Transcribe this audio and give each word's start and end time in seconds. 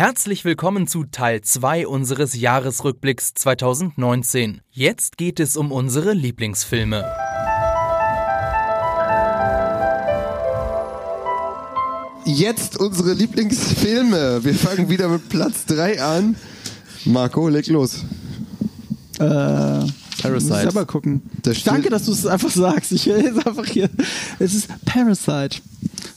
Herzlich 0.00 0.46
willkommen 0.46 0.86
zu 0.86 1.04
Teil 1.04 1.42
2 1.42 1.86
unseres 1.86 2.34
Jahresrückblicks 2.34 3.34
2019. 3.34 4.62
Jetzt 4.70 5.18
geht 5.18 5.38
es 5.38 5.58
um 5.58 5.70
unsere 5.70 6.14
Lieblingsfilme. 6.14 7.04
Jetzt 12.24 12.78
unsere 12.78 13.12
Lieblingsfilme. 13.12 14.42
Wir 14.42 14.54
fangen 14.54 14.88
wieder 14.88 15.06
mit 15.08 15.28
Platz 15.28 15.66
3 15.66 16.00
an. 16.00 16.36
Marco, 17.04 17.50
leg 17.50 17.66
los. 17.66 17.96
Äh, 19.18 19.18
Parasite. 19.18 20.30
Muss 20.32 20.44
ich 20.44 20.48
selber 20.48 20.86
gucken. 20.86 21.20
Das 21.42 21.62
Danke, 21.62 21.90
dass 21.90 22.06
du 22.06 22.12
es 22.12 22.24
einfach 22.24 22.48
sagst. 22.48 22.92
Ich 22.92 23.04
will 23.04 23.22
jetzt 23.22 23.46
einfach 23.46 23.66
hier. 23.66 23.90
Es 24.38 24.54
ist 24.54 24.70
Parasite. 24.86 25.60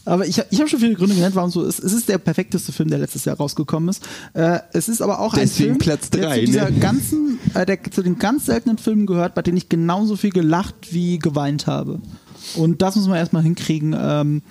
Aber 0.06 0.28
ich, 0.28 0.42
ich 0.50 0.60
habe 0.60 0.70
schon 0.70 0.80
viele 0.80 0.96
Gründe 0.96 1.16
genannt, 1.16 1.36
warum 1.36 1.50
so 1.50 1.64
ist. 1.64 1.80
Es 1.80 1.94
ist 1.94 2.10
der 2.10 2.18
perfekteste 2.18 2.72
Film, 2.72 2.90
der 2.90 3.00
letztes 3.00 3.26
Jahr 3.26 3.38
rausgekommen 3.38 3.90
ist. 3.90 4.04
Äh, 4.34 4.60
es 4.74 4.90
ist 4.90 5.02
aber 5.02 5.20
auch 5.20 5.34
Deswegen 5.34 5.50
ein 5.50 5.50
Film, 5.50 5.78
Platz 5.78 6.10
der 6.10 6.28
drei, 6.28 6.40
zu 6.40 6.46
dieser 6.46 6.70
ne? 6.70 6.80
ganzen, 6.80 7.40
äh, 7.54 7.66
der 7.66 7.82
zu 7.84 8.04
den 8.04 8.20
ganz 8.20 8.46
seltenen 8.46 8.78
Filmen 8.78 9.06
gehört, 9.06 9.34
bei 9.34 9.42
denen 9.42 9.58
ich 9.58 9.70
genauso 9.70 10.16
viel 10.18 10.32
gelacht 10.32 10.76
wie 10.92 11.20
geweint 11.20 11.68
habe. 11.68 12.02
Und 12.56 12.82
das 12.82 12.96
muss 12.98 13.08
man 13.08 13.18
erstmal 13.18 13.44
hinkriegen. 13.44 13.96
Ähm, 13.98 14.42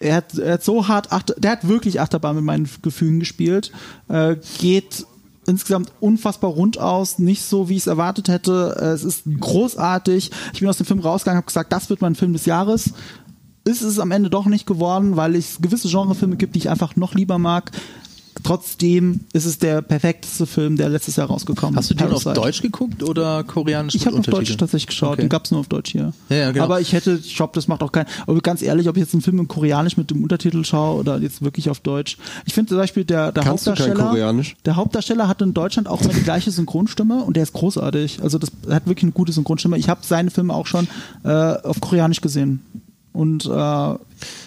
er 0.00 0.16
hat, 0.16 0.36
er 0.36 0.54
hat 0.54 0.64
so 0.64 0.88
hart, 0.88 1.12
Achter, 1.12 1.34
der 1.38 1.52
hat 1.52 1.68
wirklich 1.68 2.00
Achterbahn 2.00 2.36
mit 2.36 2.44
meinen 2.44 2.68
Gefühlen 2.82 3.20
gespielt. 3.20 3.72
Äh, 4.08 4.36
geht 4.58 5.06
insgesamt 5.46 5.92
unfassbar 6.00 6.50
rund 6.50 6.78
aus, 6.78 7.18
nicht 7.18 7.42
so, 7.42 7.68
wie 7.68 7.76
ich 7.76 7.82
es 7.82 7.86
erwartet 7.86 8.28
hätte. 8.28 8.76
Äh, 8.80 8.84
Es 8.86 9.04
ist 9.04 9.22
großartig. 9.40 10.30
Ich 10.52 10.60
bin 10.60 10.68
aus 10.68 10.76
dem 10.76 10.86
Film 10.86 11.00
rausgegangen, 11.00 11.38
habe 11.38 11.46
gesagt, 11.46 11.72
das 11.72 11.88
wird 11.88 12.00
mein 12.00 12.14
Film 12.14 12.32
des 12.32 12.46
Jahres. 12.46 12.92
Ist 13.68 13.82
es 13.82 13.98
am 13.98 14.12
Ende 14.12 14.30
doch 14.30 14.46
nicht 14.46 14.66
geworden, 14.66 15.16
weil 15.16 15.34
es 15.34 15.58
gewisse 15.60 15.88
Genrefilme 15.88 16.36
gibt, 16.36 16.54
die 16.54 16.60
ich 16.60 16.70
einfach 16.70 16.96
noch 16.96 17.14
lieber 17.14 17.38
mag. 17.38 17.70
Trotzdem 18.42 19.20
ist 19.34 19.44
es 19.44 19.58
der 19.58 19.82
perfekteste 19.82 20.46
Film, 20.46 20.78
der 20.78 20.88
letztes 20.88 21.16
Jahr 21.16 21.26
rausgekommen 21.26 21.74
ist. 21.74 21.78
Hast 21.78 21.90
du 21.90 21.94
den 21.94 22.06
auf 22.06 22.24
Parasite. 22.24 22.34
Deutsch 22.34 22.62
geguckt 22.62 23.02
oder 23.02 23.44
koreanisch 23.44 23.94
Ich 23.94 24.06
habe 24.06 24.16
auf 24.16 24.24
Deutsch 24.24 24.56
tatsächlich 24.56 24.86
geschaut. 24.86 25.14
Okay. 25.14 25.22
Den 25.22 25.28
gab's 25.28 25.50
nur 25.50 25.60
auf 25.60 25.68
Deutsch 25.68 25.92
hier. 25.92 26.14
Ja, 26.30 26.36
ja, 26.36 26.52
genau. 26.52 26.64
Aber 26.64 26.80
ich 26.80 26.94
hätte, 26.94 27.20
ich 27.22 27.36
glaube, 27.36 27.52
das 27.54 27.68
macht 27.68 27.82
auch 27.82 27.92
keinen. 27.92 28.06
Aber 28.26 28.40
ganz 28.40 28.62
ehrlich, 28.62 28.88
ob 28.88 28.96
ich 28.96 29.02
jetzt 29.02 29.12
einen 29.12 29.20
Film 29.20 29.38
in 29.38 29.48
Koreanisch 29.48 29.98
mit 29.98 30.10
dem 30.10 30.22
Untertitel 30.22 30.64
schaue 30.64 30.98
oder 30.98 31.18
jetzt 31.18 31.42
wirklich 31.42 31.68
auf 31.68 31.80
Deutsch. 31.80 32.16
Ich 32.46 32.54
finde 32.54 32.70
zum 32.70 32.78
Beispiel 32.78 33.04
der, 33.04 33.32
der 33.32 33.42
Kannst 33.42 33.66
du 33.66 33.72
kein 33.72 33.80
Hauptdarsteller. 33.80 34.10
Koreanisch? 34.10 34.56
Der 34.64 34.76
Hauptdarsteller 34.76 35.28
hat 35.28 35.42
in 35.42 35.52
Deutschland 35.52 35.88
auch 35.88 36.00
immer 36.00 36.14
die 36.14 36.22
gleiche 36.22 36.50
Synchronstimme 36.50 37.24
und 37.24 37.36
der 37.36 37.42
ist 37.42 37.52
großartig. 37.52 38.22
Also 38.22 38.38
das 38.38 38.50
er 38.66 38.76
hat 38.76 38.86
wirklich 38.86 39.04
eine 39.04 39.12
gute 39.12 39.32
Synchronstimme. 39.32 39.76
Ich 39.76 39.90
habe 39.90 40.00
seine 40.04 40.30
Filme 40.30 40.54
auch 40.54 40.66
schon 40.66 40.88
äh, 41.24 41.28
auf 41.28 41.80
Koreanisch 41.80 42.22
gesehen. 42.22 42.62
Und 43.12 43.46
äh, 43.46 43.48
Also 43.48 43.98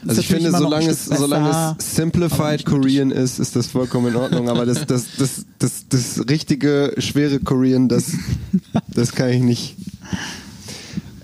ich 0.07 0.27
finde, 0.27 0.51
solange 0.51 0.89
es, 0.89 1.05
solange 1.05 1.75
es 1.77 1.95
simplified 1.95 2.65
Korean 2.65 3.11
ist, 3.11 3.39
ist 3.39 3.55
das 3.55 3.67
vollkommen 3.67 4.07
in 4.07 4.15
Ordnung. 4.15 4.49
Aber 4.49 4.65
das, 4.65 4.85
das, 4.85 5.05
das, 5.17 5.45
das, 5.59 5.87
das 5.89 6.29
richtige, 6.29 6.93
schwere 6.97 7.39
Korean, 7.39 7.89
das, 7.89 8.11
das 8.87 9.11
kann 9.13 9.29
ich 9.29 9.41
nicht. 9.41 9.75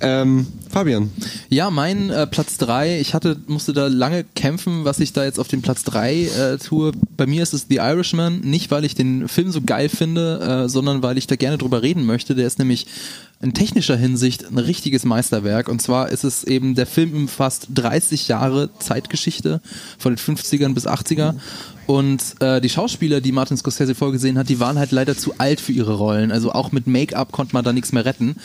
Ähm, 0.02 0.48
Fabian, 0.70 1.12
Ja, 1.50 1.70
mein 1.72 2.10
äh, 2.10 2.28
Platz 2.28 2.58
3, 2.58 3.00
ich 3.00 3.14
hatte, 3.14 3.38
musste 3.48 3.74
da 3.74 3.88
lange 3.88 4.24
kämpfen, 4.36 4.86
was 4.86 5.00
ich 5.00 5.14
da 5.14 5.24
jetzt 5.24 5.40
auf 5.40 5.48
den 5.48 5.62
Platz 5.62 5.84
3 5.86 6.14
äh, 6.14 6.58
tue. 6.58 6.92
Bei 7.16 7.26
mir 7.26 7.42
ist 7.42 7.54
es 7.54 7.68
The 7.70 7.78
Irishman, 7.78 8.42
nicht 8.42 8.70
weil 8.70 8.86
ich 8.86 8.94
den 8.94 9.28
Film 9.28 9.52
so 9.52 9.62
geil 9.62 9.90
finde, 9.90 10.66
äh, 10.66 10.70
sondern 10.70 11.02
weil 11.04 11.18
ich 11.18 11.28
da 11.28 11.36
gerne 11.36 11.58
drüber 11.58 11.82
reden 11.82 12.06
möchte. 12.06 12.36
Der 12.36 12.46
ist 12.46 12.60
nämlich 12.60 12.88
in 13.40 13.54
technischer 13.54 13.96
Hinsicht 13.96 14.50
ein 14.50 14.58
richtiges 14.58 15.06
Meisterwerk. 15.06 15.70
Und 15.70 15.82
zwar 15.82 16.10
ist 16.10 16.24
es 16.24 16.44
eben, 16.44 16.76
der 16.76 16.88
Film 16.88 17.14
umfasst 17.14 17.68
30 17.74 18.28
Jahre 18.28 18.70
Zeitgeschichte 18.80 19.62
von 19.98 20.16
den 20.16 20.20
50ern 20.20 20.74
bis 20.74 20.88
80er. 20.88 21.36
Und 21.86 22.22
äh, 22.42 22.60
die 22.62 22.70
Schauspieler, 22.70 23.22
die 23.22 23.32
Martin 23.32 23.56
Scorsese 23.56 23.96
vorgesehen 23.96 24.38
hat, 24.38 24.50
die 24.50 24.60
waren 24.60 24.78
halt 24.78 24.92
leider 24.92 25.16
zu 25.18 25.36
alt 25.38 25.62
für 25.62 25.72
ihre 25.72 25.94
Rollen. 25.94 26.32
Also 26.32 26.52
auch 26.52 26.72
mit 26.72 26.88
Make-up 26.88 27.32
konnte 27.32 27.54
man 27.54 27.64
da 27.64 27.74
nichts 27.74 27.94
mehr 27.94 28.06
retten. 28.06 28.36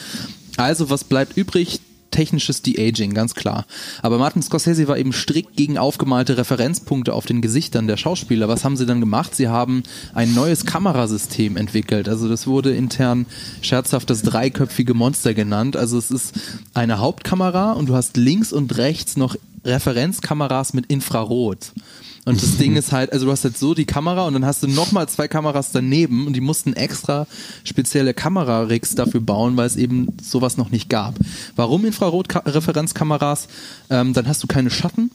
Also 0.57 0.91
was 0.91 1.05
bleibt 1.05 1.37
übrig? 1.37 1.81
Technisches 2.11 2.61
De-Aging, 2.61 3.15
ganz 3.15 3.35
klar. 3.35 3.65
Aber 4.03 4.19
Martin 4.19 4.43
Scorsese 4.43 4.87
war 4.87 4.99
eben 4.99 5.15
strikt 5.15 5.57
gegen 5.57 5.79
aufgemalte 5.79 6.37
Referenzpunkte 6.37 7.15
auf 7.15 7.25
den 7.25 7.41
Gesichtern 7.41 7.87
der 7.87 7.97
Schauspieler. 7.97 8.49
Was 8.49 8.65
haben 8.65 8.77
sie 8.77 8.85
dann 8.85 9.01
gemacht? 9.01 9.35
Sie 9.35 9.49
haben 9.49 9.83
ein 10.13 10.35
neues 10.35 10.67
Kamerasystem 10.67 11.57
entwickelt. 11.57 12.11
Also 12.11 12.29
das 12.29 12.47
wurde 12.47 12.75
intern 12.75 13.25
scherzhaft 13.63 14.11
das 14.11 14.21
dreiköpfige 14.23 14.93
Monster 14.93 15.33
genannt. 15.33 15.75
Also 15.75 15.97
es 15.97 16.11
ist 16.11 16.35
eine 16.75 16.99
Hauptkamera 16.99 17.73
und 17.73 17.89
du 17.89 17.95
hast 17.95 18.19
links 18.19 18.53
und 18.53 18.77
rechts 18.77 19.17
noch 19.17 19.35
Referenzkameras 19.65 20.75
mit 20.75 20.87
Infrarot. 20.87 21.73
Und 22.25 22.43
das 22.43 22.57
Ding 22.57 22.77
ist 22.77 22.93
halt, 22.93 23.13
also 23.13 23.27
du 23.27 23.33
hast 23.33 23.45
jetzt 23.45 23.59
so 23.59 23.75
die 23.75 23.85
Kamera 23.85 24.27
und 24.27 24.35
dann 24.35 24.47
hast 24.47 24.63
du 24.63 24.69
nochmal 24.69 25.09
zwei 25.09 25.29
Kameras 25.29 25.73
daneben 25.73 26.27
und 26.27 26.35
die 26.35 26.41
mussten 26.41 26.73
extra 26.75 27.27
spezielle 27.65 28.15
Kamerarigs 28.15 28.95
dafür 28.95 29.21
bauen, 29.21 29.57
weil 29.57 29.67
es 29.67 29.77
eben 29.77 30.09
sowas 30.23 30.57
noch 30.57 30.71
nicht 30.71 30.89
gab. 30.89 31.15
Warum 31.57 31.85
Infrarot-Referenzkameras? 31.85 33.49
Ähm, 33.91 34.13
dann 34.13 34.29
hast 34.29 34.43
du 34.43 34.47
keine 34.47 34.71
Schatten. 34.71 35.11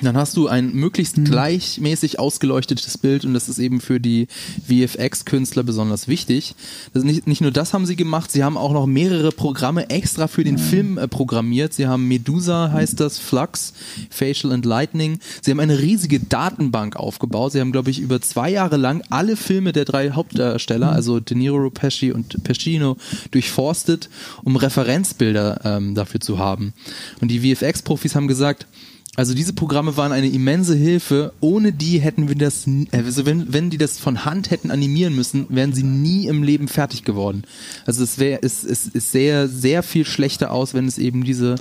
Dann 0.00 0.16
hast 0.16 0.36
du 0.38 0.48
ein 0.48 0.72
möglichst 0.72 1.22
gleichmäßig 1.22 2.18
ausgeleuchtetes 2.18 2.96
Bild 2.96 3.26
und 3.26 3.34
das 3.34 3.50
ist 3.50 3.58
eben 3.58 3.80
für 3.80 4.00
die 4.00 4.26
VFX-Künstler 4.66 5.62
besonders 5.64 6.08
wichtig. 6.08 6.54
Nicht, 6.94 7.26
nicht 7.26 7.42
nur 7.42 7.50
das 7.50 7.74
haben 7.74 7.84
sie 7.84 7.94
gemacht, 7.94 8.32
sie 8.32 8.42
haben 8.42 8.56
auch 8.56 8.72
noch 8.72 8.86
mehrere 8.86 9.32
Programme 9.32 9.90
extra 9.90 10.28
für 10.28 10.44
den 10.44 10.56
Film 10.56 10.96
äh, 10.96 11.06
programmiert. 11.08 11.74
Sie 11.74 11.86
haben 11.86 12.08
Medusa, 12.08 12.72
heißt 12.72 12.98
das, 13.00 13.18
Flux, 13.18 13.74
Facial 14.08 14.52
and 14.52 14.64
Lightning. 14.64 15.20
Sie 15.42 15.50
haben 15.50 15.60
eine 15.60 15.78
riesige 15.78 16.20
Datenbank 16.20 16.96
aufgebaut. 16.96 17.52
Sie 17.52 17.60
haben, 17.60 17.72
glaube 17.72 17.90
ich, 17.90 18.00
über 18.00 18.20
zwei 18.22 18.50
Jahre 18.50 18.78
lang 18.78 19.02
alle 19.10 19.36
Filme 19.36 19.72
der 19.72 19.84
drei 19.84 20.12
Hauptdarsteller, 20.12 20.90
also 20.90 21.20
De 21.20 21.36
Niro, 21.36 21.68
Pesci 21.68 22.12
und 22.12 22.42
Pacino, 22.44 22.96
durchforstet, 23.30 24.08
um 24.42 24.56
Referenzbilder 24.56 25.60
ähm, 25.64 25.94
dafür 25.94 26.20
zu 26.20 26.38
haben. 26.38 26.72
Und 27.20 27.28
die 27.28 27.40
VFX-Profis 27.40 28.14
haben 28.14 28.26
gesagt, 28.26 28.66
also 29.14 29.34
diese 29.34 29.52
Programme 29.52 29.96
waren 29.98 30.10
eine 30.12 30.28
immense 30.28 30.74
Hilfe. 30.74 31.32
Ohne 31.40 31.72
die 31.72 31.98
hätten 32.00 32.28
wir 32.28 32.34
das, 32.34 32.66
nie- 32.66 32.88
also 32.92 33.26
wenn, 33.26 33.52
wenn 33.52 33.68
die 33.68 33.76
das 33.76 33.98
von 33.98 34.24
Hand 34.24 34.50
hätten 34.50 34.70
animieren 34.70 35.14
müssen, 35.14 35.46
wären 35.50 35.74
sie 35.74 35.82
nie 35.82 36.26
im 36.28 36.42
Leben 36.42 36.66
fertig 36.66 37.04
geworden. 37.04 37.42
Also 37.84 38.02
es 38.04 38.18
wäre, 38.18 38.40
es, 38.42 38.64
es, 38.64 38.90
es 38.94 39.12
sähe 39.12 39.48
sehr 39.48 39.82
viel 39.82 40.06
schlechter 40.06 40.50
aus, 40.50 40.72
wenn 40.72 40.86
es 40.86 40.96
eben 40.96 41.24
diese 41.24 41.56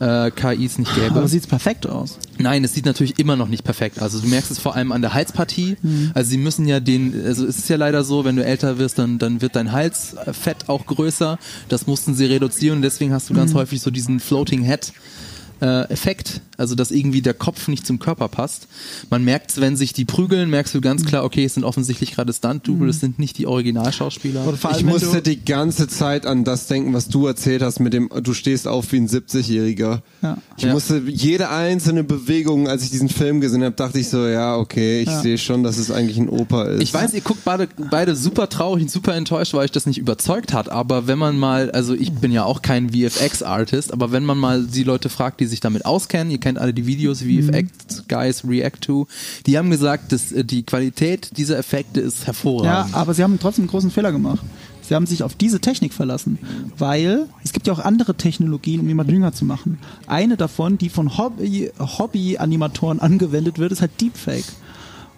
äh, 0.00 0.30
KIs 0.30 0.78
nicht 0.78 0.94
gäbe. 0.94 1.10
Aber 1.16 1.28
sieht's 1.28 1.46
perfekt 1.46 1.86
aus. 1.86 2.18
Nein, 2.38 2.64
es 2.64 2.72
sieht 2.72 2.86
natürlich 2.86 3.18
immer 3.18 3.36
noch 3.36 3.48
nicht 3.48 3.64
perfekt 3.64 3.98
aus. 3.98 4.04
Also 4.14 4.20
du 4.20 4.28
merkst 4.28 4.50
es 4.50 4.58
vor 4.58 4.74
allem 4.74 4.90
an 4.90 5.02
der 5.02 5.12
Halspartie. 5.12 5.76
Also 6.14 6.30
sie 6.30 6.38
müssen 6.38 6.66
ja 6.66 6.80
den, 6.80 7.12
also 7.26 7.44
es 7.46 7.58
ist 7.58 7.68
ja 7.68 7.76
leider 7.76 8.04
so, 8.04 8.24
wenn 8.24 8.36
du 8.36 8.44
älter 8.44 8.78
wirst, 8.78 8.98
dann, 8.98 9.18
dann 9.18 9.42
wird 9.42 9.54
dein 9.54 9.72
Halsfett 9.72 10.68
auch 10.70 10.86
größer. 10.86 11.38
Das 11.68 11.86
mussten 11.86 12.14
sie 12.14 12.24
reduzieren 12.24 12.76
und 12.76 12.82
deswegen 12.82 13.12
hast 13.12 13.28
du 13.28 13.34
ganz 13.34 13.52
häufig 13.52 13.82
so 13.82 13.90
diesen 13.90 14.18
Floating 14.18 14.62
Head. 14.62 14.94
Äh, 15.58 15.88
Effekt, 15.90 16.42
also 16.56 16.74
dass 16.74 16.90
irgendwie 16.90 17.22
der 17.22 17.34
Kopf 17.34 17.68
nicht 17.68 17.86
zum 17.86 17.98
Körper 17.98 18.28
passt. 18.28 18.68
Man 19.10 19.24
merkt, 19.24 19.60
wenn 19.60 19.76
sich 19.76 19.92
die 19.92 20.04
prügeln, 20.04 20.50
merkst 20.50 20.74
du 20.74 20.80
ganz 20.80 21.04
klar, 21.04 21.24
okay, 21.24 21.44
es 21.44 21.54
sind 21.54 21.64
offensichtlich 21.64 22.12
gerade 22.14 22.32
Stunt-Double, 22.32 22.88
es 22.88 23.00
sind 23.00 23.18
nicht 23.18 23.38
die 23.38 23.46
Originalschauspieler. 23.46 24.44
Ich 24.76 24.84
musste 24.84 25.22
die 25.22 25.44
ganze 25.44 25.88
Zeit 25.88 26.26
an 26.26 26.44
das 26.44 26.66
denken, 26.66 26.92
was 26.94 27.08
du 27.08 27.26
erzählt 27.26 27.62
hast 27.62 27.80
mit 27.80 27.92
dem, 27.92 28.08
du 28.22 28.34
stehst 28.34 28.68
auf 28.68 28.90
wie 28.92 28.96
ein 28.98 29.08
70-Jähriger. 29.08 30.00
Ja. 30.22 30.38
Ich 30.56 30.64
Ja. 30.64 30.72
musste 30.72 31.02
jede 31.06 31.50
einzelne 31.50 32.04
Bewegung, 32.04 32.68
als 32.68 32.82
ich 32.82 32.90
diesen 32.90 33.08
Film 33.08 33.40
gesehen 33.40 33.62
habe, 33.62 33.74
dachte 33.74 33.98
ich 33.98 34.08
so, 34.08 34.26
ja, 34.26 34.56
okay, 34.56 35.00
ich 35.02 35.08
Ja. 35.08 35.20
sehe 35.22 35.38
schon, 35.38 35.62
dass 35.62 35.78
es 35.78 35.90
eigentlich 35.90 36.18
ein 36.18 36.28
Oper 36.28 36.68
ist. 36.70 36.82
Ich 36.82 36.92
weiß, 36.94 37.14
ihr 37.14 37.20
guckt 37.20 37.44
beide, 37.44 37.68
beide 37.90 38.16
super 38.16 38.48
traurig 38.48 38.82
und 38.84 38.90
super 38.90 39.14
enttäuscht, 39.14 39.54
weil 39.54 39.64
euch 39.64 39.70
das 39.72 39.86
nicht 39.86 39.98
überzeugt 39.98 40.52
hat. 40.52 40.68
Aber 40.70 41.06
wenn 41.06 41.18
man 41.18 41.38
mal, 41.38 41.70
also 41.70 41.94
ich 41.94 42.12
bin 42.12 42.32
ja 42.32 42.44
auch 42.44 42.62
kein 42.62 42.90
VFX-Artist, 42.90 43.92
aber 43.92 44.12
wenn 44.12 44.24
man 44.24 44.38
mal 44.38 44.64
die 44.64 44.84
Leute 44.84 45.08
fragt, 45.08 45.40
die 45.40 45.46
sich 45.46 45.60
damit 45.60 45.84
auskennen, 45.84 46.30
ihr 46.30 46.38
kennt 46.46 46.58
alle 46.58 46.72
die 46.72 46.86
Videos, 46.86 47.22
VFX 47.22 48.04
Guys 48.06 48.44
React 48.46 48.80
to, 48.80 49.08
die 49.46 49.58
haben 49.58 49.68
gesagt, 49.68 50.12
dass 50.12 50.30
äh, 50.30 50.44
die 50.44 50.62
Qualität 50.62 51.36
dieser 51.36 51.58
Effekte 51.58 52.00
ist 52.00 52.20
ja, 52.20 52.26
hervorragend. 52.26 52.94
aber 52.94 53.14
sie 53.14 53.24
haben 53.24 53.40
trotzdem 53.40 53.64
einen 53.64 53.70
großen 53.70 53.90
Fehler 53.90 54.12
gemacht. 54.12 54.44
Sie 54.80 54.94
haben 54.94 55.06
sich 55.06 55.24
auf 55.24 55.34
diese 55.34 55.58
Technik 55.58 55.92
verlassen, 55.92 56.38
weil 56.78 57.26
es 57.42 57.52
gibt 57.52 57.66
ja 57.66 57.72
auch 57.72 57.80
andere 57.80 58.14
Technologien, 58.14 58.78
um 58.78 58.86
jemanden 58.86 59.14
jünger 59.14 59.32
zu 59.32 59.44
machen. 59.44 59.80
Eine 60.06 60.36
davon, 60.36 60.78
die 60.78 60.88
von 60.88 61.18
Hobby- 61.18 61.72
Hobby-Animatoren 61.80 63.00
angewendet 63.00 63.58
wird, 63.58 63.72
ist 63.72 63.80
halt 63.80 64.00
Deepfake. 64.00 64.44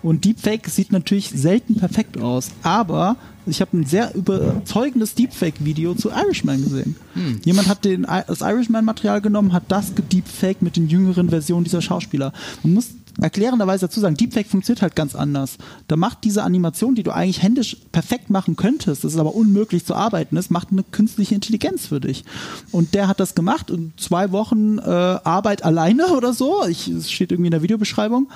Und 0.03 0.25
Deepfake 0.25 0.69
sieht 0.69 0.93
natürlich 0.93 1.31
selten 1.31 1.77
perfekt 1.77 2.21
aus, 2.21 2.51
aber 2.63 3.17
ich 3.47 3.61
habe 3.61 3.77
ein 3.77 3.85
sehr 3.85 4.15
überzeugendes 4.15 5.15
Deepfake-Video 5.15 5.95
zu 5.95 6.11
Irishman 6.11 6.63
gesehen. 6.63 6.97
Jemand 7.45 7.69
hat 7.69 7.85
den, 7.85 8.03
das 8.03 8.43
Irishman-Material 8.43 9.21
genommen, 9.21 9.53
hat 9.53 9.65
das 9.69 9.95
gedeepfaked 9.95 10.63
mit 10.63 10.77
den 10.77 10.89
jüngeren 10.89 11.31
Versionen 11.31 11.65
dieser 11.65 11.83
Schauspieler. 11.83 12.33
Man 12.63 12.75
muss 12.75 12.91
erklärenderweise 13.21 13.87
dazu 13.87 14.01
sagen, 14.01 14.17
Deepfake 14.17 14.47
funktioniert 14.47 14.83
halt 14.83 14.95
ganz 14.95 15.15
anders. 15.15 15.59
Da 15.89 15.97
macht 15.97 16.25
diese 16.25 16.45
Animation, 16.45 16.95
die 16.95 17.03
du 17.03 17.11
eigentlich 17.11 17.43
händisch 17.43 17.77
perfekt 17.91 18.31
machen 18.31 18.55
könntest, 18.57 19.03
das 19.03 19.15
ist 19.15 19.19
aber 19.19 19.35
unmöglich 19.35 19.85
zu 19.85 19.95
arbeiten 19.95 20.37
ist, 20.37 20.51
macht 20.51 20.69
eine 20.71 20.85
künstliche 20.85 21.35
Intelligenz 21.35 21.87
für 21.87 22.01
dich. 22.01 22.25
Und 22.71 22.95
der 22.95 23.09
hat 23.09 23.19
das 23.19 23.35
gemacht 23.35 23.71
in 23.71 23.93
zwei 23.97 24.31
Wochen 24.31 24.79
äh, 24.79 24.83
Arbeit 24.83 25.65
alleine 25.65 26.09
oder 26.17 26.33
so. 26.33 26.65
Ich, 26.67 26.89
es 26.89 27.11
steht 27.11 27.33
irgendwie 27.33 27.49
in 27.49 27.53
der 27.53 27.63
Videobeschreibung 27.63 28.29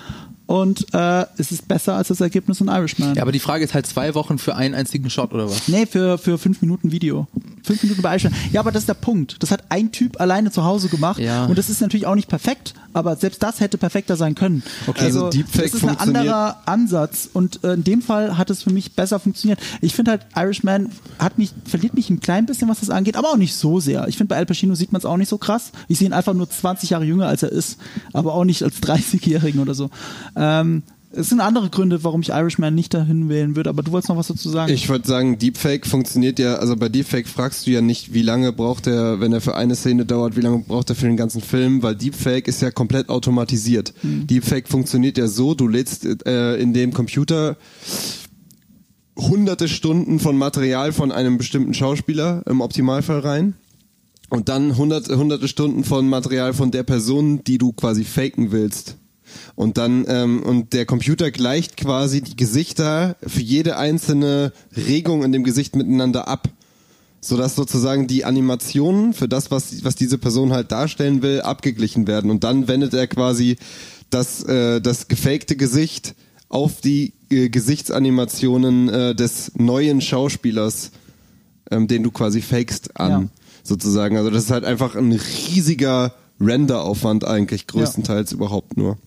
und 0.53 0.93
äh, 0.93 1.25
es 1.39 1.51
ist 1.51 1.67
besser 1.67 1.95
als 1.95 2.09
das 2.09 2.21
Ergebnis 2.21 2.61
in 2.61 2.69
Irishman. 2.69 3.15
Ja, 3.15 3.23
aber 3.23 3.33
die 3.33 3.39
Frage 3.39 3.65
ist 3.65 3.73
halt 3.73 3.87
zwei 3.87 4.15
Wochen 4.15 4.37
für 4.37 4.55
einen 4.55 4.75
einzigen 4.75 5.09
Shot 5.09 5.33
oder 5.33 5.49
was? 5.49 5.67
Nee, 5.67 5.87
für, 5.87 6.19
für 6.19 6.37
fünf 6.37 6.61
Minuten 6.61 6.93
Video. 6.93 7.27
Fünf 7.63 7.83
Minuten 7.83 8.03
bei 8.03 8.11
Irishman. 8.11 8.35
Ja, 8.53 8.61
aber 8.61 8.71
das 8.71 8.83
ist 8.83 8.89
der 8.91 8.93
Punkt. 8.93 9.43
Das 9.43 9.51
hat 9.51 9.65
ein 9.71 9.93
Typ 9.93 10.21
alleine 10.21 10.51
zu 10.51 10.63
Hause 10.63 10.91
gemacht 10.91 11.19
ja. 11.19 11.47
und 11.47 11.57
das 11.57 11.71
ist 11.71 11.81
natürlich 11.81 12.07
auch 12.07 12.15
nicht 12.15 12.29
perfekt, 12.29 12.75
aber 12.93 13.17
selbst 13.17 13.43
das 13.43 13.61
hätte 13.61 13.79
perfekter 13.79 14.17
sein 14.17 14.35
können. 14.35 14.63
Okay, 14.87 15.07
also, 15.07 15.27
also 15.27 15.39
Deepfake 15.39 15.73
das 15.73 15.75
ist 15.75 15.89
ein 15.89 15.97
anderer 15.97 16.61
Ansatz 16.67 17.31
und 17.33 17.65
äh, 17.65 17.73
in 17.73 17.85
dem 17.85 18.03
Fall 18.03 18.37
hat 18.37 18.51
es 18.51 18.63
für 18.63 18.71
mich 18.71 18.93
besser 18.93 19.19
funktioniert. 19.21 19.59
Ich 19.81 19.95
finde 19.95 20.11
halt 20.11 20.27
Irishman 20.37 20.91
hat 21.19 21.39
mich 21.39 21.53
verliert 21.65 21.95
mich 21.95 22.11
ein 22.11 22.21
klein 22.21 22.45
bisschen, 22.45 22.69
was 22.69 22.81
das 22.81 22.91
angeht, 22.91 23.17
aber 23.17 23.31
auch 23.31 23.39
nicht 23.39 23.55
so 23.55 23.81
sehr. 23.81 24.07
Ich 24.07 24.19
finde 24.19 24.35
bei 24.35 24.37
Al 24.37 24.45
Pacino 24.45 24.75
sieht 24.75 24.93
man 24.93 24.99
es 24.99 25.07
auch 25.07 25.17
nicht 25.17 25.31
so 25.31 25.39
krass. 25.39 25.73
Ich 25.89 25.99
sehe 25.99 26.09
ihn 26.09 26.13
einfach 26.13 26.35
nur 26.35 26.51
20 26.51 26.91
Jahre 26.91 27.05
jünger 27.05 27.27
als 27.27 27.43
er 27.43 27.53
ist, 27.53 27.79
aber 28.13 28.35
auch 28.35 28.45
nicht 28.45 28.63
als 28.63 28.83
30-Jährigen 28.83 29.59
oder 29.63 29.73
so. 29.73 29.89
Ähm, 30.43 30.83
es 31.15 31.29
sind 31.29 31.41
andere 31.41 31.69
Gründe, 31.69 32.03
warum 32.05 32.23
ich 32.23 32.31
Irishman 32.31 32.75
nicht 32.75 32.95
dahin 32.95 33.29
wählen 33.29 33.55
würde, 33.55 33.69
aber 33.69 33.83
du 33.83 33.93
wolltest 33.93 34.09
noch 34.09 34.17
was 34.17 34.29
dazu 34.29 34.49
sagen. 34.49 34.73
Ich 34.73 34.89
würde 34.89 35.07
sagen, 35.07 35.39
Deepfake 35.39 35.87
funktioniert 35.87 36.39
ja, 36.39 36.55
also 36.55 36.75
bei 36.75 36.89
Deepfake 36.89 37.29
fragst 37.29 37.67
du 37.67 37.71
ja 37.71 37.83
nicht, 37.83 38.15
wie 38.15 38.23
lange 38.23 38.53
braucht 38.53 38.87
er, 38.87 39.21
wenn 39.21 39.33
er 39.33 39.43
für 39.43 39.55
eine 39.55 39.77
Szene 39.77 40.07
dauert, 40.07 40.37
wie 40.37 40.41
lange 40.41 40.61
braucht 40.61 40.89
er 40.89 40.97
für 40.97 41.07
den 41.07 41.19
ganzen 41.19 41.43
Film, 41.43 41.83
weil 41.83 41.97
Deepfake 41.97 42.49
ist 42.49 42.63
ja 42.63 42.71
komplett 42.71 43.11
automatisiert. 43.11 43.93
Hm. 44.01 44.27
Deepfake 44.27 44.69
funktioniert 44.69 45.19
ja 45.19 45.29
so, 45.29 45.55
du 45.55 45.69
lädst 45.69 46.07
äh, 46.27 46.57
in 46.57 46.73
dem 46.73 46.95
Computer 46.95 47.57
hunderte 49.17 49.69
Stunden 49.69 50.19
von 50.19 50.39
Material 50.39 50.93
von 50.93 51.13
einem 51.13 51.37
bestimmten 51.37 51.75
Schauspieler 51.75 52.43
im 52.47 52.63
Optimalfall 52.63 53.21
rein 53.21 53.55
und 54.31 54.49
dann 54.49 54.79
hunderte, 54.79 55.19
hunderte 55.19 55.47
Stunden 55.47 55.85
von 55.85 56.09
Material 56.09 56.55
von 56.55 56.71
der 56.71 56.85
Person, 56.85 57.45
die 57.45 57.59
du 57.59 57.73
quasi 57.73 58.05
faken 58.05 58.51
willst 58.51 58.97
und 59.55 59.79
dann, 59.79 60.05
ähm, 60.09 60.43
und 60.43 60.73
der 60.73 60.87
Computer 60.87 61.31
gleicht 61.31 61.77
quasi 61.77 62.23
die 62.23 62.37
Gesichter 62.37 63.17
für 63.27 63.43
jede 63.43 63.77
einzelne 63.77 64.53
Regung 64.77 65.25
in 65.25 65.33
dem 65.33 65.45
Gesicht 65.45 65.77
miteinander 65.77 66.29
ab. 66.29 66.49
Sodass 67.25 67.55
sozusagen 67.55 68.09
die 68.09 68.25
Animationen 68.25 69.15
für 69.15 69.29
das, 69.29 69.53
was, 69.53 69.85
was 69.85 69.95
diese 69.95 70.19
Person 70.19 70.53
halt 70.53 70.73
darstellen 70.73 71.23
will, 71.23 71.41
abgeglichen 71.41 72.09
werden. 72.09 72.33
Und 72.33 72.43
dann 72.43 72.67
wendet 72.67 72.95
er 72.95 73.07
quasi 73.07 73.59
das, 74.11 74.43
äh, 74.43 74.81
das 74.81 75.07
gefakte 75.07 75.55
Gesicht 75.55 76.17
auf 76.49 76.81
die 76.81 77.15
äh, 77.31 77.49
Gesichtsanimationen 77.49 78.89
äh, 78.89 79.15
des 79.15 79.53
neuen 79.55 80.01
Schauspielers, 80.01 80.91
ähm, 81.71 81.87
den 81.87 82.03
du 82.03 82.11
quasi 82.11 82.43
fakest, 82.43 82.99
an. 82.99 83.11
Ja. 83.11 83.29
Sozusagen. 83.65 84.17
Also 84.17 84.31
das 84.31 84.45
ist 84.45 84.51
halt 84.51 84.65
einfach 84.65 84.97
ein 84.97 85.13
riesiger 85.13 86.13
Renderaufwand 86.45 87.25
eigentlich 87.25 87.67
größtenteils 87.67 88.31
ja. 88.31 88.37
überhaupt 88.37 88.77
nur. 88.77 88.99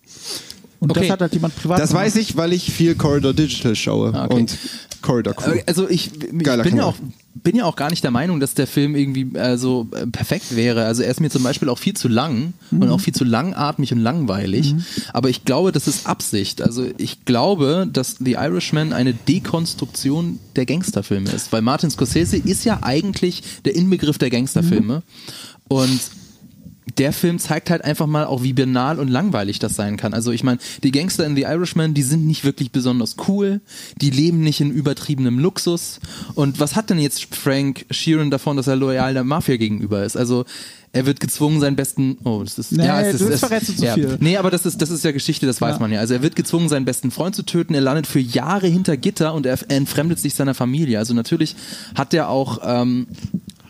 Und 0.80 0.92
okay. 0.92 1.02
das 1.02 1.10
hat 1.10 1.22
halt 1.22 1.34
jemand 1.34 1.56
privat 1.56 1.80
Das 1.80 1.90
gemacht. 1.90 2.06
weiß 2.06 2.16
ich, 2.18 2.38
weil 2.38 2.54
ich 2.54 2.72
viel 2.72 2.96
Corridor 2.96 3.34
Digital 3.34 3.76
schaue 3.76 4.14
ah, 4.14 4.26
okay. 4.26 4.36
und 4.36 4.58
Corridor 5.02 5.34
Crew. 5.34 5.60
Also 5.66 5.90
ich, 5.90 6.12
ich 6.14 6.64
bin 6.64 6.78
ja 6.78 6.86
auch 6.86 6.96
bin 7.36 7.56
ja 7.56 7.66
auch 7.66 7.76
gar 7.76 7.90
nicht 7.90 8.04
der 8.04 8.12
Meinung, 8.12 8.40
dass 8.40 8.54
der 8.54 8.66
Film 8.66 8.96
irgendwie 8.96 9.38
äh, 9.38 9.58
so 9.58 9.88
äh, 9.92 10.08
perfekt 10.08 10.56
wäre. 10.56 10.86
Also 10.86 11.04
er 11.04 11.12
ist 11.12 11.20
mir 11.20 11.30
zum 11.30 11.44
Beispiel 11.44 11.70
auch 11.70 11.78
viel 11.78 11.94
zu 11.94 12.08
lang 12.08 12.54
mhm. 12.72 12.82
und 12.82 12.90
auch 12.90 13.00
viel 13.00 13.14
zu 13.14 13.26
langatmig 13.26 13.92
und 13.92 14.00
langweilig. 14.00 14.74
Mhm. 14.74 14.86
Aber 15.14 15.30
ich 15.30 15.44
glaube, 15.44 15.72
das 15.72 15.88
ist 15.88 16.08
Absicht. 16.08 16.62
Also 16.62 16.88
ich 16.98 17.26
glaube, 17.26 17.88
dass 17.92 18.16
The 18.20 18.34
Irishman 18.34 18.94
eine 18.94 19.14
Dekonstruktion 19.14 20.40
der 20.56 20.66
Gangsterfilme 20.66 21.30
ist. 21.30 21.52
Weil 21.52 21.62
Martin 21.62 21.92
Scorsese 21.92 22.38
ist 22.38 22.64
ja 22.64 22.80
eigentlich 22.82 23.44
der 23.66 23.76
Inbegriff 23.76 24.18
der 24.18 24.30
Gangsterfilme. 24.30 24.98
Mhm. 24.98 25.76
Und 25.76 26.00
der 26.98 27.14
Film 27.14 27.40
zeigt 27.40 27.70
halt 27.70 27.84
einfach 27.84 28.08
mal 28.08 28.26
auch, 28.26 28.44
wie 28.44 28.54
banal 28.54 29.00
und 29.00 29.08
langweilig 29.08 29.60
das 29.60 29.76
sein 29.76 29.98
kann. 29.98 30.14
Also 30.14 30.32
ich 30.32 30.44
meine, 30.44 30.60
die 30.84 30.92
Gangster 30.92 31.26
in 31.26 31.36
The 31.36 31.44
Irishman, 31.44 31.94
die 31.94 32.04
sind 32.04 32.26
nicht 32.26 32.44
wirklich 32.44 32.72
besonders 32.72 33.16
cool, 33.28 33.62
die 34.02 34.10
leben 34.10 34.42
nicht 34.42 34.62
in 34.62 34.72
übertriebenem 34.72 35.40
Luxus. 35.40 36.00
Und 36.36 36.60
was 36.60 36.76
hat 36.76 36.90
denn 36.90 37.00
jetzt 37.00 37.36
Frank 37.36 37.86
Sheeran 37.90 38.32
davon, 38.32 38.58
dass 38.58 38.68
er 38.68 38.76
loyal 38.76 39.14
der 39.14 39.24
Mafia 39.24 39.58
gegenüber 39.58 40.04
ist? 40.04 40.16
Also 40.16 40.46
er 40.96 41.06
wird 41.06 41.20
gezwungen, 41.20 41.60
seinen 41.60 41.76
besten. 41.76 42.18
Oh, 42.24 42.42
das 42.42 42.58
ist. 42.58 42.72
Nee, 42.72 42.86
ja, 42.86 43.02
es 43.02 43.18
du 43.18 43.38
verrätst 43.38 43.78
zu 43.78 43.86
ja. 43.86 43.96
viel. 43.96 44.18
Nee, 44.22 44.38
aber 44.38 44.50
das 44.50 44.66
ist, 44.66 44.82
das 44.82 44.92
ist 44.92 45.04
ja 45.04 45.12
Geschichte, 45.12 45.46
das 45.46 45.60
weiß 45.60 45.76
ja. 45.76 45.80
man 45.82 45.92
ja. 45.92 46.00
Also 46.00 46.14
er 46.14 46.22
wird 46.22 46.38
gezwungen, 46.38 46.70
seinen 46.70 46.86
besten 46.86 47.12
Freund 47.12 47.36
zu 47.36 47.44
töten. 47.44 47.74
Er 47.74 47.82
landet 47.82 48.08
für 48.08 48.22
Jahre 48.22 48.68
hinter 48.68 48.96
Gitter 48.96 49.34
und 49.34 49.46
er 49.46 49.60
entfremdet 49.70 50.20
sich 50.20 50.36
seiner 50.36 50.54
Familie. 50.54 50.98
Also 50.98 51.14
natürlich 51.14 51.58
hat 51.96 52.14
er 52.14 52.30
auch 52.30 52.60
ähm, 52.64 53.08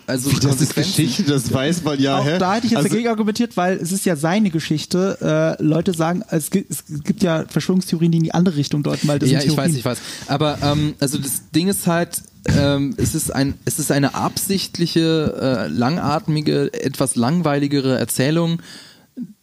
also 0.07 0.31
Wie, 0.31 0.39
das 0.39 0.61
ist 0.61 0.75
Geschichte, 0.75 1.23
das 1.23 1.51
weiß 1.51 1.83
man 1.83 1.99
ja. 1.99 2.19
Auch 2.19 2.25
hä? 2.25 2.37
da 2.37 2.55
hätte 2.55 2.67
ich 2.67 2.71
jetzt 2.71 2.77
also, 2.77 2.89
dagegen 2.89 3.09
argumentiert, 3.09 3.57
weil 3.57 3.77
es 3.77 3.91
ist 3.91 4.05
ja 4.05 4.15
seine 4.15 4.49
Geschichte. 4.49 5.17
Äh, 5.59 5.63
Leute 5.63 5.93
sagen, 5.93 6.23
es 6.29 6.51
gibt, 6.51 6.71
es 6.71 6.83
gibt, 7.03 7.23
ja 7.23 7.45
Verschwörungstheorien, 7.47 8.11
die 8.11 8.17
in 8.19 8.23
die 8.23 8.33
andere 8.33 8.55
Richtung 8.55 8.83
deuten, 8.83 9.07
weil 9.07 9.19
das 9.19 9.31
Ja, 9.31 9.41
ich 9.41 9.55
weiß, 9.55 9.73
ich 9.73 9.83
weiß. 9.85 9.97
Aber 10.27 10.59
ähm, 10.61 10.95
also 10.99 11.17
das 11.17 11.49
Ding 11.53 11.67
ist 11.67 11.87
halt, 11.87 12.21
ähm, 12.57 12.93
es 12.97 13.15
ist 13.15 13.33
ein, 13.33 13.55
es 13.65 13.79
ist 13.79 13.91
eine 13.91 14.13
absichtliche, 14.15 15.67
äh, 15.67 15.67
langatmige, 15.67 16.71
etwas 16.73 17.15
langweiligere 17.15 17.97
Erzählung 17.97 18.61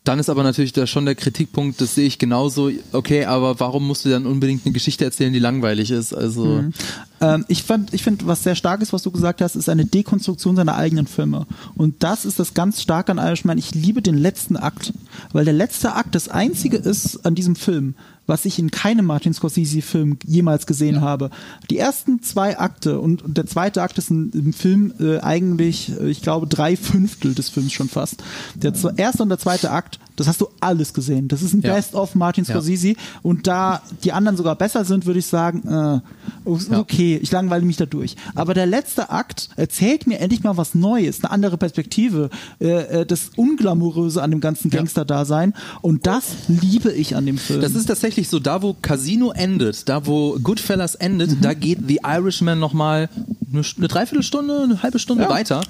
dann 0.04 0.19
ist 0.19 0.28
aber 0.28 0.43
natürlich 0.43 0.72
da 0.72 0.87
schon 0.87 1.04
der 1.04 1.14
Kritikpunkt, 1.14 1.81
das 1.81 1.94
sehe 1.94 2.06
ich 2.06 2.19
genauso, 2.19 2.70
okay, 2.93 3.25
aber 3.25 3.60
warum 3.60 3.87
musst 3.87 4.04
du 4.04 4.08
dann 4.08 4.26
unbedingt 4.26 4.66
eine 4.66 4.72
Geschichte 4.72 5.04
erzählen, 5.04 5.32
die 5.32 5.38
langweilig 5.38 5.93
ist? 5.93 6.12
Also 6.12 6.44
mhm. 6.44 6.72
ähm, 7.20 7.44
ich 7.46 7.62
fand, 7.62 7.94
ich 7.94 8.02
finde, 8.02 8.26
was 8.26 8.43
sehr 8.43 8.56
stark 8.56 8.82
ist, 8.82 8.93
was 8.93 9.04
du 9.04 9.12
gesagt 9.12 9.40
hast, 9.40 9.54
ist 9.54 9.69
eine 9.69 9.84
Dekonstruktion 9.84 10.56
seiner 10.56 10.75
eigenen 10.75 11.06
Filme. 11.06 11.46
Und 11.76 12.02
das 12.02 12.25
ist 12.25 12.40
das 12.40 12.52
ganz 12.52 12.82
stark 12.82 13.10
an 13.10 13.19
Irishman. 13.19 13.58
Ich 13.58 13.75
liebe 13.76 14.02
den 14.02 14.19
letzten 14.19 14.56
Akt, 14.56 14.93
weil 15.32 15.44
der 15.44 15.54
letzte 15.54 15.94
Akt 15.94 16.16
das 16.16 16.28
einzige 16.28 16.78
ist 16.78 17.25
an 17.25 17.37
diesem 17.37 17.54
Film, 17.54 17.94
was 18.27 18.45
ich 18.45 18.59
in 18.59 18.71
keinem 18.71 19.07
Martin 19.07 19.35
Scorsese-Film 19.35 20.19
jemals 20.25 20.67
gesehen 20.67 20.97
ja. 20.97 21.01
habe. 21.01 21.31
Die 21.71 21.79
ersten 21.79 22.23
zwei 22.23 22.59
Akte 22.59 23.01
und, 23.01 23.23
der 23.27 23.47
zweite 23.47 23.83
Akt 23.83 23.99
ist 23.99 24.11
im 24.11 24.53
Film 24.53 24.93
äh, 25.01 25.19
eigentlich, 25.19 25.93
äh, 26.01 26.09
ich 26.09 26.23
glaube, 26.23 26.47
drei 26.47 26.77
Fünftel 26.77 27.35
des 27.35 27.49
Films 27.49 27.73
schon 27.73 27.89
fast. 27.89 28.23
Der 28.55 28.73
erste 28.97 29.23
und 29.23 29.29
der 29.29 29.39
zweite 29.39 29.71
Akt, 29.71 29.99
das 30.17 30.29
hast 30.29 30.41
du 30.41 30.49
alles 30.61 30.93
gesehen. 30.93 31.29
Das 31.29 31.43
ist 31.43 31.55
ein 31.55 31.63
ja. 31.63 31.75
Best-of 31.75 32.15
Martin 32.15 32.45
Scorsese 32.45 32.89
ja. 32.89 32.95
und 33.23 33.47
da 33.47 33.83
die 34.05 34.13
anderen 34.13 34.37
sogar 34.37 34.57
besser 34.57 34.85
sind, 34.85 35.07
würde 35.07 35.19
ich 35.19 35.27
sagen, 35.27 36.03
äh, 36.47 36.75
okay, 36.75 37.19
ich 37.21 37.31
langweile 37.33 37.65
mich 37.65 37.77
da 37.77 37.87
durch. 37.87 38.17
Aber 38.35 38.55
der 38.55 38.67
letzte 38.67 39.11
Akt 39.11 39.49
erzählt 39.57 40.07
mir 40.07 40.21
endlich 40.21 40.43
mal 40.43 40.57
was 40.57 40.75
Neues, 40.75 41.25
eine 41.25 41.31
andere 41.33 41.57
Perspektive, 41.57 42.31
äh, 42.61 43.01
äh 43.01 43.07
das 43.07 43.31
Unglamouröse 43.37 44.23
an 44.23 44.31
dem 44.31 44.41
ganzen 44.41 44.71
Gangster-Dasein 44.71 45.55
und 45.81 46.07
das 46.07 46.25
liebe 46.49 46.93
ich 46.93 47.17
an 47.17 47.27
dem 47.27 47.39
Film. 47.39 47.61
Das 47.61 47.75
ist 47.75 47.87
tatsächlich 47.87 48.12
tatsächlich 48.12 48.29
so, 48.29 48.41
da 48.41 48.61
wo 48.61 48.75
Casino 48.75 49.32
endet, 49.32 49.88
da 49.88 50.06
wo 50.06 50.38
Goodfellas 50.43 50.97
endet, 50.97 51.31
mhm. 51.31 51.41
da 51.41 51.55
geht 51.55 51.79
The 51.88 52.00
Irishman 52.05 52.59
nochmal 52.59 53.09
eine, 53.50 53.62
eine 53.78 53.88
Dreiviertelstunde, 53.88 54.62
eine 54.64 54.83
halbe 54.83 54.99
Stunde 54.99 55.25
ja. 55.25 55.31
weiter. 55.31 55.62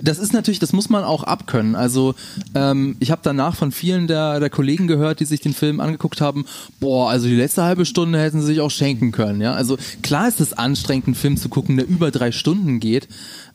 Das 0.00 0.18
ist 0.18 0.32
natürlich, 0.32 0.58
das 0.58 0.72
muss 0.72 0.88
man 0.88 1.04
auch 1.04 1.24
abkönnen. 1.24 1.74
Also 1.74 2.14
ähm, 2.54 2.96
ich 3.00 3.10
habe 3.10 3.20
danach 3.22 3.54
von 3.54 3.70
vielen 3.70 4.06
der, 4.06 4.40
der 4.40 4.48
Kollegen 4.48 4.86
gehört, 4.86 5.20
die 5.20 5.26
sich 5.26 5.40
den 5.40 5.52
Film 5.52 5.80
angeguckt 5.80 6.22
haben, 6.22 6.46
boah, 6.80 7.10
also 7.10 7.26
die 7.26 7.36
letzte 7.36 7.64
halbe 7.64 7.84
Stunde 7.84 8.18
hätten 8.18 8.40
sie 8.40 8.46
sich 8.46 8.60
auch 8.60 8.70
schenken 8.70 9.12
können. 9.12 9.42
Ja, 9.42 9.52
also 9.52 9.76
klar 10.02 10.26
ist 10.26 10.40
es 10.40 10.54
anstrengend, 10.54 11.08
einen 11.08 11.14
Film 11.14 11.36
zu 11.36 11.50
gucken, 11.50 11.76
der 11.76 11.86
über 11.86 12.10
drei 12.10 12.32
Stunden 12.32 12.80
geht. 12.80 13.08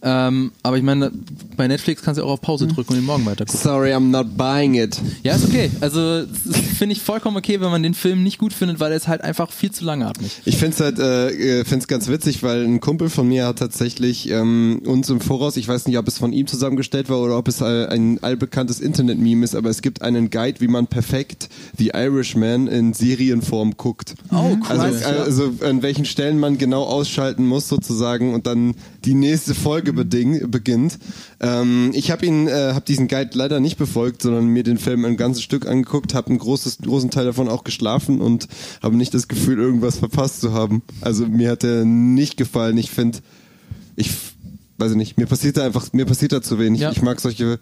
Ähm, 0.08 0.52
aber 0.62 0.78
ich 0.78 0.84
meine, 0.84 1.12
bei 1.58 1.68
Netflix 1.68 2.04
kannst 2.04 2.22
du 2.22 2.26
auch 2.26 2.30
auf 2.34 2.42
Pause 2.42 2.68
drücken 2.68 2.94
und 2.94 2.98
den 2.98 3.06
morgen 3.06 3.26
weiter 3.26 3.44
gucken. 3.44 3.60
Sorry, 3.60 3.92
I'm 3.92 4.12
not 4.12 4.38
buying 4.38 4.76
it. 4.76 5.02
Ja, 5.24 5.36
ist 5.36 5.46
okay. 5.46 5.72
Also 5.82 6.26
finde 6.78 6.94
ich 6.94 7.02
vollkommen 7.02 7.38
okay, 7.38 7.60
wenn 7.60 7.72
man 7.72 7.82
den 7.82 7.96
Film 7.96 8.22
nicht 8.22 8.38
gut 8.38 8.54
findet, 8.54 8.80
weil 8.80 8.92
er 8.92 8.98
ist 8.98 9.08
halt 9.08 9.22
einfach 9.22 9.52
viel 9.52 9.72
zu 9.72 9.84
langatmig. 9.84 10.42
Ich 10.46 10.58
finde 10.58 10.76
es 10.76 10.80
halt, 10.80 11.00
äh, 11.00 11.62
äh 11.62 11.80
ganz 11.88 12.08
witzig, 12.08 12.44
weil 12.44 12.64
ein 12.64 12.80
Kumpel 12.82 13.10
von 13.10 13.28
mir 13.28 13.48
hat 13.48 13.58
tatsächlich 13.58 14.30
ähm, 14.30 14.84
uns 14.86 15.10
im 15.10 15.20
Voraus, 15.22 15.58
ich 15.58 15.68
weiß 15.68 15.88
nicht, 15.88 15.98
ob 15.98 16.08
es 16.08 16.20
von 16.20 16.34
ihm 16.34 16.46
zusammengestellt 16.46 17.10
war 17.10 17.20
oder 17.20 17.38
ob 17.38 17.48
es 17.48 17.64
ein 17.64 18.22
allbekanntes 18.22 18.80
Internet-Meme 18.80 19.44
ist, 19.44 19.56
aber 19.56 19.72
es 19.72 19.82
gibt 19.82 20.04
einen 20.04 20.30
Guide, 20.30 20.62
wie 20.62 20.68
man 20.68 20.86
perfekt 20.86 21.50
The 21.80 21.92
Irishman 21.96 22.68
in 22.68 22.94
Serienform 22.94 23.76
guckt. 23.76 24.14
Oh, 24.32 24.36
cool. 24.52 24.60
Also, 24.68 25.08
also 25.08 25.54
an 25.62 25.82
welchen 25.82 26.06
Stellen 26.06 26.40
man 26.40 26.60
genau 26.60 26.84
ausschalten 26.84 27.48
muss 27.48 27.68
sozusagen 27.68 28.36
und 28.36 28.46
dann 28.46 28.76
die 29.06 29.14
nächste 29.14 29.54
Folge 29.54 29.94
beding, 29.94 30.50
beginnt. 30.50 30.98
Ähm, 31.40 31.92
ich 31.94 32.12
habe 32.12 32.26
ihn, 32.26 32.48
äh, 32.48 32.74
habe 32.74 32.86
diesen 32.86 33.08
Guide 33.08 33.32
leider 33.34 33.60
nicht 33.60 33.78
befolgt, 33.78 34.22
sondern 34.22 34.48
mir 34.48 34.64
den 34.64 34.78
Film 34.78 35.06
ein 35.06 35.18
ganzes 35.18 35.44
Stück 35.44 35.68
angeguckt, 35.68 36.14
habe 36.14 36.30
einen 36.30 36.40
großes, 36.40 36.80
großen 36.80 37.12
Teil 37.12 37.26
davon 37.26 37.48
auch 37.48 37.64
geschlafen 37.64 38.22
und 38.22 38.48
habe 38.82 38.96
nicht 38.96 39.14
das 39.14 39.28
Gefühl, 39.28 39.60
irgendwas 39.60 39.98
verpasst 40.00 40.42
zu 40.42 40.54
haben. 40.54 40.82
Also 41.02 41.28
mir 41.28 41.52
hat 41.52 41.64
er 41.64 41.86
nicht 41.86 42.38
gefallen. 42.38 42.78
Ich 42.78 42.90
finde, 42.90 43.20
ich 43.96 44.12
weiß 44.78 44.92
ich 44.92 44.98
nicht, 44.98 45.18
mir 45.18 45.26
passiert 45.26 45.58
da 45.58 45.66
einfach, 45.66 45.94
mir 45.94 46.06
passiert 46.06 46.32
da 46.32 46.42
zu 46.42 46.60
wenig. 46.60 46.82
Ja. 46.82 46.92
Ich 46.92 47.02
mag 47.02 47.20
solche 47.20 47.60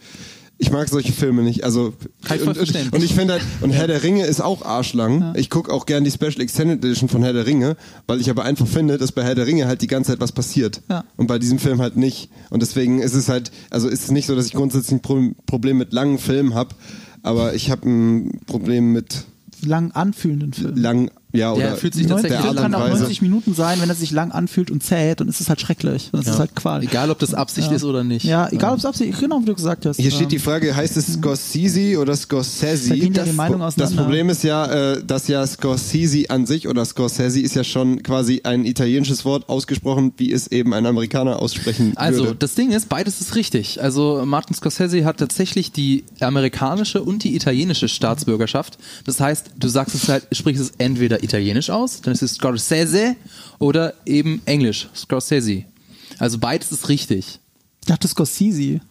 ich 0.58 0.72
mag 0.72 0.88
solche 0.88 1.12
Filme 1.12 1.42
nicht. 1.42 1.64
Also 1.64 1.94
Kann 2.24 2.38
ich 2.38 2.48
und, 2.48 2.58
und, 2.58 2.94
und 2.94 3.04
ich 3.04 3.14
finde 3.14 3.34
halt, 3.34 3.44
und 3.62 3.72
Herr 3.72 3.88
der 3.88 4.04
Ringe 4.04 4.26
ist 4.26 4.42
auch 4.42 4.64
arschlang. 4.64 5.34
Ich 5.36 5.50
gucke 5.50 5.72
auch 5.72 5.86
gern 5.86 6.04
die 6.04 6.12
Special 6.12 6.42
Extended 6.42 6.84
Edition 6.84 7.10
von 7.10 7.24
Herr 7.24 7.34
der 7.34 7.46
Ringe, 7.46 7.76
weil 8.08 8.22
ich 8.22 8.30
aber 8.30 8.44
einfach 8.44 8.68
finde, 8.68 8.98
dass 8.98 9.12
bei 9.12 9.24
Herr 9.24 9.36
der 9.36 9.48
Ringe 9.48 9.68
halt 9.68 9.82
die 9.82 9.88
ganze 9.88 10.12
Zeit 10.12 10.20
was 10.20 10.32
passiert. 10.32 10.82
Ja. 10.90 11.04
Und 11.18 11.28
bei 11.28 11.40
diesem 11.40 11.60
Film 11.60 11.82
halt 11.82 11.98
nicht. 11.98 12.30
Und 12.50 12.62
deswegen 12.62 13.00
ist 13.02 13.14
es 13.14 13.30
halt, 13.30 13.52
also 13.70 13.88
ist 13.90 14.04
es 14.04 14.12
nicht 14.12 14.28
so, 14.28 14.36
dass 14.36 14.46
ich 14.46 14.54
grundsätzlich 14.54 14.94
ein 14.94 15.02
Pro 15.02 15.32
Problem 15.46 15.78
mit 15.78 15.92
langen 15.94 16.18
Filmen 16.18 16.54
habe, 16.54 16.76
aber 17.24 17.54
ich 17.56 17.72
habe 17.72 17.88
ein 17.90 18.42
Problem 18.46 18.92
mit 18.94 19.26
Lang 19.66 19.92
anfühlenden 19.92 20.54
Film. 20.54 20.76
lang, 20.76 21.12
ja, 21.34 21.54
Der 21.56 21.68
oder 21.70 21.78
fühlt 21.78 21.94
sich 21.94 22.08
90 22.08 22.30
tatsächlich 22.30 22.54
der 22.54 22.62
kann 22.63 22.75
auch 22.75 22.82
Weise. 22.82 23.00
90 23.04 23.22
Minuten 23.22 23.54
sein, 23.54 23.82
wenn 23.82 23.90
er 23.90 23.96
sich 23.96 24.12
lang 24.12 24.32
anfühlt 24.32 24.70
und 24.72 24.84
zählt, 24.84 25.20
dann 25.20 25.28
ist 25.28 25.42
es 25.42 25.50
halt 25.50 25.60
schrecklich. 25.60 26.10
Dann 26.12 26.22
ist 26.22 26.28
es 26.28 26.40
halt 26.40 26.56
Qual. 26.56 26.84
Egal, 26.84 27.10
ob 27.10 27.20
das 27.20 27.34
Absicht 27.34 27.70
Ja. 27.70 27.75
ist 27.75 27.84
oder 27.84 28.04
nicht. 28.04 28.24
Ja, 28.25 28.48
egal 28.52 28.74
ob 28.74 28.78
es 28.80 28.86
absichtlich, 28.86 29.20
genau 29.20 29.42
wie 29.42 29.46
du 29.46 29.56
gesagt 29.56 29.86
hast. 29.86 29.98
Hier 30.00 30.12
steht 30.12 30.32
die 30.32 30.36
Ähm, 30.38 30.42
Frage, 30.42 30.75
heißt 30.75 30.96
es 30.98 31.13
Scorsese 31.13 32.00
oder 32.00 32.16
Scorsese? 32.16 32.90
Da 32.90 32.96
ja 32.96 33.10
die 33.10 33.12
das. 33.78 33.96
Problem 33.96 34.30
ist 34.30 34.44
ja, 34.44 34.94
äh, 34.94 35.04
dass 35.04 35.28
ja 35.28 35.46
Scorsese 35.46 36.30
an 36.30 36.46
sich 36.46 36.68
oder 36.68 36.86
Scorsese 36.86 37.40
ist 37.42 37.56
ja 37.56 37.63
schon 37.63 38.04
quasi 38.04 38.42
ein 38.44 38.66
italienisches 38.66 39.25
Wort 39.25 39.50
ausgesprochen, 39.50 40.13
wie 40.18 40.32
es 40.32 40.48
eben 40.48 40.74
ein 40.74 40.86
Amerikaner 40.86 41.42
aussprechen 41.42 41.94
Also, 41.96 42.25
würde. 42.25 42.36
das 42.36 42.56
Ding 42.56 42.72
ist, 42.72 42.90
beides 42.90 43.22
ist 43.22 43.36
richtig. 43.36 43.82
Also, 43.82 44.24
Martin 44.25 44.56
Scorsese 44.56 45.06
hat 45.06 45.18
tatsächlich 45.18 45.72
die 45.72 46.04
amerikanische 46.20 47.02
und 47.02 47.24
die 47.24 47.36
italienische 47.36 47.88
Staatsbürgerschaft. 47.88 48.78
Das 49.06 49.20
heißt, 49.20 49.52
du 49.58 49.68
sagst 49.68 49.96
es 49.96 50.08
halt, 50.10 50.28
sprichst 50.32 50.62
es 50.62 50.74
entweder 50.78 51.23
italienisch 51.24 51.70
aus, 51.70 52.01
dann 52.01 52.13
ist 52.13 52.22
es 52.22 52.36
Scorsese 52.36 53.15
oder 53.60 53.94
eben 54.06 54.42
Englisch, 54.46 54.89
Scorsese. 54.96 55.65
Also, 56.20 56.38
beides 56.38 56.72
ist 56.72 56.89
richtig. 56.89 57.39
Ich 57.82 57.88
dachte 57.88 58.08
Scorsese. 58.08 58.82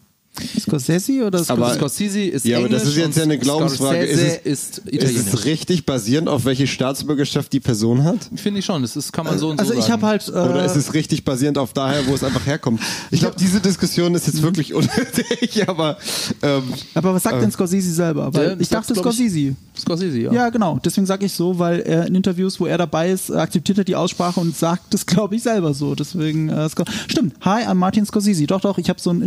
Scorsese 0.58 1.26
oder 1.26 1.44
Aber- 1.48 1.74
Scorsese 1.74 2.20
ist 2.22 2.46
Ja, 2.46 2.56
aber 2.56 2.66
Englisch 2.66 2.82
das 2.82 2.90
ist 2.90 2.96
jetzt 2.96 3.16
ja 3.18 3.22
eine 3.24 3.38
Glaubensfrage. 3.38 4.06
Scorsese 4.06 4.36
Ist 4.36 4.46
ist, 4.46 4.78
ist 4.78 4.92
italienisch. 4.94 5.26
es 5.34 5.44
richtig 5.44 5.84
basierend 5.84 6.28
auf 6.30 6.46
welche 6.46 6.66
Staatsbürgerschaft 6.66 7.52
die 7.52 7.60
Person 7.60 8.02
hat? 8.04 8.16
Finde 8.36 8.60
ich 8.60 8.64
schon, 8.64 8.80
das 8.80 8.96
ist, 8.96 9.12
kann 9.12 9.26
man 9.26 9.38
so 9.38 9.50
und 9.50 9.60
Also 9.60 9.72
so 9.72 9.78
ich 9.78 9.84
sagen. 9.84 9.92
habe 9.92 10.06
halt. 10.06 10.28
Äh, 10.28 10.32
Oder 10.32 10.64
ist 10.64 10.76
es 10.76 10.94
richtig 10.94 11.24
basierend 11.26 11.58
auf 11.58 11.74
daher, 11.74 12.06
wo 12.06 12.14
es 12.14 12.24
einfach 12.24 12.46
herkommt? 12.46 12.80
Ich 13.10 13.20
glaube, 13.20 13.36
diese 13.38 13.60
Diskussion 13.60 14.14
ist 14.14 14.26
jetzt 14.26 14.38
Mhm. 14.38 14.42
wirklich 14.44 14.72
unnötig, 14.72 15.68
aber 15.68 15.98
ähm, 16.42 16.62
aber 16.94 17.12
was 17.14 17.22
sagt 17.24 17.42
denn 17.42 17.50
Scorsese 17.52 17.92
selber? 17.92 18.32
Weil 18.32 18.56
ich 18.60 18.68
dachte 18.70 18.94
Scorsese. 18.94 19.54
Scorsese, 19.78 20.18
ja. 20.18 20.32
Ja, 20.32 20.48
genau. 20.48 20.78
Deswegen 20.82 21.06
sage 21.06 21.26
ich 21.26 21.32
so, 21.34 21.58
weil 21.58 21.80
er 21.80 22.06
in 22.06 22.14
Interviews, 22.14 22.58
wo 22.58 22.66
er 22.66 22.78
dabei 22.78 23.10
ist, 23.10 23.28
äh, 23.30 23.34
akzeptiert 23.34 23.78
er 23.78 23.84
die 23.84 23.96
Aussprache 23.96 24.40
und 24.40 24.56
sagt 24.56 24.94
das, 24.94 25.04
glaube 25.04 25.36
ich, 25.36 25.42
selber 25.42 25.74
so. 25.74 25.94
Deswegen, 25.94 26.48
äh, 26.48 26.66
Scor- 26.68 26.86
stimmt. 27.08 27.34
Hi, 27.42 27.64
I'm 27.66 27.74
Martin 27.74 28.06
Scorsese. 28.06 28.46
Doch, 28.46 28.60
doch, 28.62 28.78
ich 28.78 28.88
habe 28.88 29.00
so 29.00 29.10
ein 29.10 29.22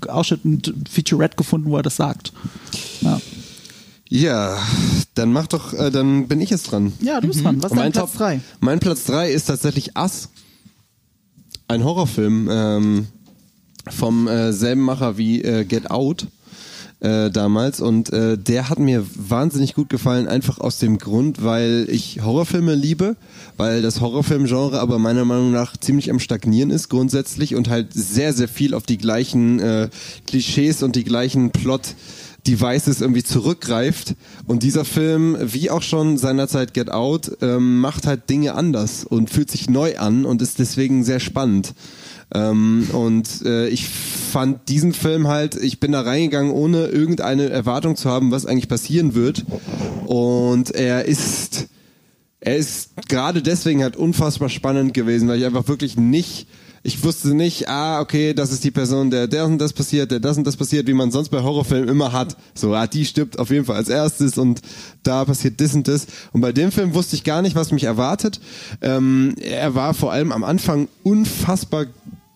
Interview-Ausschnitt, 0.00 0.44
ein 0.44 0.84
Featurette 0.90 1.36
gefunden, 1.36 1.70
wo 1.70 1.76
er 1.76 1.82
das 1.82 1.96
sagt. 1.96 2.32
Ja, 3.00 3.20
ja, 4.10 4.58
dann 5.14 5.32
mach 5.32 5.46
doch, 5.48 5.74
äh, 5.74 5.90
dann 5.90 6.28
bin 6.28 6.40
ich 6.40 6.48
jetzt 6.50 6.70
dran. 6.72 6.92
ja 7.00 7.20
du 7.20 7.28
bist 7.28 7.44
dran. 7.44 7.62
Was 7.62 7.72
ist 7.72 7.76
dein 7.76 7.84
Mein 7.84 7.92
Platz 7.92 8.10
Top- 8.12 8.18
3? 8.18 8.40
Mein 8.60 8.80
Platz 8.80 9.04
3 9.04 9.30
ist 9.30 9.44
tatsächlich 9.46 9.96
Ass. 9.96 10.30
Ein 11.68 11.84
Horrorfilm 11.84 12.48
ähm, 12.50 13.06
vom 13.90 14.26
äh, 14.26 14.52
selben 14.54 14.80
Macher 14.82 15.18
wie 15.18 15.42
äh, 15.42 15.64
Get 15.64 15.90
Out 15.90 16.26
äh, 17.00 17.30
damals 17.30 17.80
und 17.80 18.12
äh, 18.12 18.36
der 18.36 18.68
hat 18.68 18.78
mir 18.78 19.04
wahnsinnig 19.14 19.74
gut 19.74 19.88
gefallen, 19.88 20.26
einfach 20.26 20.58
aus 20.58 20.78
dem 20.78 20.98
Grund, 20.98 21.44
weil 21.44 21.86
ich 21.90 22.22
Horrorfilme 22.22 22.74
liebe, 22.74 23.16
weil 23.56 23.82
das 23.82 24.00
Horrorfilmgenre 24.00 24.80
aber 24.80 24.98
meiner 24.98 25.24
Meinung 25.24 25.52
nach 25.52 25.76
ziemlich 25.76 26.10
am 26.10 26.18
Stagnieren 26.18 26.70
ist 26.70 26.88
grundsätzlich 26.88 27.54
und 27.54 27.68
halt 27.68 27.92
sehr, 27.92 28.32
sehr 28.32 28.48
viel 28.48 28.74
auf 28.74 28.84
die 28.84 28.98
gleichen 28.98 29.60
äh, 29.60 29.88
Klischees 30.26 30.82
und 30.82 30.96
die 30.96 31.04
gleichen 31.04 31.50
Plot 31.50 31.94
Devices 32.46 33.00
irgendwie 33.00 33.22
zurückgreift. 33.22 34.14
Und 34.46 34.62
dieser 34.62 34.84
Film, 34.84 35.36
wie 35.40 35.70
auch 35.70 35.82
schon 35.82 36.16
seinerzeit 36.18 36.72
Get 36.72 36.90
Out, 36.90 37.30
ähm, 37.42 37.80
macht 37.80 38.06
halt 38.06 38.30
Dinge 38.30 38.54
anders 38.54 39.04
und 39.04 39.30
fühlt 39.30 39.50
sich 39.50 39.68
neu 39.68 39.98
an 39.98 40.24
und 40.24 40.40
ist 40.40 40.58
deswegen 40.58 41.04
sehr 41.04 41.20
spannend. 41.20 41.74
Ähm, 42.34 42.88
und 42.92 43.42
äh, 43.44 43.68
ich 43.68 43.88
fand 43.88 44.68
diesen 44.68 44.92
Film 44.92 45.28
halt, 45.28 45.54
ich 45.54 45.80
bin 45.80 45.92
da 45.92 46.02
reingegangen, 46.02 46.52
ohne 46.52 46.86
irgendeine 46.86 47.48
Erwartung 47.48 47.96
zu 47.96 48.10
haben, 48.10 48.30
was 48.30 48.46
eigentlich 48.46 48.68
passieren 48.68 49.14
wird. 49.14 49.44
Und 50.06 50.70
er 50.72 51.06
ist 51.06 51.68
er 52.40 52.56
ist 52.56 52.90
gerade 53.08 53.42
deswegen 53.42 53.82
halt 53.82 53.96
unfassbar 53.96 54.48
spannend 54.48 54.94
gewesen, 54.94 55.28
weil 55.28 55.38
ich 55.38 55.44
einfach 55.44 55.66
wirklich 55.66 55.96
nicht, 55.96 56.46
ich 56.84 57.02
wusste 57.02 57.34
nicht, 57.34 57.68
ah, 57.68 58.00
okay, 58.00 58.32
das 58.32 58.52
ist 58.52 58.62
die 58.62 58.70
Person, 58.70 59.10
der 59.10 59.26
das 59.26 59.48
und 59.48 59.58
das 59.58 59.72
passiert, 59.72 60.12
der 60.12 60.20
das 60.20 60.38
und 60.38 60.46
das 60.46 60.56
passiert, 60.56 60.86
wie 60.86 60.94
man 60.94 61.10
sonst 61.10 61.30
bei 61.30 61.42
Horrorfilmen 61.42 61.88
immer 61.88 62.12
hat. 62.12 62.36
So, 62.54 62.74
ah, 62.74 62.86
die 62.86 63.04
stirbt 63.04 63.38
auf 63.38 63.50
jeden 63.50 63.64
Fall 63.64 63.76
als 63.76 63.88
erstes 63.88 64.38
und 64.38 64.62
da 65.02 65.24
passiert 65.24 65.60
das 65.60 65.74
und 65.74 65.88
das. 65.88 66.06
Und 66.32 66.40
bei 66.40 66.52
dem 66.52 66.70
Film 66.70 66.94
wusste 66.94 67.16
ich 67.16 67.24
gar 67.24 67.42
nicht, 67.42 67.56
was 67.56 67.72
mich 67.72 67.84
erwartet. 67.84 68.40
Ähm, 68.82 69.34
er 69.40 69.74
war 69.74 69.92
vor 69.92 70.12
allem 70.12 70.30
am 70.30 70.44
Anfang 70.44 70.88
unfassbar 71.02 71.86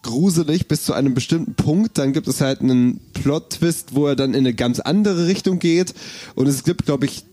gruselig 0.02 0.68
bis 0.68 0.84
zu 0.84 0.92
einem 0.92 1.14
bestimmten 1.14 1.54
Punkt. 1.54 1.98
Dann 1.98 2.12
gibt 2.12 2.28
es 2.28 2.40
halt 2.40 2.60
einen 2.60 3.00
Plot-Twist, 3.14 3.94
wo 3.94 4.06
er 4.06 4.16
dann 4.16 4.34
in 4.34 4.40
eine 4.40 4.54
ganz 4.54 4.80
andere 4.80 5.26
Richtung 5.26 5.58
geht. 5.58 5.94
Und 6.34 6.46
es 6.46 6.64
gibt, 6.64 6.86
glaube 6.86 7.06
ich, 7.06 7.24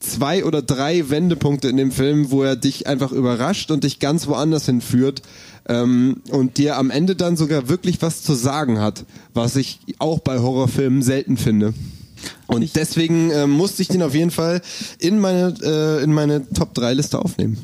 zwei 0.00 0.44
oder 0.44 0.62
drei 0.62 1.10
Wendepunkte 1.10 1.68
in 1.68 1.76
dem 1.76 1.90
Film, 1.90 2.30
wo 2.30 2.42
er 2.42 2.56
dich 2.56 2.86
einfach 2.86 3.12
überrascht 3.12 3.70
und 3.70 3.84
dich 3.84 3.98
ganz 3.98 4.26
woanders 4.26 4.66
hinführt 4.66 5.22
ähm, 5.66 6.22
und 6.30 6.58
dir 6.58 6.76
am 6.76 6.90
Ende 6.90 7.16
dann 7.16 7.36
sogar 7.36 7.68
wirklich 7.68 8.00
was 8.00 8.22
zu 8.22 8.34
sagen 8.34 8.80
hat, 8.80 9.04
was 9.34 9.56
ich 9.56 9.80
auch 9.98 10.20
bei 10.20 10.38
Horrorfilmen 10.38 11.02
selten 11.02 11.36
finde. 11.36 11.74
Und 12.46 12.76
deswegen 12.76 13.30
äh, 13.30 13.46
musste 13.46 13.82
ich 13.82 13.88
den 13.88 14.02
auf 14.02 14.14
jeden 14.14 14.30
Fall 14.30 14.60
in 14.98 15.18
meine, 15.18 15.54
äh, 15.62 16.02
in 16.02 16.12
meine 16.12 16.48
Top 16.50 16.74
3 16.74 16.94
Liste 16.94 17.18
aufnehmen. 17.18 17.58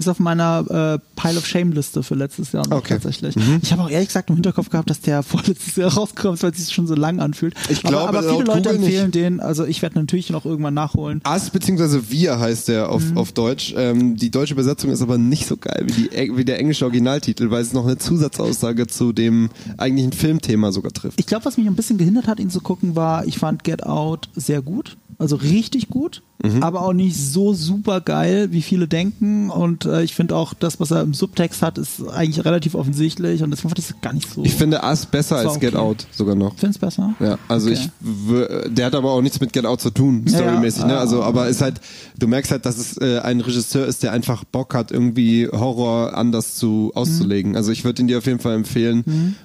Ist 0.00 0.08
auf 0.08 0.18
meiner 0.18 0.64
äh, 0.94 1.20
Pile 1.20 1.38
of 1.38 1.46
Shame 1.46 1.72
Liste 1.72 2.02
für 2.02 2.14
letztes 2.14 2.52
Jahr 2.52 2.66
noch 2.66 2.78
Okay. 2.78 2.94
tatsächlich. 2.94 3.34
Ich 3.62 3.70
habe 3.72 3.82
auch 3.82 3.90
ehrlich 3.90 4.08
gesagt 4.08 4.30
im 4.30 4.36
Hinterkopf 4.36 4.70
gehabt, 4.70 4.88
dass 4.90 5.00
der 5.00 5.22
vorletztes 5.22 5.76
Jahr 5.76 5.92
rausgekommen 5.92 6.34
ist, 6.34 6.42
weil 6.42 6.50
es 6.52 6.58
sich 6.64 6.74
schon 6.74 6.86
so 6.86 6.94
lang 6.94 7.20
anfühlt. 7.20 7.54
Ich 7.68 7.82
glaube, 7.82 8.08
aber, 8.08 8.18
aber 8.20 8.30
viele 8.30 8.44
Leute 8.44 8.62
Google 8.70 8.78
nicht. 8.78 8.86
empfehlen 8.88 9.10
den, 9.12 9.40
also 9.40 9.64
ich 9.64 9.82
werde 9.82 9.98
natürlich 9.98 10.30
noch 10.30 10.44
irgendwann 10.46 10.74
nachholen. 10.74 11.20
As 11.24 11.50
beziehungsweise 11.50 12.10
Wir 12.10 12.38
heißt 12.40 12.68
der 12.68 12.88
auf, 12.90 13.02
auf 13.14 13.32
Deutsch. 13.32 13.74
Ähm, 13.76 14.16
die 14.16 14.30
deutsche 14.30 14.54
Übersetzung 14.54 14.90
ist 14.90 15.02
aber 15.02 15.18
nicht 15.18 15.46
so 15.46 15.56
geil 15.56 15.84
wie, 15.86 16.08
die, 16.08 16.36
wie 16.36 16.44
der 16.44 16.58
englische 16.58 16.84
Originaltitel, 16.86 17.50
weil 17.50 17.62
es 17.62 17.72
noch 17.72 17.84
eine 17.86 17.98
Zusatzaussage 17.98 18.86
zu 18.86 19.12
dem 19.12 19.50
eigentlichen 19.76 20.12
Filmthema 20.12 20.72
sogar 20.72 20.92
trifft. 20.92 21.20
Ich 21.20 21.26
glaube, 21.26 21.44
was 21.44 21.56
mich 21.58 21.66
ein 21.66 21.76
bisschen 21.76 21.98
gehindert 21.98 22.26
hat, 22.26 22.40
ihn 22.40 22.50
zu 22.50 22.60
gucken, 22.60 22.96
war, 22.96 23.26
ich 23.26 23.38
fand 23.38 23.64
Get 23.64 23.84
Out 23.84 24.28
sehr 24.34 24.62
gut. 24.62 24.96
Also 25.18 25.36
richtig 25.36 25.88
gut, 25.88 26.22
Mhm. 26.42 26.62
aber 26.62 26.80
auch 26.80 26.94
nicht 26.94 27.14
so 27.18 27.52
super 27.52 28.00
geil, 28.00 28.48
wie 28.52 28.62
viele 28.62 28.88
denken. 28.88 29.50
Und 29.50 29.84
äh, 29.90 30.02
ich 30.02 30.14
finde 30.14 30.36
auch, 30.36 30.54
das, 30.54 30.80
was 30.80 30.90
er 30.90 31.02
im 31.02 31.12
Subtext 31.14 31.62
hat, 31.62 31.76
ist 31.78 32.00
eigentlich 32.08 32.44
relativ 32.44 32.74
offensichtlich 32.74 33.42
und 33.42 33.50
deswegen 33.50 33.68
fand 33.68 33.78
ich 33.78 33.90
es 33.90 33.94
gar 34.00 34.12
nicht 34.12 34.32
so. 34.32 34.44
Ich 34.44 34.54
finde 34.54 34.80
Us 34.82 35.06
besser 35.06 35.36
als 35.36 35.58
Get 35.60 35.74
okay. 35.74 35.82
Out 35.82 36.06
sogar 36.12 36.34
noch. 36.34 36.54
finde 36.56 36.70
es 36.70 36.78
besser. 36.78 37.14
Ja, 37.20 37.38
also 37.48 37.70
Okay. 37.70 37.78
ich, 37.80 38.72
der 38.74 38.86
hat 38.86 38.94
aber 38.94 39.10
auch 39.12 39.20
nichts 39.22 39.40
mit 39.40 39.52
Get 39.52 39.66
Out 39.66 39.80
zu 39.80 39.90
tun, 39.90 40.24
Ja, 40.26 40.38
storymäßig, 40.38 40.82
ja, 40.82 40.86
ne? 40.88 40.96
ah. 40.96 41.00
Also, 41.00 41.22
aber 41.22 41.48
ist 41.48 41.60
halt, 41.60 41.80
du 42.18 42.26
merkst 42.26 42.50
halt, 42.52 42.64
dass 42.66 42.78
es 42.78 42.96
äh, 42.98 43.18
ein 43.20 43.40
Regisseur 43.40 43.86
ist, 43.86 44.02
der 44.02 44.12
einfach 44.12 44.44
Bock 44.44 44.74
hat, 44.74 44.90
irgendwie 44.92 45.48
Horror 45.50 46.14
anders 46.16 46.54
zu 46.56 46.92
auszulegen. 46.94 47.56
Also 47.56 47.72
ich 47.72 47.84
würde 47.84 48.02
ihn 48.02 48.08
dir 48.08 48.18
auf 48.18 48.26
jeden 48.26 48.40
Fall 48.40 48.54
empfehlen. 48.54 49.36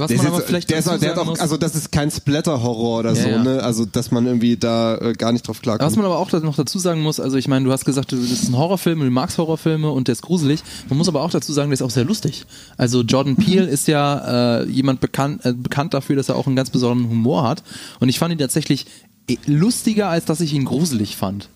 Was 0.00 0.08
Der, 0.08 0.16
man 0.18 0.26
aber 0.28 0.40
vielleicht 0.40 0.70
der, 0.70 0.78
ist, 0.78 0.86
der 0.88 1.10
hat 1.10 1.18
auch, 1.18 1.38
also 1.38 1.56
das 1.56 1.74
ist 1.74 1.92
kein 1.92 2.10
Splatter-Horror 2.10 2.98
oder 3.00 3.12
Ja, 3.12 3.22
so, 3.22 3.28
ja. 3.28 3.42
ne? 3.42 3.62
Also 3.62 3.84
dass 3.84 4.10
man 4.10 4.26
irgendwie 4.26 4.56
da 4.56 4.96
äh, 4.96 5.12
gar 5.12 5.32
nicht 5.32 5.46
drauf 5.46 5.56
Was 5.58 5.62
klarkommt. 5.62 5.96
man 5.96 6.04
aber 6.06 6.18
auch 6.18 6.32
noch 6.32 6.56
dazu 6.56 6.78
sagen 6.78 7.02
muss, 7.02 7.20
also 7.20 7.36
ich 7.36 7.46
meine, 7.48 7.64
du 7.64 7.72
hast 7.72 7.84
gesagt, 7.84 8.12
das 8.12 8.18
ist 8.20 8.48
ein 8.48 8.56
Horrorfilm, 8.56 9.00
du 9.00 9.10
magst 9.10 9.38
Horrorfilme 9.38 9.90
und 9.90 10.08
der 10.08 10.14
ist 10.14 10.22
gruselig. 10.22 10.62
Man 10.88 10.98
muss 10.98 11.08
aber 11.08 11.22
auch 11.22 11.30
dazu 11.30 11.52
sagen, 11.52 11.70
der 11.70 11.74
ist 11.74 11.82
auch 11.82 11.90
sehr 11.90 12.04
lustig. 12.04 12.46
Also 12.76 13.02
Jordan 13.02 13.36
Peele 13.36 13.66
ist 13.66 13.86
ja 13.88 14.60
äh, 14.60 14.64
jemand 14.66 15.00
bekannt, 15.00 15.44
äh, 15.44 15.52
bekannt 15.52 15.94
dafür, 15.94 16.16
dass 16.16 16.28
er 16.28 16.36
auch 16.36 16.46
einen 16.46 16.56
ganz 16.56 16.70
besonderen 16.70 17.08
Humor 17.10 17.46
hat. 17.48 17.62
Und 18.00 18.08
ich 18.08 18.18
fand 18.18 18.32
ihn 18.32 18.38
tatsächlich 18.38 18.86
eh, 19.28 19.36
lustiger, 19.46 20.08
als 20.08 20.24
dass 20.24 20.40
ich 20.40 20.52
ihn 20.54 20.64
gruselig 20.64 21.16
fand. 21.16 21.48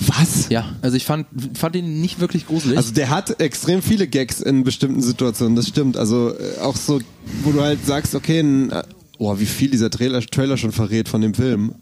Was? 0.00 0.48
Ja, 0.48 0.64
also 0.82 0.96
ich 0.96 1.04
fand, 1.04 1.26
fand 1.54 1.76
ihn 1.76 2.00
nicht 2.00 2.18
wirklich 2.20 2.46
gruselig. 2.46 2.76
Also 2.76 2.92
der 2.94 3.10
hat 3.10 3.40
extrem 3.40 3.82
viele 3.82 4.06
Gags 4.08 4.40
in 4.40 4.64
bestimmten 4.64 5.02
Situationen, 5.02 5.54
das 5.54 5.68
stimmt. 5.68 5.96
Also 5.96 6.30
äh, 6.30 6.60
auch 6.60 6.76
so, 6.76 7.00
wo 7.44 7.52
du 7.52 7.60
halt 7.60 7.84
sagst, 7.86 8.14
okay, 8.14 8.40
ein, 8.40 8.70
äh, 8.70 8.82
oh, 9.18 9.38
wie 9.38 9.46
viel 9.46 9.70
dieser 9.70 9.90
Trailer, 9.90 10.20
Trailer 10.22 10.56
schon 10.56 10.72
verrät 10.72 11.08
von 11.08 11.20
dem 11.20 11.34
Film. 11.34 11.74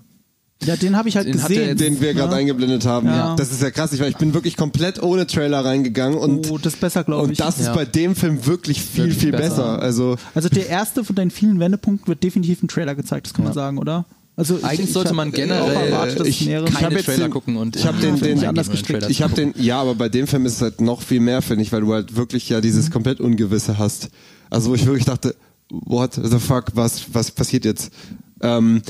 Ja, 0.62 0.76
den 0.76 0.95
habe 0.95 1.09
ich 1.09 1.17
halt 1.17 1.26
Den 1.26 1.33
gesehen. 1.35 1.69
jetzt- 1.69 1.81
den 1.81 2.00
wir 2.02 2.12
gerade 2.12 2.33
Ja. 2.33 2.38
eingeblendet 2.38 2.85
haben. 2.85 3.07
Ja. 3.07 3.35
Das 3.37 3.50
ist 3.50 3.62
ja 3.62 3.71
krass, 3.71 3.95
ich, 3.95 4.00
weil 4.00 4.11
ich 4.11 4.19
bin 4.19 4.35
wirklich 4.35 4.59
komplett 4.59 5.02
ohne 5.02 5.26
Trailer 5.26 5.64
reingegangen 5.64 6.19
und, 6.19 6.50
Oh, 6.50 6.59
das 6.59 6.75
ist 6.75 6.81
besser, 6.81 7.02
glaube 7.05 7.23
und 7.25 7.31
ich. 7.33 7.38
das 7.38 7.59
ist 7.61 7.67
Ja. 7.69 7.75
bei 7.75 7.87
dem 7.87 8.14
Film 8.14 8.45
wirklich 8.45 8.83
viel, 8.83 9.05
Wirklich 9.05 9.19
viel 9.19 9.31
besser. 9.31 9.49
besser. 9.76 9.79
Also 9.83 10.17
Also 10.35 10.50
der 10.50 10.69
erste 10.69 11.02
von 11.02 11.17
deinen 11.17 11.31
vielen 11.31 11.61
Wendepunkten 11.61 12.09
wird 12.09 12.23
definitiv 12.23 12.61
im 12.61 12.69
Trailer 12.69 12.95
gezeigt, 12.95 13.26
das 13.26 13.33
kann 13.33 13.45
man 13.45 13.55
sagen, 13.55 13.79
oder? 13.79 14.05
Also 14.37 14.57
ich- 14.57 14.65
Eigentlich 14.65 14.87
ich 14.89 14.93
sollte 14.93 15.11
hab 15.11 15.17
man 15.17 15.29
auch 15.29 15.35
generell, 15.35 15.87
erwartet, 15.89 16.21
dass 16.21 16.27
ich- 16.29 16.47
mehrere 16.47 16.69
ich 16.69 16.75
hab 16.75 16.81
keine 16.83 16.95
jetzt 16.97 17.05
Trailer 17.07 17.25
den- 17.27 17.31
gucken 17.31 17.57
und 17.57 17.77
ich 17.77 17.85
hab 17.87 18.01
den- 18.01 18.17
den- 18.17 18.25
eingeben, 18.31 18.45
anders 18.49 18.67
den 18.69 18.73
gestrickt. 18.73 19.11
Ich 19.11 19.23
habe 19.23 19.35
den, 19.35 19.55
ja, 19.59 19.81
aber 19.81 19.95
bei 19.95 20.09
dem 20.09 20.27
Film 20.27 20.47
ist 20.47 20.55
es 20.55 20.63
halt 20.63 20.81
noch 20.81 21.03
viel 21.03 21.21
mehr, 21.21 21.43
finde 21.43 21.63
ich, 21.63 21.73
weil 21.73 21.83
du 21.83 21.93
halt 21.93 22.17
wirklich 22.17 22.49
ja 22.49 22.61
dieses 22.61 22.89
Mhm. 22.89 22.93
komplett 22.93 23.21
Ungewisse 23.21 23.77
hast. 23.79 24.09
Also 24.49 24.71
wo 24.71 24.75
ich 24.75 24.87
wirklich 24.87 25.05
dachte, 25.05 25.35
what 25.71 26.15
the 26.15 26.39
fuck, 26.39 26.67
was, 26.75 27.03
was 27.13 27.31
passiert 27.31 27.65
jetzt? 27.65 27.93
Ähm, 28.43 28.83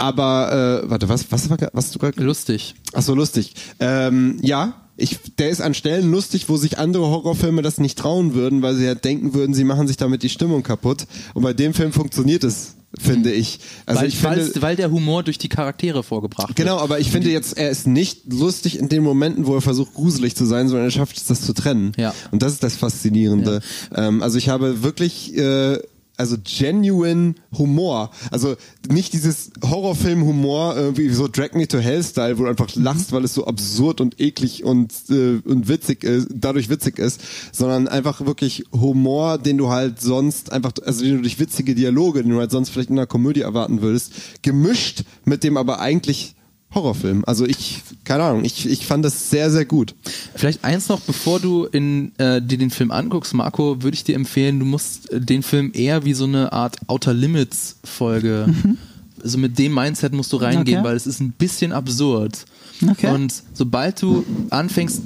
Aber 0.00 0.82
äh, 0.84 0.88
warte, 0.90 1.08
was 1.08 1.26
was 1.32 1.50
war 1.50 1.58
was 1.72 1.90
du 1.90 1.98
gerade 1.98 2.22
lustig? 2.22 2.76
Ach 2.92 3.02
so 3.02 3.16
lustig. 3.16 3.54
Ähm, 3.80 4.38
ja, 4.42 4.74
ich, 4.96 5.18
der 5.38 5.50
ist 5.50 5.60
an 5.60 5.74
Stellen 5.74 6.10
lustig, 6.12 6.48
wo 6.48 6.56
sich 6.56 6.78
andere 6.78 7.06
Horrorfilme 7.08 7.62
das 7.62 7.78
nicht 7.78 7.98
trauen 7.98 8.34
würden, 8.34 8.62
weil 8.62 8.76
sie 8.76 8.84
ja 8.84 8.94
denken 8.94 9.34
würden, 9.34 9.54
sie 9.54 9.64
machen 9.64 9.88
sich 9.88 9.96
damit 9.96 10.22
die 10.22 10.28
Stimmung 10.28 10.62
kaputt. 10.62 11.06
Und 11.34 11.42
bei 11.42 11.52
dem 11.52 11.74
Film 11.74 11.92
funktioniert 11.92 12.44
es, 12.44 12.74
finde 12.98 13.32
ich. 13.32 13.60
Also 13.86 14.02
weil, 14.02 14.08
ich 14.08 14.18
finde, 14.18 14.52
weil 14.60 14.76
der 14.76 14.90
Humor 14.90 15.22
durch 15.22 15.38
die 15.38 15.48
Charaktere 15.48 16.02
vorgebracht 16.02 16.56
genau, 16.56 16.72
wird. 16.72 16.78
Genau, 16.78 16.84
aber 16.84 17.00
ich 17.00 17.10
finde 17.10 17.30
jetzt, 17.30 17.56
er 17.56 17.70
ist 17.70 17.86
nicht 17.86 18.32
lustig 18.32 18.78
in 18.78 18.88
den 18.88 19.02
Momenten, 19.02 19.46
wo 19.46 19.54
er 19.54 19.60
versucht, 19.60 19.94
gruselig 19.94 20.36
zu 20.36 20.44
sein, 20.44 20.68
sondern 20.68 20.86
er 20.86 20.90
schafft 20.90 21.16
es, 21.16 21.26
das 21.26 21.42
zu 21.42 21.52
trennen. 21.52 21.92
Ja. 21.96 22.14
Und 22.30 22.42
das 22.42 22.52
ist 22.52 22.62
das 22.62 22.76
Faszinierende. 22.76 23.60
Ja. 23.94 24.08
Ähm, 24.08 24.22
also 24.22 24.38
ich 24.38 24.48
habe 24.48 24.82
wirklich 24.82 25.36
äh, 25.36 25.78
also 26.18 26.36
genuine 26.44 27.34
Humor. 27.56 28.10
Also 28.30 28.56
nicht 28.90 29.12
dieses 29.12 29.50
Horrorfilm-Humor, 29.64 30.76
äh, 30.76 30.96
wie 30.96 31.08
so 31.10 31.28
Drag 31.28 31.52
Me 31.54 31.66
to 31.66 31.78
Hell-Style, 31.78 32.38
wo 32.38 32.42
du 32.42 32.50
einfach 32.50 32.74
lachst, 32.74 33.12
weil 33.12 33.24
es 33.24 33.34
so 33.34 33.46
absurd 33.46 34.00
und 34.00 34.20
eklig 34.20 34.64
und, 34.64 34.92
äh, 35.10 35.40
und 35.44 35.68
witzig 35.68 36.04
ist, 36.04 36.28
dadurch 36.34 36.68
witzig 36.68 36.98
ist, 36.98 37.20
sondern 37.52 37.88
einfach 37.88 38.26
wirklich 38.26 38.64
Humor, 38.72 39.38
den 39.38 39.58
du 39.58 39.68
halt 39.68 40.00
sonst 40.00 40.52
einfach, 40.52 40.72
also 40.84 41.04
den 41.04 41.16
du 41.16 41.22
durch 41.22 41.38
witzige 41.38 41.74
Dialoge, 41.74 42.22
den 42.22 42.32
du 42.32 42.38
halt 42.38 42.50
sonst 42.50 42.70
vielleicht 42.70 42.90
in 42.90 42.98
einer 42.98 43.06
Komödie 43.06 43.42
erwarten 43.42 43.80
würdest, 43.80 44.12
gemischt 44.42 45.04
mit 45.24 45.44
dem 45.44 45.56
aber 45.56 45.80
eigentlich 45.80 46.34
Horrorfilm. 46.74 47.24
Also 47.26 47.46
ich, 47.46 47.82
keine 48.04 48.24
Ahnung, 48.24 48.44
ich, 48.44 48.68
ich 48.68 48.86
fand 48.86 49.04
das 49.04 49.30
sehr, 49.30 49.50
sehr 49.50 49.64
gut. 49.64 49.94
Vielleicht 50.34 50.64
eins 50.64 50.88
noch, 50.88 51.00
bevor 51.00 51.40
du 51.40 51.64
in, 51.64 52.12
äh, 52.18 52.42
dir 52.42 52.58
den 52.58 52.70
Film 52.70 52.90
anguckst, 52.90 53.32
Marco, 53.34 53.82
würde 53.82 53.94
ich 53.94 54.04
dir 54.04 54.14
empfehlen, 54.14 54.58
du 54.58 54.66
musst 54.66 55.10
äh, 55.10 55.20
den 55.20 55.42
Film 55.42 55.70
eher 55.74 56.04
wie 56.04 56.12
so 56.12 56.24
eine 56.24 56.52
Art 56.52 56.76
Outer 56.86 57.14
Limits 57.14 57.76
Folge, 57.84 58.46
mhm. 58.48 58.76
also 59.22 59.38
mit 59.38 59.58
dem 59.58 59.72
Mindset 59.72 60.12
musst 60.12 60.32
du 60.32 60.36
reingehen, 60.36 60.80
okay. 60.80 60.88
weil 60.88 60.96
es 60.96 61.06
ist 61.06 61.20
ein 61.20 61.32
bisschen 61.32 61.72
absurd. 61.72 62.44
Okay. 62.86 63.10
Und 63.12 63.32
sobald 63.54 64.00
du 64.02 64.24
anfängst, 64.50 65.02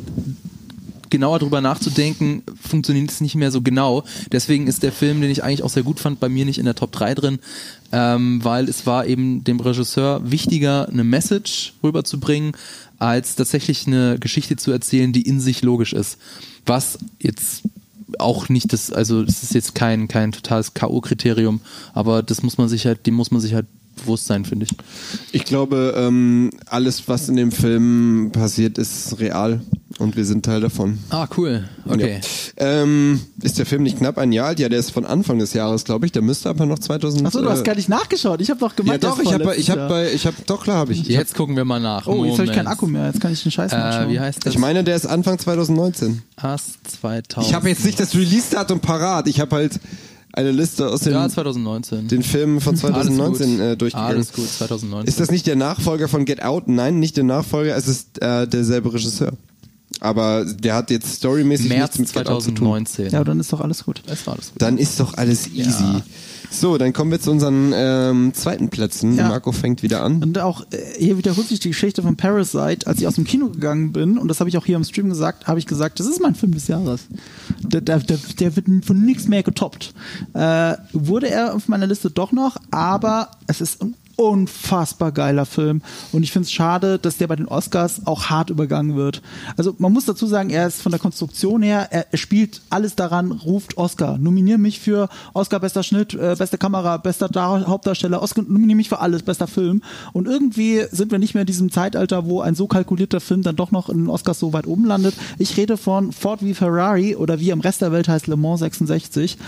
genauer 1.13 1.39
drüber 1.39 1.61
nachzudenken, 1.61 2.43
funktioniert 2.61 3.11
es 3.11 3.21
nicht 3.21 3.35
mehr 3.35 3.53
so 3.53 3.61
genau. 3.61 4.03
Deswegen 4.33 4.67
ist 4.67 4.83
der 4.83 4.93
Film, 4.93 5.21
den 5.21 5.31
ich 5.31 5.45
eigentlich 5.45 5.63
auch 5.63 5.69
sehr 5.69 5.83
gut 5.83 6.01
fand, 6.01 6.19
bei 6.19 6.29
mir 6.29 6.47
nicht 6.47 6.59
in 6.59 6.65
der 6.65 6.75
Top 6.75 6.91
3 6.91 7.15
drin, 7.15 7.39
ähm, 7.93 8.43
weil 8.43 8.69
es 8.69 8.87
war 8.87 9.07
eben 9.07 9.45
dem 9.45 9.61
Regisseur 9.61 10.23
wichtiger, 10.29 10.89
eine 10.89 11.05
Message 11.05 11.75
rüberzubringen, 11.85 12.53
als 12.99 13.37
tatsächlich 13.37 13.87
eine 13.87 14.19
Geschichte 14.19 14.57
zu 14.57 14.73
erzählen, 14.73 15.13
die 15.13 15.23
in 15.23 15.39
sich 15.39 15.63
logisch 15.63 15.93
ist. 15.93 16.19
Was 16.65 16.99
jetzt 17.21 17.63
auch 18.19 18.49
nicht 18.49 18.73
das, 18.73 18.91
also 18.91 19.23
es 19.23 19.43
ist 19.43 19.55
jetzt 19.55 19.75
kein, 19.75 20.09
kein 20.09 20.33
totales 20.33 20.73
K.O.-Kriterium, 20.73 21.61
aber 21.93 22.23
das 22.23 22.43
muss 22.43 22.57
man 22.57 22.69
sich 22.69 22.87
halt, 22.87 23.07
dem 23.07 23.15
muss 23.15 23.31
man 23.31 23.41
sich 23.41 23.53
halt 23.53 23.67
bewusst 24.03 24.27
sein, 24.27 24.45
finde 24.45 24.67
ich. 24.67 24.77
Ich 25.33 25.45
glaube, 25.45 25.95
ähm, 25.97 26.51
alles, 26.67 27.09
was 27.09 27.29
in 27.29 27.37
dem 27.37 27.53
Film 27.53 28.31
passiert, 28.33 28.79
ist 28.79 29.19
real 29.19 29.61
und 29.99 30.17
wir 30.17 30.25
sind 30.25 30.45
Teil 30.45 30.61
davon. 30.61 30.99
Ah, 31.11 31.27
cool. 31.37 31.69
Okay. 31.87 32.21
Ja. 32.59 32.83
Ähm, 32.83 33.21
ist 33.41 33.59
der 33.59 33.67
Film 33.67 33.83
nicht 33.83 33.99
knapp 33.99 34.19
ein 34.19 34.33
Jahr 34.33 34.49
alt? 34.49 34.61
Ja, 34.61 34.69
der 34.69 34.79
ist 34.79 34.91
von 34.91 35.05
Anfang 35.05 35.39
des 35.39 35.53
Jahres, 35.53 35.85
glaube 35.85 36.07
ich. 36.07 36.13
Der 36.13 36.23
müsste 36.23 36.49
aber 36.49 36.67
noch 36.67 36.79
2000. 36.79 37.27
Achso, 37.27 37.43
du 37.43 37.51
hast 37.51 37.61
äh, 37.61 37.65
gar 37.65 37.75
nicht 37.75 37.89
nachgeschaut. 37.89 38.41
Ich 38.41 38.51
habe 38.51 38.61
doch 38.61 38.75
gemacht. 38.75 39.03
Ja, 39.03 39.11
doch. 39.11 39.19
Ich 39.21 39.33
habe, 39.33 39.55
ich 39.57 39.71
habe 39.71 39.89
bei, 39.89 40.13
ich 40.13 40.27
habe, 40.27 40.37
doch 40.47 40.65
klar 40.65 40.77
habe 40.77 40.93
ich. 40.93 41.07
Jetzt 41.07 41.35
gucken 41.35 41.57
wir 41.57 41.65
mal 41.65 41.81
nach. 41.81 42.07
Oh, 42.07 42.25
jetzt 42.25 42.39
habe 42.39 42.49
ich 42.49 42.55
keinen 42.55 42.67
Akku 42.67 42.87
mehr. 42.87 43.07
Jetzt 43.07 43.21
kann 43.21 43.33
ich 43.33 43.43
den 43.43 43.53
Scheiß 43.53 43.73
äh, 43.73 43.77
nachschauen. 43.77 44.11
Wie 44.11 44.21
heißt 44.21 44.45
das? 44.45 44.53
Ich 44.53 44.59
meine, 44.59 44.85
der 44.85 44.97
ist 44.97 45.07
Anfang 45.07 45.39
2019. 45.39 46.23
Ast 46.37 46.79
2000. 47.01 47.47
Ich 47.49 47.55
habe 47.55 47.69
jetzt 47.69 47.85
nicht 47.85 48.01
das 48.01 48.15
Release-Datum 48.15 48.81
parat. 48.81 49.29
Ich 49.29 49.41
habe 49.41 49.57
halt 49.57 49.81
eine 50.33 50.51
Liste 50.51 50.89
aus 50.89 51.01
den, 51.01 51.13
ja, 51.13 51.29
2019. 51.29 52.09
den 52.09 52.23
Filmen 52.23 52.61
von 52.61 52.77
2019 52.77 53.61
äh, 53.61 53.77
durchgegangen. 53.77 54.17
Alles 54.17 54.33
gut, 54.33 54.49
2019. 54.49 55.09
Ist 55.09 55.21
das 55.21 55.31
nicht 55.31 55.47
der 55.47 55.57
Nachfolger 55.57 56.09
von 56.09 56.25
Get 56.25 56.43
Out? 56.43 56.69
Nein, 56.69 56.99
nicht 56.99 57.17
der 57.17 57.25
Nachfolger, 57.25 57.77
es 57.77 57.87
ist 57.87 58.21
äh, 58.23 58.47
derselbe 58.47 58.93
Regisseur. 58.93 59.33
Aber 60.01 60.45
der 60.45 60.75
hat 60.75 60.91
jetzt 60.91 61.15
storymäßig 61.17 61.69
März 61.69 61.99
nichts 61.99 62.15
mit 62.15 62.27
2019. 62.27 63.11
Ja, 63.11 63.23
dann 63.25 63.39
ist 63.39 63.53
doch 63.53 63.61
alles 63.61 63.85
gut. 63.85 64.03
War 64.07 64.35
alles 64.35 64.53
gut. 64.53 64.61
Dann 64.63 64.79
ist 64.79 64.99
doch 64.99 65.15
alles 65.15 65.49
easy. 65.49 65.83
Ja. 65.83 66.03
So, 66.53 66.77
dann 66.77 66.93
kommen 66.93 67.11
wir 67.11 67.19
zu 67.19 67.31
unseren 67.31 67.73
ähm, 67.75 68.35
zweiten 68.35 68.69
Plätzen. 68.69 69.17
Ja. 69.17 69.29
Marco 69.29 69.53
fängt 69.53 69.83
wieder 69.83 70.03
an. 70.03 70.23
Und 70.23 70.39
auch 70.39 70.63
äh, 70.71 70.77
hier 70.99 71.17
wiederholt 71.17 71.49
sich 71.49 71.61
die 71.61 71.71
Geschichte 71.71 72.03
von 72.03 72.17
Parasite. 72.17 72.87
Als 72.87 73.01
ich 73.01 73.07
aus 73.07 73.15
dem 73.15 73.25
Kino 73.25 73.49
gegangen 73.49 73.93
bin, 73.93 74.19
und 74.19 74.29
das 74.29 74.39
habe 74.41 74.51
ich 74.51 74.59
auch 74.59 74.67
hier 74.67 74.77
im 74.77 74.85
Stream 74.85 75.09
gesagt, 75.09 75.47
habe 75.47 75.59
ich 75.59 75.67
gesagt, 75.67 75.99
das 75.99 76.07
ist 76.07 76.21
mein 76.21 76.35
Film 76.35 76.53
des 76.53 76.69
Jahres. 76.69 77.07
Der, 77.61 77.81
der, 77.81 78.01
der, 78.01 78.19
der 78.39 78.57
wird 78.57 78.67
von 78.85 79.03
nichts 79.03 79.29
mehr 79.29 79.43
getoppt. 79.43 79.95
Äh, 80.35 80.75
wurde 80.93 81.31
er 81.31 81.55
auf 81.55 81.69
meiner 81.69 81.87
Liste 81.87 82.11
doch 82.11 82.33
noch, 82.33 82.59
aber 82.71 83.31
es 83.47 83.61
ist 83.61 83.81
unfassbar 84.17 85.13
geiler 85.13 85.47
Film. 85.47 85.83
Und 86.13 86.23
ich 86.23 86.33
finde 86.33 86.47
es 86.47 86.53
schade, 86.53 86.99
dass 86.99 87.19
der 87.19 87.27
bei 87.27 87.37
den 87.37 87.47
Oscars 87.47 88.07
auch 88.07 88.27
hart 88.27 88.51
übergangen 88.51 88.97
wird. 88.97 89.23
Also 89.57 89.75
man 89.79 89.93
muss 89.93 90.05
dazu 90.05 90.27
sagen, 90.27 90.51
er 90.51 90.67
ist 90.67 90.83
von 90.83 90.93
der 90.93 91.01
Konstruktion 91.01 91.63
her, 91.63 91.89
er, 91.91 92.07
spielt 92.17 92.61
alles 92.71 92.95
daran, 92.95 93.33
ruft 93.33 93.77
Oscar. 93.77 94.19
Nominier 94.19 94.59
mich 94.59 94.81
für 94.81 95.09
Oscar 95.33 95.61
bester 95.61 95.83
Schnitt, 95.83 96.15
äh, 96.15 96.37
beste 96.39 96.59
Kamera, 96.59 96.97
bester 96.99 97.29
Dar 97.29 97.67
Hauptdarsteller, 97.67 98.23
Oscar, 98.23 98.43
nominier 98.43 98.77
mich 98.77 98.89
für 98.89 99.01
alles, 99.01 99.23
bester 99.23 99.47
Film. 99.47 99.83
Und 100.13 100.27
irgendwie 100.27 100.85
sind 100.91 101.11
wir 101.11 101.19
nicht 101.19 101.35
mehr 101.35 101.43
in 101.43 101.47
diesem 101.47 101.71
Zeitalter, 101.71 102.27
wo 102.27 102.41
ein 102.41 102.55
so 102.55 102.67
kalkulierter 102.67 103.21
Film 103.21 103.43
dann 103.43 103.57
doch 103.57 103.71
noch 103.71 103.89
in 103.89 103.99
den 103.99 104.09
Oscars 104.09 104.39
so 104.39 104.53
weit 104.53 104.67
oben 104.67 104.85
landet. 104.85 105.15
Ich 105.39 105.57
rede 105.57 105.77
von 105.77 106.13
Ford 106.13 106.43
wie 106.43 106.55
Ferrari 106.55 107.17
oder 107.17 107.41
wie 107.41 107.51
im 107.51 107.61
Rest 107.61 107.81
der 107.81 107.93
Welt 107.93 108.09
heißt 108.09 108.27
Le 108.27 108.37
Mans 108.37 108.61
66. 108.61 109.39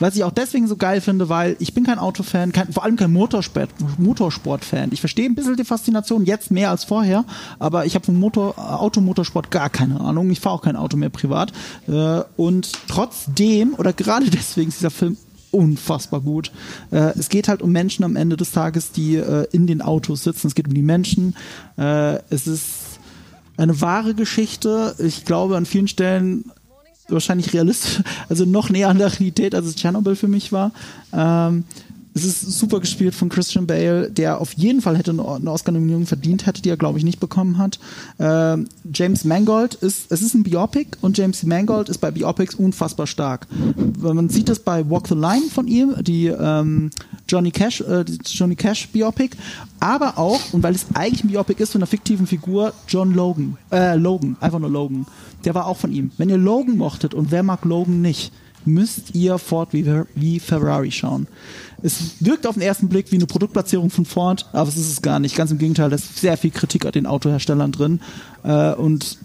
Was 0.00 0.16
ich 0.16 0.24
auch 0.24 0.32
deswegen 0.32 0.66
so 0.66 0.76
geil 0.76 1.02
finde, 1.02 1.28
weil 1.28 1.56
ich 1.58 1.74
bin 1.74 1.84
kein 1.84 1.98
Autofan, 1.98 2.52
kein, 2.52 2.72
vor 2.72 2.84
allem 2.84 2.96
kein 2.96 3.12
Motorsport, 3.12 3.68
Motorsport-Fan. 3.98 4.90
Ich 4.92 5.00
verstehe 5.00 5.26
ein 5.26 5.34
bisschen 5.34 5.56
die 5.56 5.64
Faszination, 5.64 6.24
jetzt 6.24 6.50
mehr 6.50 6.70
als 6.70 6.84
vorher, 6.84 7.26
aber 7.58 7.84
ich 7.84 7.94
habe 7.94 8.06
vom 8.06 8.18
Motor, 8.18 8.58
Automotorsport 8.58 9.50
gar 9.50 9.68
keine 9.68 10.00
Ahnung. 10.00 10.30
Ich 10.30 10.40
fahre 10.40 10.56
auch 10.56 10.62
kein 10.62 10.76
Auto 10.76 10.96
mehr 10.96 11.10
privat. 11.10 11.52
Äh, 11.86 12.22
und 12.38 12.72
trotzdem, 12.88 13.74
oder 13.74 13.92
gerade 13.92 14.30
deswegen 14.30 14.70
ist 14.70 14.80
dieser 14.80 14.90
Film 14.90 15.18
unfassbar 15.50 16.22
gut. 16.22 16.50
Äh, 16.90 17.18
es 17.18 17.28
geht 17.28 17.48
halt 17.48 17.60
um 17.60 17.70
Menschen 17.70 18.02
am 18.04 18.16
Ende 18.16 18.38
des 18.38 18.52
Tages, 18.52 18.92
die 18.92 19.16
äh, 19.16 19.46
in 19.52 19.66
den 19.66 19.82
Autos 19.82 20.24
sitzen. 20.24 20.46
Es 20.46 20.54
geht 20.54 20.66
um 20.66 20.74
die 20.74 20.82
Menschen. 20.82 21.36
es 21.76 22.46
ist 22.46 22.90
eine 23.56 23.80
wahre 23.80 24.14
Geschichte. 24.14 24.94
Ich 24.98 25.24
glaube, 25.24 25.56
an 25.56 25.66
vielen 25.66 25.88
Stellen 25.88 26.50
wahrscheinlich 27.12 27.52
realistisch, 27.52 28.00
also 28.28 28.44
noch 28.44 28.70
näher 28.70 28.88
an 28.88 28.98
der 28.98 29.12
Realität, 29.12 29.54
als 29.54 29.66
es 29.66 29.76
Tschernobyl 29.76 30.16
für 30.16 30.28
mich 30.28 30.52
war. 30.52 30.72
Ähm, 31.12 31.64
es 32.14 32.24
ist 32.24 32.58
super 32.58 32.80
gespielt 32.80 33.14
von 33.14 33.28
Christian 33.28 33.66
Bale, 33.66 34.10
der 34.10 34.40
auf 34.40 34.52
jeden 34.54 34.80
Fall 34.80 34.96
hätte 34.96 35.12
eine 35.12 35.50
Oscar-Nominierung 35.50 36.06
verdient 36.06 36.46
hätte, 36.46 36.62
die 36.62 36.68
er, 36.68 36.76
glaube 36.76 36.98
ich, 36.98 37.04
nicht 37.04 37.20
bekommen 37.20 37.58
hat. 37.58 37.78
Ähm, 38.18 38.66
James 38.92 39.24
Mangold 39.24 39.74
ist, 39.74 40.10
es 40.10 40.22
ist 40.22 40.34
ein 40.34 40.42
Biopic 40.42 40.98
und 41.00 41.16
James 41.16 41.42
Mangold 41.44 41.88
ist 41.88 41.98
bei 41.98 42.10
Biopics 42.10 42.54
unfassbar 42.54 43.06
stark. 43.06 43.46
Man 43.98 44.28
sieht 44.28 44.48
das 44.48 44.58
bei 44.58 44.88
Walk 44.90 45.08
the 45.08 45.14
Line 45.14 45.48
von 45.52 45.68
ihm, 45.68 45.94
die 46.00 46.26
ähm, 46.26 46.90
Johnny 47.28 47.50
Cash, 47.50 47.80
äh, 47.82 48.04
Johnny 48.24 48.56
Cash 48.56 48.88
Biopic, 48.88 49.36
aber 49.78 50.18
auch, 50.18 50.40
und 50.52 50.62
weil 50.62 50.74
es 50.74 50.86
eigentlich 50.94 51.24
ein 51.24 51.28
Biopic 51.28 51.62
ist 51.62 51.72
von 51.72 51.80
einer 51.80 51.86
fiktiven 51.86 52.26
Figur, 52.26 52.72
John 52.88 53.14
Logan, 53.14 53.56
äh, 53.70 53.96
Logan, 53.96 54.36
einfach 54.40 54.58
nur 54.58 54.70
Logan 54.70 55.06
der 55.44 55.54
war 55.54 55.66
auch 55.66 55.76
von 55.76 55.92
ihm. 55.92 56.10
Wenn 56.18 56.28
ihr 56.28 56.38
Logan 56.38 56.76
mochtet 56.76 57.14
und 57.14 57.30
wer 57.30 57.42
mag 57.42 57.64
Logan 57.64 58.02
nicht, 58.02 58.32
müsst 58.64 59.14
ihr 59.14 59.38
Ford 59.38 59.72
wie, 59.72 59.84
wie 60.14 60.40
Ferrari 60.40 60.90
schauen. 60.90 61.26
Es 61.82 62.16
wirkt 62.20 62.46
auf 62.46 62.54
den 62.54 62.62
ersten 62.62 62.88
Blick 62.88 63.10
wie 63.10 63.16
eine 63.16 63.26
Produktplatzierung 63.26 63.90
von 63.90 64.04
Ford, 64.04 64.46
aber 64.52 64.68
es 64.68 64.76
ist 64.76 64.90
es 64.90 65.02
gar 65.02 65.18
nicht. 65.18 65.36
Ganz 65.36 65.50
im 65.50 65.58
Gegenteil, 65.58 65.90
da 65.90 65.96
ist 65.96 66.18
sehr 66.18 66.36
viel 66.36 66.50
Kritik 66.50 66.84
an 66.84 66.92
den 66.92 67.06
Autoherstellern 67.06 67.72
drin. 67.72 68.00
Äh, 68.42 68.74
und 68.74 69.18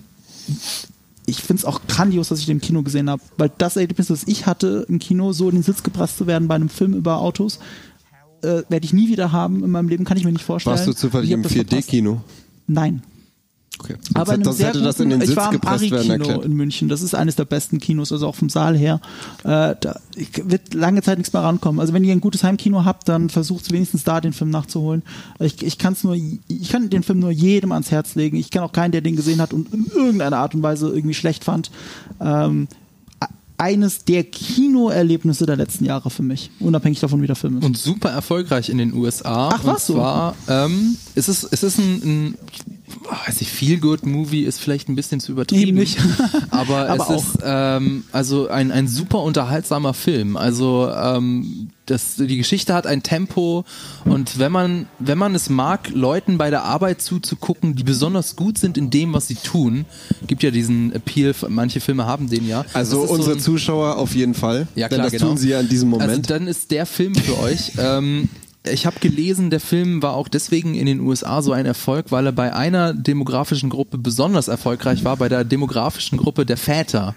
ich 1.25 1.41
finde 1.41 1.61
es 1.61 1.65
auch 1.65 1.81
grandios, 1.87 2.29
dass 2.29 2.39
ich 2.39 2.45
den 2.45 2.57
im 2.57 2.61
Kino 2.61 2.83
gesehen 2.83 3.09
habe, 3.09 3.21
weil 3.37 3.51
das 3.57 3.75
Erlebnis, 3.75 4.07
das 4.07 4.23
ich 4.25 4.45
hatte 4.45 4.85
im 4.87 4.99
Kino, 4.99 5.33
so 5.33 5.49
in 5.49 5.55
den 5.55 5.63
Sitz 5.63 5.83
gepresst 5.83 6.17
zu 6.17 6.27
werden 6.27 6.47
bei 6.47 6.55
einem 6.55 6.69
Film 6.69 6.93
über 6.93 7.19
Autos, 7.19 7.59
äh, 8.41 8.63
werde 8.69 8.85
ich 8.85 8.93
nie 8.93 9.09
wieder 9.09 9.31
haben 9.31 9.63
in 9.63 9.71
meinem 9.71 9.89
Leben, 9.89 10.05
kann 10.05 10.17
ich 10.17 10.23
mir 10.23 10.31
nicht 10.31 10.45
vorstellen. 10.45 10.75
Warst 10.75 10.87
du 10.87 10.93
zufällig 10.93 11.31
im 11.31 11.43
4D-Kino? 11.43 12.21
Nein. 12.67 13.01
Okay. 13.79 13.95
Aber 14.13 14.37
das 14.37 14.59
hätte 14.59 14.81
das 14.81 14.99
in 14.99 15.09
den 15.09 15.21
Sitz 15.21 15.31
ich 15.31 15.35
war 15.35 15.53
im 15.53 15.61
Ari-Kino 15.63 16.41
in 16.41 16.53
München. 16.53 16.87
Das 16.87 17.01
ist 17.01 17.13
eines 17.13 17.35
der 17.35 17.45
besten 17.45 17.79
Kinos, 17.79 18.11
also 18.11 18.27
auch 18.27 18.35
vom 18.35 18.49
Saal 18.49 18.77
her. 18.77 19.01
Äh, 19.43 19.75
da 19.79 19.99
wird 20.15 20.73
lange 20.73 21.01
Zeit 21.01 21.17
nichts 21.17 21.33
mehr 21.33 21.43
rankommen. 21.43 21.79
Also 21.79 21.93
wenn 21.93 22.03
ihr 22.03 22.13
ein 22.13 22.21
gutes 22.21 22.43
Heimkino 22.43 22.85
habt, 22.85 23.09
dann 23.09 23.29
versucht 23.29 23.71
wenigstens 23.71 24.03
da 24.03 24.21
den 24.21 24.33
Film 24.33 24.49
nachzuholen. 24.49 25.03
Ich, 25.39 25.61
ich 25.63 25.77
kann 25.77 25.95
nur, 26.03 26.15
ich 26.15 26.69
kann 26.69 26.89
den 26.89 27.03
Film 27.03 27.19
nur 27.19 27.31
jedem 27.31 27.71
ans 27.71 27.91
Herz 27.91 28.15
legen. 28.15 28.37
Ich 28.37 28.49
kenne 28.49 28.65
auch 28.65 28.71
keinen, 28.71 28.91
der 28.91 29.01
den 29.01 29.15
gesehen 29.15 29.41
hat 29.41 29.53
und 29.53 29.73
in 29.73 29.85
irgendeiner 29.85 30.37
Art 30.37 30.55
und 30.55 30.63
Weise 30.63 30.89
irgendwie 30.89 31.13
schlecht 31.13 31.43
fand. 31.43 31.71
Ähm, 32.21 32.67
eines 33.57 34.03
der 34.05 34.23
Kinoerlebnisse 34.23 35.45
der 35.45 35.55
letzten 35.55 35.85
Jahre 35.85 36.09
für 36.09 36.23
mich, 36.23 36.51
unabhängig 36.59 36.99
davon, 36.99 37.21
wie 37.21 37.27
der 37.27 37.35
Film 37.35 37.57
ist. 37.57 37.65
Und 37.65 37.77
super 37.77 38.09
erfolgreich 38.09 38.69
in 38.69 38.77
den 38.77 38.93
USA. 38.93 39.49
Ach 39.53 39.63
was? 39.63 39.89
Und 39.89 39.95
zwar, 39.95 40.35
so? 40.45 40.53
ähm, 40.53 40.97
ist 41.15 41.29
es, 41.29 41.43
ist 41.43 41.63
es 41.63 41.77
ein, 41.77 42.01
ein 42.03 42.37
weiß 43.25 43.41
ich, 43.41 43.49
Feel 43.49 43.79
Good 43.79 44.05
Movie 44.05 44.43
ist 44.43 44.59
vielleicht 44.59 44.89
ein 44.89 44.95
bisschen 44.95 45.19
zu 45.19 45.31
übertrieben. 45.31 45.77
Nicht. 45.77 45.97
aber, 46.49 46.89
aber 46.89 46.95
es 46.95 47.01
auch. 47.01 47.15
ist 47.15 47.37
ähm, 47.43 48.03
also 48.11 48.47
ein, 48.47 48.71
ein 48.71 48.87
super 48.87 49.21
unterhaltsamer 49.21 49.93
Film. 49.93 50.37
Also 50.37 50.91
ähm, 50.91 51.69
das, 51.85 52.15
die 52.15 52.37
Geschichte 52.37 52.73
hat 52.73 52.87
ein 52.87 53.03
Tempo 53.03 53.65
und 54.05 54.39
wenn 54.39 54.51
man, 54.51 54.87
wenn 54.99 55.17
man 55.17 55.35
es 55.35 55.49
mag, 55.49 55.89
Leuten 55.93 56.37
bei 56.37 56.49
der 56.49 56.63
Arbeit 56.63 57.01
zuzugucken, 57.01 57.75
die 57.75 57.83
besonders 57.83 58.35
gut 58.35 58.57
sind 58.57 58.77
in 58.77 58.89
dem, 58.89 59.13
was 59.13 59.27
sie 59.27 59.35
tun, 59.35 59.85
gibt 60.27 60.43
ja 60.43 60.51
diesen 60.51 60.93
Appeal, 60.93 61.33
manche 61.49 61.79
Filme 61.79 62.05
haben 62.05 62.29
den 62.29 62.47
ja. 62.47 62.65
Also 62.73 63.01
unsere 63.01 63.23
so 63.23 63.31
ein, 63.31 63.39
Zuschauer 63.39 63.97
auf 63.97 64.15
jeden 64.15 64.33
Fall, 64.33 64.67
ja, 64.75 64.87
klar, 64.87 64.97
denn 64.97 65.03
das 65.03 65.11
genau. 65.13 65.27
tun 65.29 65.37
sie 65.37 65.49
ja 65.49 65.59
in 65.59 65.69
diesem 65.69 65.89
Moment. 65.89 66.09
Also 66.09 66.21
dann 66.21 66.47
ist 66.47 66.71
der 66.71 66.85
Film 66.85 67.15
für 67.15 67.39
euch. 67.43 67.73
Ähm, 67.77 68.29
ich 68.71 68.85
habe 68.85 68.99
gelesen, 68.99 69.49
der 69.49 69.59
Film 69.59 70.01
war 70.01 70.13
auch 70.13 70.27
deswegen 70.27 70.75
in 70.75 70.85
den 70.85 70.99
USA 70.99 71.41
so 71.41 71.51
ein 71.51 71.65
Erfolg, 71.65 72.07
weil 72.09 72.25
er 72.25 72.31
bei 72.31 72.53
einer 72.53 72.93
demografischen 72.93 73.69
Gruppe 73.69 73.97
besonders 73.97 74.47
erfolgreich 74.47 75.03
war, 75.03 75.17
bei 75.17 75.29
der 75.29 75.43
demografischen 75.43 76.17
Gruppe 76.17 76.45
der 76.45 76.57
Väter. 76.57 77.15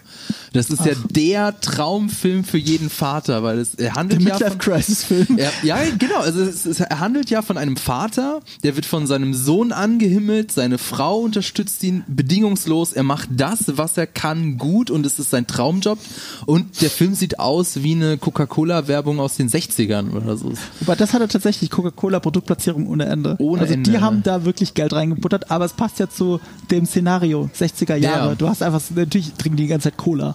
Das 0.52 0.70
ist 0.70 0.80
Ach. 0.80 0.86
ja 0.86 0.92
der 1.10 1.60
Traumfilm 1.60 2.44
für 2.44 2.58
jeden 2.58 2.90
Vater, 2.90 3.42
weil 3.42 3.58
es 3.58 3.74
er 3.74 3.94
handelt 3.94 4.26
der 4.26 4.38
ja 4.38 4.48
von 4.48 4.58
Crisis 4.58 5.04
Film. 5.04 5.26
Er, 5.38 5.52
ja, 5.62 5.78
genau. 5.98 6.18
Also 6.18 6.42
es, 6.42 6.66
es, 6.66 6.80
er 6.80 7.00
handelt 7.00 7.30
ja 7.30 7.42
von 7.42 7.56
einem 7.56 7.76
Vater, 7.76 8.40
der 8.62 8.76
wird 8.76 8.86
von 8.86 9.06
seinem 9.06 9.34
Sohn 9.34 9.72
angehimmelt, 9.72 10.52
seine 10.52 10.78
Frau 10.78 11.20
unterstützt 11.20 11.82
ihn 11.84 12.04
bedingungslos. 12.08 12.92
Er 12.92 13.02
macht 13.02 13.28
das, 13.32 13.76
was 13.76 13.96
er 13.96 14.06
kann, 14.06 14.58
gut 14.58 14.90
und 14.90 15.06
es 15.06 15.18
ist 15.18 15.30
sein 15.30 15.46
Traumjob. 15.46 15.98
Und 16.46 16.80
der 16.80 16.90
Film 16.90 17.14
sieht 17.14 17.38
aus 17.38 17.82
wie 17.82 17.94
eine 17.94 18.18
Coca-Cola-Werbung 18.18 19.20
aus 19.20 19.36
den 19.36 19.48
60ern 19.48 20.12
oder 20.12 20.36
so. 20.36 20.52
Aber 20.80 20.96
das 20.96 21.12
hat 21.12 21.20
er 21.20 21.28
tatsächlich 21.28 21.70
Coca-Cola 21.70 22.20
Produktplatzierung 22.20 22.88
ohne 22.88 23.06
Ende. 23.06 23.36
Ohne 23.38 23.62
also 23.62 23.74
Ende. 23.74 23.90
die 23.90 23.98
haben 23.98 24.22
da 24.22 24.44
wirklich 24.44 24.74
Geld 24.74 24.92
reingebuttert, 24.92 25.50
aber 25.50 25.64
es 25.64 25.72
passt 25.72 25.98
ja 25.98 26.08
zu 26.08 26.40
dem 26.70 26.86
Szenario 26.86 27.48
60er 27.56 27.96
Jahre. 27.96 28.30
Ja. 28.30 28.34
Du 28.34 28.48
hast 28.48 28.62
einfach 28.62 28.82
natürlich 28.94 29.32
trinken 29.34 29.56
die 29.56 29.68
die 29.68 29.70
ganze 29.70 29.90
Zeit 29.90 29.98
Cola. 29.98 30.34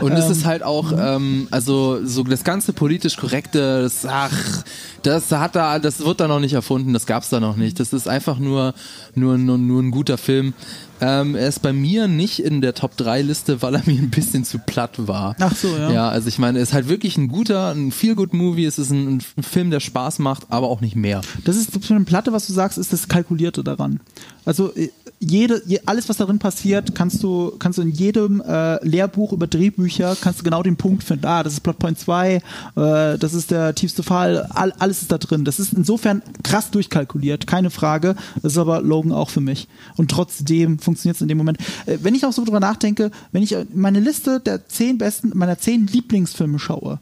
Und 0.00 0.12
es 0.12 0.26
ähm, 0.26 0.32
ist 0.32 0.44
halt 0.44 0.62
auch, 0.62 0.92
ähm, 0.96 1.48
also 1.50 2.04
so 2.04 2.22
das 2.22 2.44
ganze 2.44 2.72
politisch 2.72 3.16
korrekte, 3.16 3.82
das, 3.82 4.06
ach, 4.06 4.62
das 5.02 5.30
hat 5.30 5.56
da, 5.56 5.78
das 5.78 6.04
wird 6.04 6.20
da 6.20 6.28
noch 6.28 6.40
nicht 6.40 6.54
erfunden, 6.54 6.92
das 6.92 7.06
gab's 7.06 7.28
da 7.30 7.40
noch 7.40 7.56
nicht. 7.56 7.80
Das 7.80 7.92
ist 7.92 8.08
einfach 8.08 8.38
nur, 8.38 8.74
nur, 9.14 9.38
nur, 9.38 9.58
nur 9.58 9.82
ein 9.82 9.90
guter 9.90 10.18
Film. 10.18 10.54
Ähm, 11.02 11.34
er 11.34 11.48
ist 11.48 11.62
bei 11.62 11.72
mir 11.72 12.06
nicht 12.06 12.38
in 12.38 12.60
der 12.60 12.74
Top 12.74 12.96
3 12.96 13.22
Liste, 13.22 13.60
weil 13.60 13.74
er 13.74 13.82
mir 13.86 13.98
ein 13.98 14.10
bisschen 14.10 14.44
zu 14.44 14.58
platt 14.58 15.08
war. 15.08 15.34
Ach 15.40 15.54
so, 15.54 15.76
ja. 15.76 15.90
Ja, 15.90 16.08
also 16.08 16.28
ich 16.28 16.38
meine, 16.38 16.60
er 16.60 16.62
ist 16.62 16.72
halt 16.72 16.88
wirklich 16.88 17.16
ein 17.16 17.26
guter, 17.26 17.72
ein 17.74 17.90
feel 17.90 18.14
good 18.14 18.32
Movie. 18.32 18.64
Es 18.64 18.78
ist 18.78 18.90
ein, 18.90 19.20
ein, 19.36 19.42
Film, 19.42 19.70
der 19.70 19.80
Spaß 19.80 20.20
macht, 20.20 20.44
aber 20.50 20.68
auch 20.68 20.80
nicht 20.80 20.94
mehr. 20.94 21.20
Das 21.44 21.56
ist 21.56 21.84
für 21.84 21.94
eine 21.94 22.04
Platte, 22.04 22.32
was 22.32 22.46
du 22.46 22.52
sagst, 22.52 22.78
ist 22.78 22.92
das 22.92 23.08
Kalkulierte 23.08 23.64
daran. 23.64 24.00
Also 24.44 24.72
äh, 24.74 24.90
jede, 25.18 25.62
alles, 25.86 26.08
was 26.08 26.16
darin 26.16 26.38
passiert, 26.38 26.94
kannst 26.94 27.22
du, 27.22 27.52
kannst 27.58 27.78
du 27.78 27.82
in 27.82 27.90
jedem 27.90 28.40
äh, 28.40 28.84
Lehrbuch 28.84 29.32
über 29.32 29.46
Drehbücher, 29.46 30.16
kannst 30.20 30.40
du 30.40 30.44
genau 30.44 30.62
den 30.62 30.76
Punkt 30.76 31.04
finden. 31.04 31.26
Ah, 31.26 31.42
das 31.42 31.54
ist 31.54 31.60
Plotpoint 31.60 31.98
2, 31.98 32.34
äh, 32.34 32.40
das 32.74 33.34
ist 33.34 33.50
der 33.50 33.74
tiefste 33.74 34.02
Fall, 34.02 34.48
all, 34.50 34.72
alles 34.78 35.02
ist 35.02 35.12
da 35.12 35.18
drin. 35.18 35.44
Das 35.44 35.58
ist 35.58 35.72
insofern 35.72 36.22
krass 36.42 36.70
durchkalkuliert, 36.70 37.46
keine 37.46 37.70
Frage. 37.70 38.16
Das 38.42 38.52
ist 38.52 38.58
aber 38.58 38.82
Logan 38.82 39.12
auch 39.12 39.30
für 39.30 39.40
mich. 39.40 39.68
Und 39.96 40.10
trotzdem 40.10 40.78
funktioniert 40.78 40.91
es 40.92 41.20
in 41.20 41.28
dem 41.28 41.38
Moment. 41.38 41.58
Äh, 41.86 41.98
wenn 42.02 42.14
ich 42.14 42.24
auch 42.24 42.32
so 42.32 42.44
drüber 42.44 42.60
nachdenke, 42.60 43.10
wenn 43.32 43.42
ich 43.42 43.56
meine 43.74 44.00
Liste 44.00 44.40
der 44.40 44.68
zehn 44.68 44.98
besten, 44.98 45.32
meiner 45.34 45.58
zehn 45.58 45.86
Lieblingsfilme 45.86 46.58
schaue, 46.58 46.98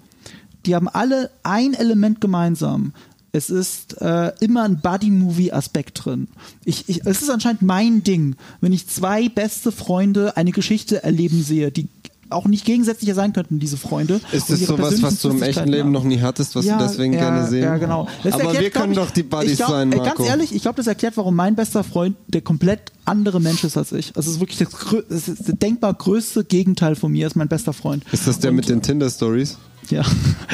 die 0.66 0.74
haben 0.74 0.88
alle 0.88 1.30
ein 1.42 1.74
Element 1.74 2.20
gemeinsam. 2.20 2.92
Es 3.32 3.48
ist 3.48 4.00
äh, 4.00 4.32
immer 4.40 4.64
ein 4.64 4.80
Buddy-Movie-Aspekt 4.80 6.04
drin. 6.04 6.26
Ich, 6.64 6.88
ich, 6.88 7.06
es 7.06 7.22
ist 7.22 7.30
anscheinend 7.30 7.62
mein 7.62 8.02
Ding, 8.02 8.34
wenn 8.60 8.72
ich 8.72 8.88
zwei 8.88 9.28
beste 9.28 9.70
Freunde 9.70 10.36
eine 10.36 10.50
Geschichte 10.50 11.04
erleben 11.04 11.42
sehe, 11.42 11.70
die 11.70 11.88
auch 12.30 12.46
nicht 12.46 12.64
gegensätzlicher 12.64 13.14
sein 13.14 13.32
könnten, 13.32 13.58
diese 13.58 13.76
Freunde. 13.76 14.20
Ist 14.32 14.50
das 14.50 14.60
sowas, 14.60 15.02
was 15.02 15.20
du 15.20 15.30
im 15.30 15.42
echten 15.42 15.68
Leben 15.68 15.92
noch 15.92 16.04
nie 16.04 16.20
hattest, 16.20 16.54
was 16.56 16.64
ja, 16.64 16.78
du 16.78 16.84
deswegen 16.84 17.12
ja, 17.12 17.20
gerne 17.20 17.46
sehen? 17.48 17.62
Ja, 17.62 17.76
genau. 17.76 18.08
Das 18.22 18.34
Aber 18.34 18.44
erklärt, 18.44 18.64
wir 18.64 18.70
können 18.70 18.92
ich, 18.92 18.98
doch 18.98 19.10
die 19.10 19.22
Buddies 19.22 19.56
glaub, 19.56 19.70
sein, 19.70 19.88
Marco. 19.90 20.04
Ganz 20.04 20.28
ehrlich, 20.28 20.54
ich 20.54 20.62
glaube, 20.62 20.76
das 20.76 20.86
erklärt, 20.86 21.16
warum 21.16 21.34
mein 21.34 21.54
bester 21.54 21.84
Freund 21.84 22.16
der 22.28 22.42
komplett 22.42 22.92
andere 23.04 23.40
Mensch 23.40 23.64
ist 23.64 23.76
als 23.76 23.92
ich. 23.92 24.16
Also 24.16 24.30
es 24.30 24.36
ist 24.36 24.40
wirklich 24.40 24.58
das, 24.58 24.68
das, 25.08 25.28
ist 25.28 25.48
das 25.48 25.58
denkbar 25.58 25.94
größte 25.94 26.44
Gegenteil 26.44 26.96
von 26.96 27.12
mir, 27.12 27.26
ist 27.26 27.36
mein 27.36 27.48
bester 27.48 27.72
Freund. 27.72 28.04
Ist 28.12 28.26
das 28.26 28.38
der 28.38 28.50
Und, 28.50 28.56
mit 28.56 28.68
den 28.68 28.82
Tinder-Stories? 28.82 29.58
Ja. 29.88 30.02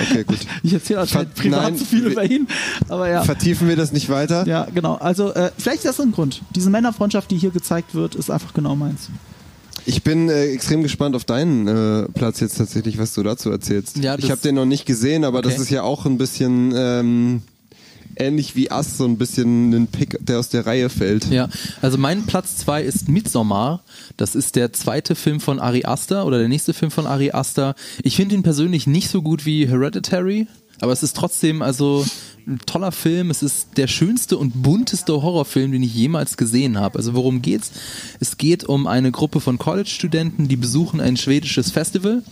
Okay, 0.00 0.24
gut. 0.24 0.38
Ich 0.62 0.72
erzähle 0.72 1.00
anscheinend 1.00 1.34
privat 1.34 1.62
Nein, 1.62 1.76
zu 1.76 1.84
viel 1.84 2.06
über 2.06 2.24
ihn. 2.24 2.48
Aber 2.88 3.08
ja. 3.08 3.22
Vertiefen 3.22 3.68
wir 3.68 3.76
das 3.76 3.92
nicht 3.92 4.08
weiter? 4.08 4.46
Ja, 4.46 4.66
genau. 4.72 4.94
Also 4.94 5.32
äh, 5.34 5.50
vielleicht 5.58 5.78
ist 5.78 5.86
das 5.86 6.00
ein 6.00 6.12
Grund. 6.12 6.42
Diese 6.54 6.70
Männerfreundschaft, 6.70 7.30
die 7.30 7.36
hier 7.36 7.50
gezeigt 7.50 7.94
wird, 7.94 8.14
ist 8.14 8.30
einfach 8.30 8.54
genau 8.54 8.74
meins. 8.74 9.08
Ich 9.86 10.02
bin 10.02 10.28
äh, 10.28 10.46
extrem 10.46 10.82
gespannt 10.82 11.14
auf 11.14 11.24
deinen 11.24 11.68
äh, 11.68 12.08
Platz 12.12 12.40
jetzt 12.40 12.58
tatsächlich, 12.58 12.98
was 12.98 13.14
du 13.14 13.22
dazu 13.22 13.50
erzählst. 13.50 13.98
Ja, 13.98 14.18
ich 14.18 14.30
habe 14.30 14.40
den 14.40 14.56
noch 14.56 14.66
nicht 14.66 14.84
gesehen, 14.84 15.24
aber 15.24 15.38
okay. 15.38 15.48
das 15.48 15.60
ist 15.60 15.70
ja 15.70 15.82
auch 15.82 16.06
ein 16.06 16.18
bisschen 16.18 16.72
ähm, 16.76 17.42
ähnlich 18.16 18.56
wie 18.56 18.70
Ass, 18.70 18.98
so 18.98 19.04
ein 19.04 19.16
bisschen 19.16 19.72
ein 19.72 19.86
Pick, 19.86 20.18
der 20.20 20.38
aus 20.38 20.48
der 20.48 20.66
Reihe 20.66 20.88
fällt. 20.88 21.30
Ja, 21.30 21.48
also 21.82 21.98
mein 21.98 22.24
Platz 22.26 22.56
zwei 22.56 22.82
ist 22.82 23.08
Midsommar. 23.08 23.82
Das 24.16 24.34
ist 24.34 24.56
der 24.56 24.72
zweite 24.72 25.14
Film 25.14 25.40
von 25.40 25.60
Ari 25.60 25.84
Aster 25.84 26.26
oder 26.26 26.38
der 26.38 26.48
nächste 26.48 26.74
Film 26.74 26.90
von 26.90 27.06
Ari 27.06 27.30
Aster. 27.30 27.74
Ich 28.02 28.16
finde 28.16 28.34
ihn 28.34 28.42
persönlich 28.42 28.86
nicht 28.86 29.08
so 29.08 29.22
gut 29.22 29.46
wie 29.46 29.68
Hereditary. 29.68 30.48
Aber 30.80 30.92
es 30.92 31.02
ist 31.02 31.16
trotzdem 31.16 31.62
also 31.62 32.04
ein 32.46 32.60
toller 32.66 32.92
Film. 32.92 33.30
Es 33.30 33.42
ist 33.42 33.76
der 33.76 33.86
schönste 33.86 34.38
und 34.38 34.62
bunteste 34.62 35.12
Horrorfilm, 35.12 35.72
den 35.72 35.82
ich 35.82 35.94
jemals 35.94 36.36
gesehen 36.36 36.78
habe. 36.78 36.98
Also 36.98 37.14
worum 37.14 37.42
geht's? 37.42 37.72
Es 38.20 38.38
geht 38.38 38.64
um 38.64 38.86
eine 38.86 39.10
Gruppe 39.10 39.40
von 39.40 39.58
College-Studenten, 39.58 40.48
die 40.48 40.56
besuchen 40.56 41.00
ein 41.00 41.16
schwedisches 41.16 41.70
Festival 41.70 42.22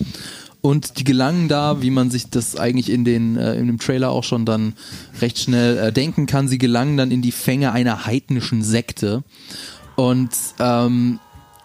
und 0.61 0.99
die 0.99 1.05
gelangen 1.05 1.49
da, 1.49 1.83
wie 1.83 1.91
man 1.91 2.11
sich 2.11 2.31
das 2.31 2.57
eigentlich 2.57 2.91
in 2.91 3.05
den 3.05 3.37
äh, 3.37 3.55
in 3.55 3.67
dem 3.67 3.79
Trailer 3.79 4.11
auch 4.11 4.25
schon 4.25 4.47
dann 4.47 4.73
recht 5.21 5.39
schnell 5.39 5.77
äh, 5.77 5.93
denken 5.93 6.27
kann, 6.27 6.49
sie 6.49 6.59
gelangen 6.59 6.97
dann 6.97 7.11
in 7.11 7.21
die 7.21 7.33
Fänge 7.33 7.73
einer 7.73 8.07
heidnischen 8.07 8.63
Sekte 8.63 9.25
und 9.97 10.31
ähm, 10.61 11.19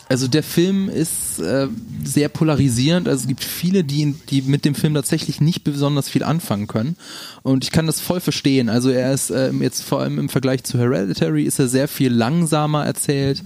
also 0.10 0.28
der 0.28 0.41
Film 0.41 0.89
ist 0.89 1.38
äh, 1.38 1.67
sehr 2.04 2.30
polarisierend. 2.30 3.08
Also 3.08 3.22
es 3.22 3.28
gibt 3.28 3.43
viele, 3.43 3.84
die, 3.84 4.15
die 4.30 4.41
mit 4.41 4.65
dem 4.65 4.74
Film 4.74 4.95
tatsächlich 4.95 5.39
nicht 5.39 5.63
besonders 5.63 6.10
viel 6.10 6.24
anfangen 6.24 6.65
können. 6.65 6.95
Und 7.43 7.63
ich 7.63 7.69
kann 7.69 7.86
das 7.86 8.02
voll 8.02 8.19
verstehen. 8.19 8.69
Also 8.69 8.89
er 8.89 9.13
ist 9.13 9.30
äh, 9.30 9.52
jetzt 9.52 9.84
vor 9.84 10.02
allem 10.02 10.17
im 10.17 10.28
Vergleich 10.28 10.63
zu 10.63 10.80
Hereditary 10.80 11.43
ist 11.43 11.60
er 11.60 11.67
sehr 11.67 11.88
viel 11.88 12.12
langsamer 12.12 12.88
erzählt. 12.88 13.43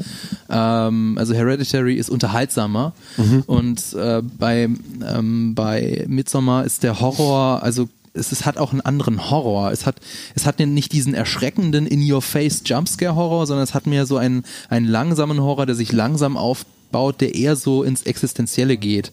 Ähm, 0.49 1.17
also 1.17 1.33
Hereditary 1.33 1.95
ist 1.95 2.09
unterhaltsamer. 2.09 2.93
Mhm. 3.17 3.43
Und 3.45 3.93
äh, 3.93 4.21
bei, 4.21 4.69
ähm, 5.05 5.55
bei 5.55 6.05
Midsommar 6.07 6.63
ist 6.63 6.83
der 6.83 7.01
Horror, 7.01 7.61
also 7.61 7.89
es, 8.13 8.31
es 8.31 8.45
hat 8.45 8.57
auch 8.57 8.71
einen 8.71 8.81
anderen 8.81 9.29
Horror. 9.29 9.71
Es 9.71 9.85
hat, 9.85 9.95
es 10.35 10.45
hat 10.45 10.59
nicht 10.59 10.91
diesen 10.91 11.13
erschreckenden 11.13 11.87
In-Your-Face 11.87 12.61
Jumpscare-Horror, 12.65 13.47
sondern 13.47 13.63
es 13.63 13.73
hat 13.73 13.87
mehr 13.87 14.05
so 14.05 14.17
einen, 14.17 14.43
einen 14.69 14.87
langsamen 14.87 15.41
Horror, 15.41 15.65
der 15.65 15.75
sich 15.75 15.91
langsam 15.91 16.37
aufbaut, 16.37 17.21
der 17.21 17.35
eher 17.35 17.55
so 17.55 17.83
ins 17.83 18.03
Existenzielle 18.03 18.77
geht. 18.77 19.11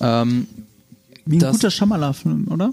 Ähm, 0.00 0.46
Wie 1.26 1.44
ein 1.44 1.52
guter 1.52 1.70
Shyamalan-Film, 1.70 2.48
oder? 2.50 2.72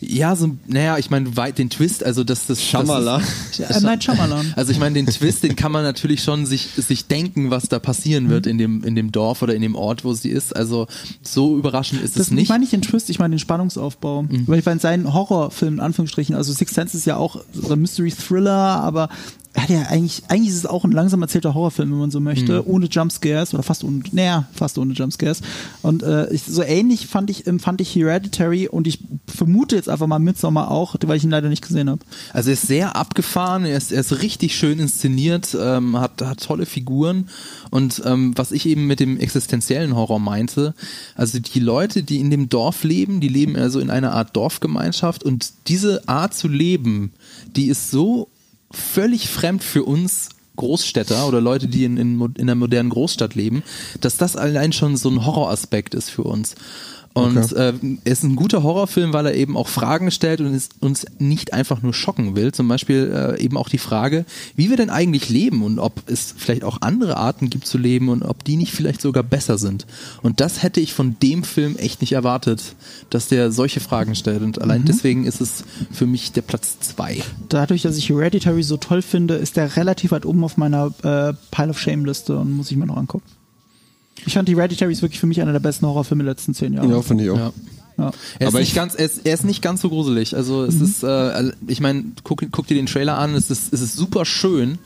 Ja, 0.00 0.36
so, 0.36 0.56
naja, 0.66 0.98
ich 0.98 1.10
meine, 1.10 1.30
den 1.52 1.70
Twist, 1.70 2.04
also 2.04 2.22
das, 2.24 2.46
das 2.46 2.62
Shyamalan. 2.62 3.22
Das, 3.56 3.82
Night 3.82 4.04
Shyamalan. 4.04 4.52
Also 4.56 4.72
ich 4.72 4.78
meine, 4.78 4.94
den 4.94 5.06
Twist, 5.06 5.42
den 5.42 5.56
kann 5.56 5.72
man 5.72 5.82
natürlich 5.82 6.22
schon 6.22 6.46
sich, 6.46 6.68
sich 6.76 7.06
denken, 7.06 7.50
was 7.50 7.68
da 7.68 7.78
passieren 7.78 8.28
wird 8.28 8.46
mhm. 8.46 8.50
in 8.50 8.58
dem, 8.58 8.84
in 8.84 8.94
dem 8.94 9.12
Dorf 9.12 9.42
oder 9.42 9.54
in 9.54 9.62
dem 9.62 9.74
Ort, 9.74 10.04
wo 10.04 10.12
sie 10.12 10.30
ist. 10.30 10.54
Also 10.54 10.86
so 11.22 11.56
überraschend 11.56 12.02
ist 12.02 12.16
das 12.16 12.26
es 12.26 12.30
nicht. 12.30 12.44
Ich 12.44 12.48
meine 12.48 12.60
nicht 12.60 12.72
den 12.72 12.82
Twist, 12.82 13.10
ich 13.10 13.18
meine 13.18 13.34
den 13.34 13.38
Spannungsaufbau. 13.38 14.22
Mhm. 14.22 14.46
Weil 14.46 14.58
ich 14.58 14.64
meine, 14.66 14.80
sein 14.80 15.12
Horrorfilm, 15.12 15.74
in 15.74 15.80
Anführungsstrichen, 15.80 16.34
also 16.34 16.52
Six 16.52 16.74
Sense 16.74 16.96
ist 16.96 17.06
ja 17.06 17.16
auch 17.16 17.40
so 17.52 17.72
ein 17.72 17.80
Mystery 17.80 18.12
Thriller, 18.12 18.52
aber 18.52 19.08
hat 19.56 19.70
ja 19.70 19.82
eigentlich, 19.82 20.22
eigentlich 20.28 20.50
ist 20.50 20.56
es 20.56 20.66
auch 20.66 20.84
ein 20.84 20.92
langsam 20.92 21.22
erzählter 21.22 21.54
Horrorfilm, 21.54 21.90
wenn 21.90 21.98
man 21.98 22.10
so 22.10 22.20
möchte, 22.20 22.62
mhm. 22.62 22.66
ohne 22.66 22.86
Jumpscares 22.86 23.54
oder 23.54 23.62
fast 23.62 23.84
ohne, 23.84 24.02
naja, 24.12 24.46
fast 24.52 24.78
ohne 24.78 24.92
Jumpscares. 24.92 25.40
Und 25.82 26.02
äh, 26.02 26.32
ich, 26.32 26.42
so 26.42 26.62
ähnlich 26.62 27.06
fand 27.06 27.30
ich, 27.30 27.44
fand 27.58 27.80
ich 27.80 27.94
Hereditary 27.94 28.68
und 28.68 28.86
ich 28.86 28.98
vermute 29.26 29.76
jetzt 29.76 29.88
einfach 29.88 30.06
mal 30.06 30.18
Midsommar 30.18 30.70
auch, 30.70 30.94
weil 31.06 31.16
ich 31.16 31.24
ihn 31.24 31.30
leider 31.30 31.48
nicht 31.48 31.66
gesehen 31.66 31.88
habe. 31.88 32.00
Also 32.32 32.50
er 32.50 32.54
ist 32.54 32.66
sehr 32.66 32.96
abgefahren, 32.96 33.64
er 33.64 33.76
ist, 33.76 33.92
er 33.92 34.00
ist 34.00 34.20
richtig 34.22 34.56
schön 34.56 34.78
inszeniert, 34.78 35.56
ähm, 35.58 35.98
hat, 35.98 36.20
hat 36.22 36.42
tolle 36.42 36.66
Figuren 36.66 37.28
und 37.70 38.02
ähm, 38.04 38.32
was 38.36 38.52
ich 38.52 38.66
eben 38.66 38.86
mit 38.86 39.00
dem 39.00 39.18
existenziellen 39.18 39.96
Horror 39.96 40.20
meinte, 40.20 40.74
also 41.14 41.38
die 41.38 41.60
Leute, 41.60 42.02
die 42.02 42.20
in 42.20 42.30
dem 42.30 42.48
Dorf 42.48 42.84
leben, 42.84 43.20
die 43.20 43.28
leben 43.28 43.56
also 43.56 43.80
in 43.80 43.90
einer 43.90 44.12
Art 44.12 44.36
Dorfgemeinschaft 44.36 45.22
und 45.24 45.52
diese 45.68 46.08
Art 46.08 46.34
zu 46.34 46.48
leben, 46.48 47.12
die 47.54 47.66
ist 47.66 47.90
so 47.90 48.28
völlig 48.70 49.28
fremd 49.28 49.62
für 49.62 49.84
uns 49.84 50.30
Großstädter 50.56 51.28
oder 51.28 51.40
Leute, 51.40 51.68
die 51.68 51.84
in, 51.84 51.96
in, 51.96 52.20
in 52.20 52.42
einer 52.42 52.54
modernen 52.54 52.90
Großstadt 52.90 53.34
leben, 53.34 53.62
dass 54.00 54.16
das 54.16 54.36
allein 54.36 54.72
schon 54.72 54.96
so 54.96 55.10
ein 55.10 55.24
Horroraspekt 55.24 55.94
ist 55.94 56.10
für 56.10 56.24
uns. 56.24 56.54
Und 57.16 57.38
okay. 57.38 57.72
äh, 58.04 58.10
ist 58.10 58.24
ein 58.24 58.36
guter 58.36 58.62
Horrorfilm, 58.62 59.14
weil 59.14 59.24
er 59.24 59.34
eben 59.34 59.56
auch 59.56 59.68
Fragen 59.68 60.10
stellt 60.10 60.42
und 60.42 60.52
es 60.52 60.68
uns 60.80 61.06
nicht 61.18 61.54
einfach 61.54 61.80
nur 61.80 61.94
schocken 61.94 62.36
will. 62.36 62.52
Zum 62.52 62.68
Beispiel 62.68 63.10
äh, 63.10 63.42
eben 63.42 63.56
auch 63.56 63.70
die 63.70 63.78
Frage, 63.78 64.26
wie 64.54 64.68
wir 64.68 64.76
denn 64.76 64.90
eigentlich 64.90 65.30
leben 65.30 65.62
und 65.62 65.78
ob 65.78 66.02
es 66.10 66.34
vielleicht 66.36 66.62
auch 66.62 66.82
andere 66.82 67.16
Arten 67.16 67.48
gibt 67.48 67.66
zu 67.66 67.78
leben 67.78 68.10
und 68.10 68.22
ob 68.22 68.44
die 68.44 68.56
nicht 68.56 68.74
vielleicht 68.74 69.00
sogar 69.00 69.22
besser 69.22 69.56
sind. 69.56 69.86
Und 70.20 70.40
das 70.40 70.62
hätte 70.62 70.78
ich 70.78 70.92
von 70.92 71.16
dem 71.22 71.42
Film 71.42 71.76
echt 71.76 72.02
nicht 72.02 72.12
erwartet, 72.12 72.74
dass 73.08 73.28
der 73.28 73.50
solche 73.50 73.80
Fragen 73.80 74.14
stellt. 74.14 74.42
Und 74.42 74.60
allein 74.60 74.82
mhm. 74.82 74.86
deswegen 74.86 75.24
ist 75.24 75.40
es 75.40 75.64
für 75.90 76.06
mich 76.06 76.32
der 76.32 76.42
Platz 76.42 76.80
zwei. 76.80 77.22
Dadurch, 77.48 77.80
dass 77.80 77.96
ich 77.96 78.10
Hereditary 78.10 78.62
so 78.62 78.76
toll 78.76 79.00
finde, 79.00 79.36
ist 79.36 79.56
der 79.56 79.76
relativ 79.76 80.10
weit 80.10 80.26
oben 80.26 80.44
auf 80.44 80.58
meiner 80.58 80.88
äh, 81.02 81.32
Pile 81.50 81.70
of 81.70 81.80
Shame 81.80 82.04
Liste 82.04 82.36
und 82.36 82.52
muss 82.52 82.70
ich 82.70 82.76
mir 82.76 82.84
noch 82.84 82.98
angucken. 82.98 83.24
Ich 84.24 84.34
fand 84.34 84.48
Hereditary 84.48 84.92
ist 84.92 85.02
wirklich 85.02 85.20
für 85.20 85.26
mich 85.26 85.40
einer 85.40 85.52
der 85.52 85.60
besten 85.60 85.86
Horrorfilme 85.86 86.24
der 86.24 86.32
letzten 86.32 86.54
zehn 86.54 86.72
Jahre. 86.72 86.88
Ja, 86.88 87.02
finde 87.02 87.24
ich 87.24 87.30
auch. 87.30 87.36
Ja. 87.36 87.52
Ja. 87.98 88.12
Er, 88.38 88.48
ist 88.48 88.54
Aber 88.54 88.60
nicht 88.60 88.74
ganz, 88.74 88.94
er, 88.94 89.06
ist, 89.06 89.24
er 89.24 89.34
ist 89.34 89.44
nicht 89.44 89.62
ganz 89.62 89.80
so 89.80 89.88
gruselig. 89.88 90.36
Also 90.36 90.64
es 90.64 90.74
mhm. 90.76 90.84
ist, 90.84 91.02
äh, 91.02 91.52
ich 91.66 91.80
meine, 91.80 92.04
guck, 92.24 92.44
guck, 92.50 92.66
dir 92.66 92.74
den 92.74 92.86
Trailer 92.86 93.18
an, 93.18 93.34
es 93.34 93.50
ist, 93.50 93.72
es 93.72 93.80
ist 93.80 93.96
super 93.96 94.24
schön. 94.24 94.78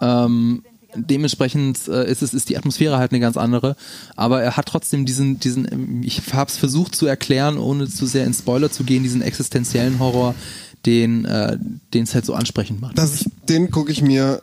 Ähm, 0.00 0.62
dementsprechend 0.94 1.86
äh, 1.88 2.10
ist 2.10 2.22
es 2.22 2.34
ist 2.34 2.48
die 2.48 2.56
Atmosphäre 2.56 2.98
halt 2.98 3.12
eine 3.12 3.20
ganz 3.20 3.36
andere, 3.36 3.76
aber 4.16 4.42
er 4.42 4.56
hat 4.56 4.66
trotzdem 4.66 5.06
diesen 5.06 5.38
diesen 5.38 6.02
ich 6.02 6.20
habe 6.32 6.50
es 6.50 6.56
versucht 6.56 6.96
zu 6.96 7.06
erklären, 7.06 7.58
ohne 7.58 7.88
zu 7.88 8.06
sehr 8.06 8.24
in 8.26 8.34
Spoiler 8.34 8.72
zu 8.72 8.84
gehen, 8.84 9.02
diesen 9.02 9.22
existenziellen 9.22 9.98
Horror, 9.98 10.34
den 10.86 11.24
äh, 11.26 11.58
den 11.94 12.04
es 12.04 12.14
halt 12.14 12.26
so 12.26 12.34
ansprechend 12.34 12.80
macht. 12.80 12.98
Das, 12.98 13.24
den 13.48 13.70
gucke 13.70 13.92
ich 13.92 14.02
mir. 14.02 14.42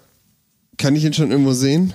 Kann 0.77 0.95
ich 0.95 1.03
ihn 1.03 1.13
schon 1.13 1.31
irgendwo 1.31 1.53
sehen? 1.53 1.93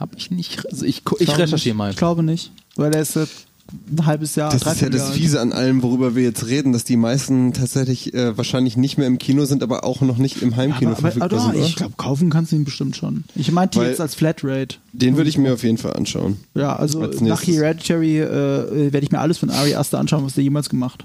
Habe 0.00 0.16
ich 0.16 0.30
nicht. 0.30 0.64
Also 0.70 0.86
ich, 0.86 1.02
ich, 1.18 1.28
ich 1.28 1.38
recherchiere 1.38 1.76
mal. 1.76 1.90
Ich 1.90 1.96
glaube 1.96 2.22
nicht, 2.22 2.50
weil 2.74 2.92
er 2.94 3.02
ist 3.02 3.16
ein 3.16 4.06
halbes 4.06 4.34
Jahr. 4.34 4.50
Das 4.50 4.62
ist 4.62 4.80
ja 4.80 4.88
das 4.88 5.10
Fiese 5.10 5.40
an 5.40 5.52
allem, 5.52 5.82
worüber 5.82 6.16
wir 6.16 6.22
jetzt 6.22 6.46
reden, 6.46 6.72
dass 6.72 6.84
die 6.84 6.96
meisten 6.96 7.52
tatsächlich 7.52 8.14
äh, 8.14 8.36
wahrscheinlich 8.36 8.78
nicht 8.78 8.96
mehr 8.96 9.06
im 9.06 9.18
Kino 9.18 9.44
sind, 9.44 9.62
aber 9.62 9.84
auch 9.84 10.00
noch 10.00 10.16
nicht 10.16 10.40
im 10.40 10.56
Heimkino 10.56 10.92
aber, 10.92 11.00
verfügbar 11.00 11.32
aber, 11.32 11.52
sind. 11.52 11.64
Ich 11.66 11.76
glaube, 11.76 11.94
kaufen 11.98 12.30
kannst 12.30 12.52
du 12.52 12.56
ihn 12.56 12.64
bestimmt 12.64 12.96
schon. 12.96 13.24
Ich 13.34 13.52
meinte 13.52 13.82
jetzt 13.82 14.00
als 14.00 14.14
Flatrate. 14.14 14.76
Den 14.92 15.18
würde 15.18 15.28
ich 15.28 15.36
mir 15.36 15.52
auf 15.52 15.62
jeden 15.62 15.76
Fall 15.76 15.92
anschauen. 15.92 16.38
Ja, 16.54 16.74
also 16.74 17.06
nach 17.20 17.46
Hereditary 17.46 18.20
äh, 18.20 18.92
werde 18.92 19.04
ich 19.04 19.12
mir 19.12 19.20
alles 19.20 19.36
von 19.36 19.50
Ari 19.50 19.74
Aster 19.74 19.98
anschauen, 19.98 20.24
was 20.24 20.34
der 20.34 20.44
jemals 20.44 20.70
gemacht. 20.70 21.04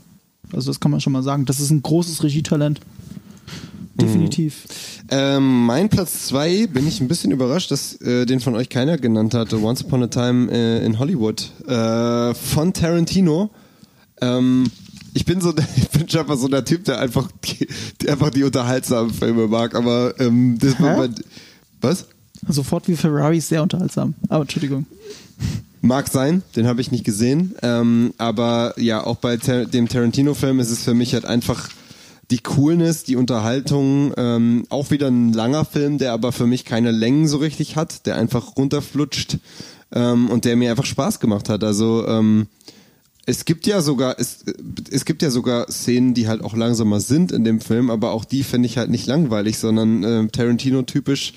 Also 0.53 0.69
das 0.69 0.79
kann 0.79 0.91
man 0.91 1.01
schon 1.01 1.12
mal 1.12 1.23
sagen. 1.23 1.45
Das 1.45 1.60
ist 1.60 1.69
ein 1.69 1.81
großes 1.81 2.23
Regietalent. 2.23 2.79
Definitiv. 3.95 4.65
Mhm. 4.65 5.08
Ähm, 5.12 5.65
mein 5.65 5.89
Platz 5.89 6.27
zwei 6.27 6.67
bin 6.67 6.88
ich 6.88 6.99
ein 6.99 7.08
bisschen 7.08 7.31
überrascht, 7.31 7.71
dass 7.71 7.99
äh, 8.01 8.25
den 8.25 8.41
von 8.41 8.55
euch 8.55 8.69
keiner 8.69 8.97
genannt 8.97 9.34
hat. 9.34 9.53
Once 9.53 9.84
Upon 9.84 10.03
a 10.03 10.08
Time 10.08 10.51
äh, 10.51 10.86
in 10.86 10.99
Hollywood 10.99 11.49
äh, 11.67 12.34
von 12.34 12.73
Tarantino. 12.73 13.49
Ähm, 14.21 14.69
ich 15.13 15.23
bin 15.23 15.39
so, 15.39 15.53
ich 15.77 15.89
bin 15.89 16.10
schon 16.10 16.21
einfach 16.21 16.38
so 16.38 16.47
der 16.49 16.65
Typ, 16.65 16.84
der 16.86 16.99
einfach 16.99 17.29
die, 17.45 17.67
der 18.01 18.13
einfach 18.13 18.31
die 18.31 18.43
unterhaltsamen 18.43 19.13
Filme 19.13 19.47
mag. 19.47 19.75
Aber 19.75 20.13
ähm, 20.19 20.58
das 20.60 20.79
war 20.79 20.97
mein, 20.97 21.15
was? 21.81 22.05
Sofort 22.47 22.88
wie 22.88 22.95
Ferrari 22.95 23.38
ist 23.38 23.47
sehr 23.47 23.63
unterhaltsam. 23.63 24.13
Aber 24.27 24.41
Entschuldigung. 24.41 24.86
Mag 25.81 26.10
sein, 26.10 26.41
den 26.55 26.67
habe 26.67 26.81
ich 26.81 26.91
nicht 26.91 27.05
gesehen. 27.05 27.55
Ähm, 27.62 28.13
aber 28.17 28.73
ja, 28.77 29.03
auch 29.03 29.17
bei 29.17 29.38
Tar 29.38 29.65
dem 29.65 29.88
Tarantino-Film 29.88 30.60
ist 30.60 30.71
es 30.71 30.84
für 30.84 30.93
mich 30.93 31.13
halt 31.13 31.25
einfach 31.25 31.69
die 32.31 32.39
Coolness, 32.39 33.03
die 33.03 33.15
Unterhaltung, 33.15 34.13
ähm, 34.17 34.65
auch 34.69 34.91
wieder 34.91 35.07
ein 35.07 35.33
langer 35.33 35.65
Film, 35.65 35.97
der 35.97 36.13
aber 36.13 36.31
für 36.31 36.47
mich 36.47 36.65
keine 36.65 36.91
Längen 36.91 37.27
so 37.27 37.38
richtig 37.38 37.75
hat, 37.75 38.05
der 38.05 38.15
einfach 38.15 38.57
runterflutscht 38.57 39.38
ähm, 39.91 40.29
und 40.29 40.45
der 40.45 40.55
mir 40.55 40.71
einfach 40.71 40.85
Spaß 40.85 41.19
gemacht 41.19 41.49
hat. 41.49 41.63
Also 41.63 42.07
ähm, 42.07 42.47
es 43.27 43.45
gibt 43.45 43.65
ja 43.65 43.81
sogar 43.81 44.15
es, 44.19 44.45
es 44.91 45.05
gibt 45.05 45.21
ja 45.21 45.31
sogar 45.31 45.71
Szenen, 45.71 46.13
die 46.13 46.27
halt 46.27 46.43
auch 46.43 46.55
langsamer 46.55 46.99
sind 46.99 47.31
in 47.31 47.43
dem 47.43 47.59
Film, 47.59 47.89
aber 47.89 48.11
auch 48.11 48.25
die 48.25 48.43
finde 48.43 48.67
ich 48.67 48.77
halt 48.77 48.89
nicht 48.89 49.07
langweilig, 49.07 49.57
sondern 49.57 50.03
äh, 50.03 50.27
Tarantino 50.27 50.83
typisch 50.83 51.33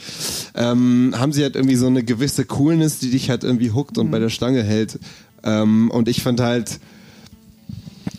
ähm, 0.54 1.14
haben 1.16 1.32
sie 1.32 1.42
halt 1.42 1.56
irgendwie 1.56 1.76
so 1.76 1.86
eine 1.86 2.04
gewisse 2.04 2.44
Coolness, 2.44 2.98
die 2.98 3.10
dich 3.10 3.30
halt 3.30 3.44
irgendwie 3.44 3.70
huckt 3.70 3.98
und 3.98 4.06
mhm. 4.08 4.10
bei 4.10 4.18
der 4.18 4.28
Stange 4.30 4.62
hält. 4.62 4.98
Ähm, 5.42 5.90
und 5.90 6.08
ich 6.08 6.22
fand 6.22 6.40
halt 6.40 6.80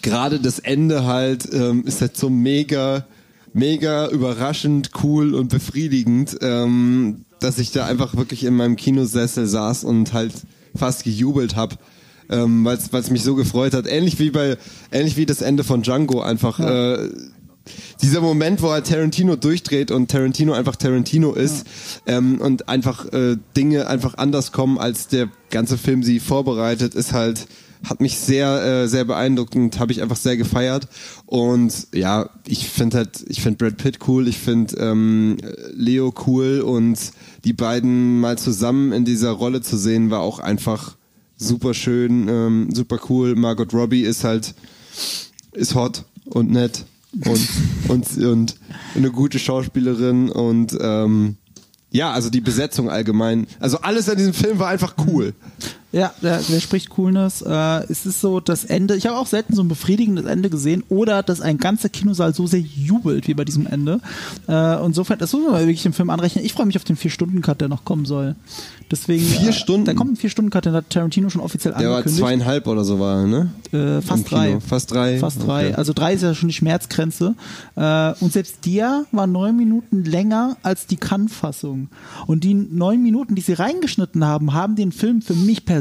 gerade 0.01 0.39
das 0.39 0.59
Ende 0.59 1.05
halt 1.05 1.47
ähm, 1.53 1.83
ist 1.85 2.01
halt 2.01 2.17
so 2.17 2.29
mega, 2.29 3.05
mega 3.53 4.07
überraschend, 4.09 4.91
cool 5.03 5.33
und 5.33 5.49
befriedigend, 5.49 6.37
ähm, 6.41 7.25
dass 7.39 7.57
ich 7.57 7.71
da 7.71 7.85
einfach 7.85 8.15
wirklich 8.15 8.43
in 8.43 8.55
meinem 8.55 8.75
Kinosessel 8.75 9.47
saß 9.47 9.83
und 9.83 10.13
halt 10.13 10.33
fast 10.75 11.03
gejubelt 11.03 11.55
habe. 11.55 11.75
Ähm, 12.31 12.63
weil 12.63 12.77
es 12.77 13.09
mich 13.09 13.23
so 13.23 13.33
gefreut 13.33 13.73
hat. 13.73 13.87
Ähnlich 13.87 14.19
wie 14.19 14.29
bei, 14.29 14.55
ähnlich 14.91 15.17
wie 15.17 15.25
das 15.25 15.41
Ende 15.41 15.63
von 15.63 15.81
Django 15.81 16.21
einfach. 16.21 16.59
Ja. 16.59 16.95
Äh, 16.95 17.09
dieser 18.01 18.21
Moment, 18.21 18.61
wo 18.61 18.69
halt 18.69 18.87
Tarantino 18.87 19.35
durchdreht 19.35 19.91
und 19.91 20.09
Tarantino 20.09 20.53
einfach 20.53 20.75
Tarantino 20.75 21.33
ist 21.33 21.65
ja. 22.07 22.17
ähm, 22.17 22.39
und 22.39 22.69
einfach 22.69 23.11
äh, 23.13 23.37
Dinge 23.55 23.87
einfach 23.87 24.15
anders 24.15 24.51
kommen, 24.51 24.77
als 24.77 25.07
der 25.07 25.29
ganze 25.49 25.77
Film 25.77 26.03
sie 26.03 26.19
vorbereitet, 26.19 26.95
ist 26.95 27.13
halt 27.13 27.47
hat 27.83 28.01
mich 28.01 28.17
sehr, 28.17 28.63
äh, 28.63 28.87
sehr 28.87 29.05
beeindruckt 29.05 29.55
und 29.55 29.79
habe 29.79 29.91
ich 29.91 30.01
einfach 30.01 30.17
sehr 30.17 30.37
gefeiert. 30.37 30.87
Und 31.25 31.87
ja, 31.93 32.29
ich 32.45 32.67
finde 32.67 32.97
halt, 32.97 33.23
ich 33.27 33.41
finde 33.41 33.57
Brad 33.57 33.77
Pitt 33.77 33.99
cool, 34.07 34.27
ich 34.27 34.37
finde 34.37 34.75
ähm, 34.77 35.37
Leo 35.73 36.13
cool 36.27 36.61
und 36.61 36.99
die 37.45 37.53
beiden 37.53 38.19
mal 38.19 38.37
zusammen 38.37 38.91
in 38.91 39.05
dieser 39.05 39.31
Rolle 39.31 39.61
zu 39.61 39.77
sehen, 39.77 40.11
war 40.11 40.19
auch 40.19 40.39
einfach 40.39 40.97
super 41.37 41.73
schön, 41.73 42.27
ähm, 42.27 42.69
super 42.73 42.99
cool. 43.09 43.35
Margot 43.35 43.73
Robbie 43.73 44.01
ist 44.01 44.23
halt, 44.23 44.53
ist 45.53 45.75
hot 45.75 46.03
und 46.25 46.51
nett 46.51 46.85
und, 47.25 47.47
und, 47.87 48.17
und 48.17 48.55
eine 48.95 49.11
gute 49.11 49.39
Schauspielerin 49.39 50.29
und 50.29 50.77
ähm, 50.79 51.37
ja, 51.91 52.11
also 52.11 52.29
die 52.29 52.41
Besetzung 52.41 52.89
allgemein. 52.89 53.47
Also 53.59 53.79
alles 53.79 54.09
an 54.09 54.17
diesem 54.17 54.33
Film 54.33 54.59
war 54.59 54.67
einfach 54.67 54.95
cool. 55.07 55.33
Ja, 55.91 56.13
der, 56.21 56.39
der 56.39 56.59
spricht 56.59 56.91
Coolness. 56.91 57.41
Äh, 57.41 57.91
es 57.91 58.05
ist 58.05 58.21
so 58.21 58.39
das 58.39 58.63
Ende. 58.63 58.95
Ich 58.95 59.07
habe 59.07 59.17
auch 59.17 59.25
selten 59.25 59.55
so 59.55 59.63
ein 59.63 59.67
befriedigendes 59.67 60.25
Ende 60.25 60.51
gesehen 60.51 60.83
oder 60.89 61.23
dass 61.23 61.41
ein 61.41 61.57
ganzer 61.57 61.89
Kinosaal 61.89 62.35
so 62.35 62.45
sehr 62.45 62.59
jubelt 62.59 63.27
wie 63.27 63.33
bei 63.33 63.43
diesem 63.43 63.65
Ende. 63.65 63.99
Äh, 64.47 64.85
insofern, 64.85 65.17
das 65.17 65.33
muss 65.33 65.49
man 65.49 65.59
wirklich 65.61 65.85
im 65.87 65.93
Film 65.93 66.11
anrechnen. 66.11 66.45
Ich 66.45 66.53
freue 66.53 66.67
mich 66.67 66.77
auf 66.77 66.83
den 66.83 66.95
Vier-Stunden-Cut, 66.95 67.61
der 67.61 67.69
noch 67.69 67.85
kommen 67.85 68.05
soll. 68.05 68.35
Deswegen, 68.91 69.25
vier 69.25 69.49
äh, 69.49 69.53
Stunden? 69.53 69.85
Da 69.85 69.95
kommt 69.95 70.13
ein 70.13 70.15
Vier-Stunden-Cut, 70.15 70.65
den 70.65 70.73
hat 70.73 70.91
Tarantino 70.91 71.31
schon 71.31 71.41
offiziell 71.41 71.73
der 71.73 71.89
angekündigt. 71.89 72.19
Der 72.19 72.23
war 72.23 72.29
zweieinhalb 72.29 72.67
oder 72.67 72.83
so 72.83 72.99
war, 72.99 73.25
ne? 73.25 73.49
Äh, 73.71 74.01
fast 74.01 74.29
drei. 74.29 74.59
Fast 74.59 74.91
drei. 74.91 75.17
Fast 75.17 75.43
drei. 75.43 75.69
Okay. 75.69 75.75
Also 75.75 75.93
drei 75.93 76.13
ist 76.13 76.21
ja 76.21 76.35
schon 76.35 76.49
die 76.49 76.55
Schmerzgrenze. 76.55 77.33
Äh, 77.75 78.13
und 78.19 78.31
selbst 78.31 78.63
der 78.67 79.05
war 79.11 79.25
neun 79.25 79.57
Minuten 79.57 80.05
länger 80.05 80.57
als 80.61 80.85
die 80.85 80.97
Kann-Fassung. 80.97 81.89
Und 82.27 82.43
die 82.43 82.53
neun 82.53 83.01
Minuten, 83.01 83.33
die 83.33 83.41
sie 83.41 83.53
reingeschnitten 83.53 84.23
haben, 84.23 84.53
haben 84.53 84.75
den 84.75 84.91
Film 84.91 85.23
für 85.23 85.33
mich 85.33 85.65
persönlich 85.65 85.78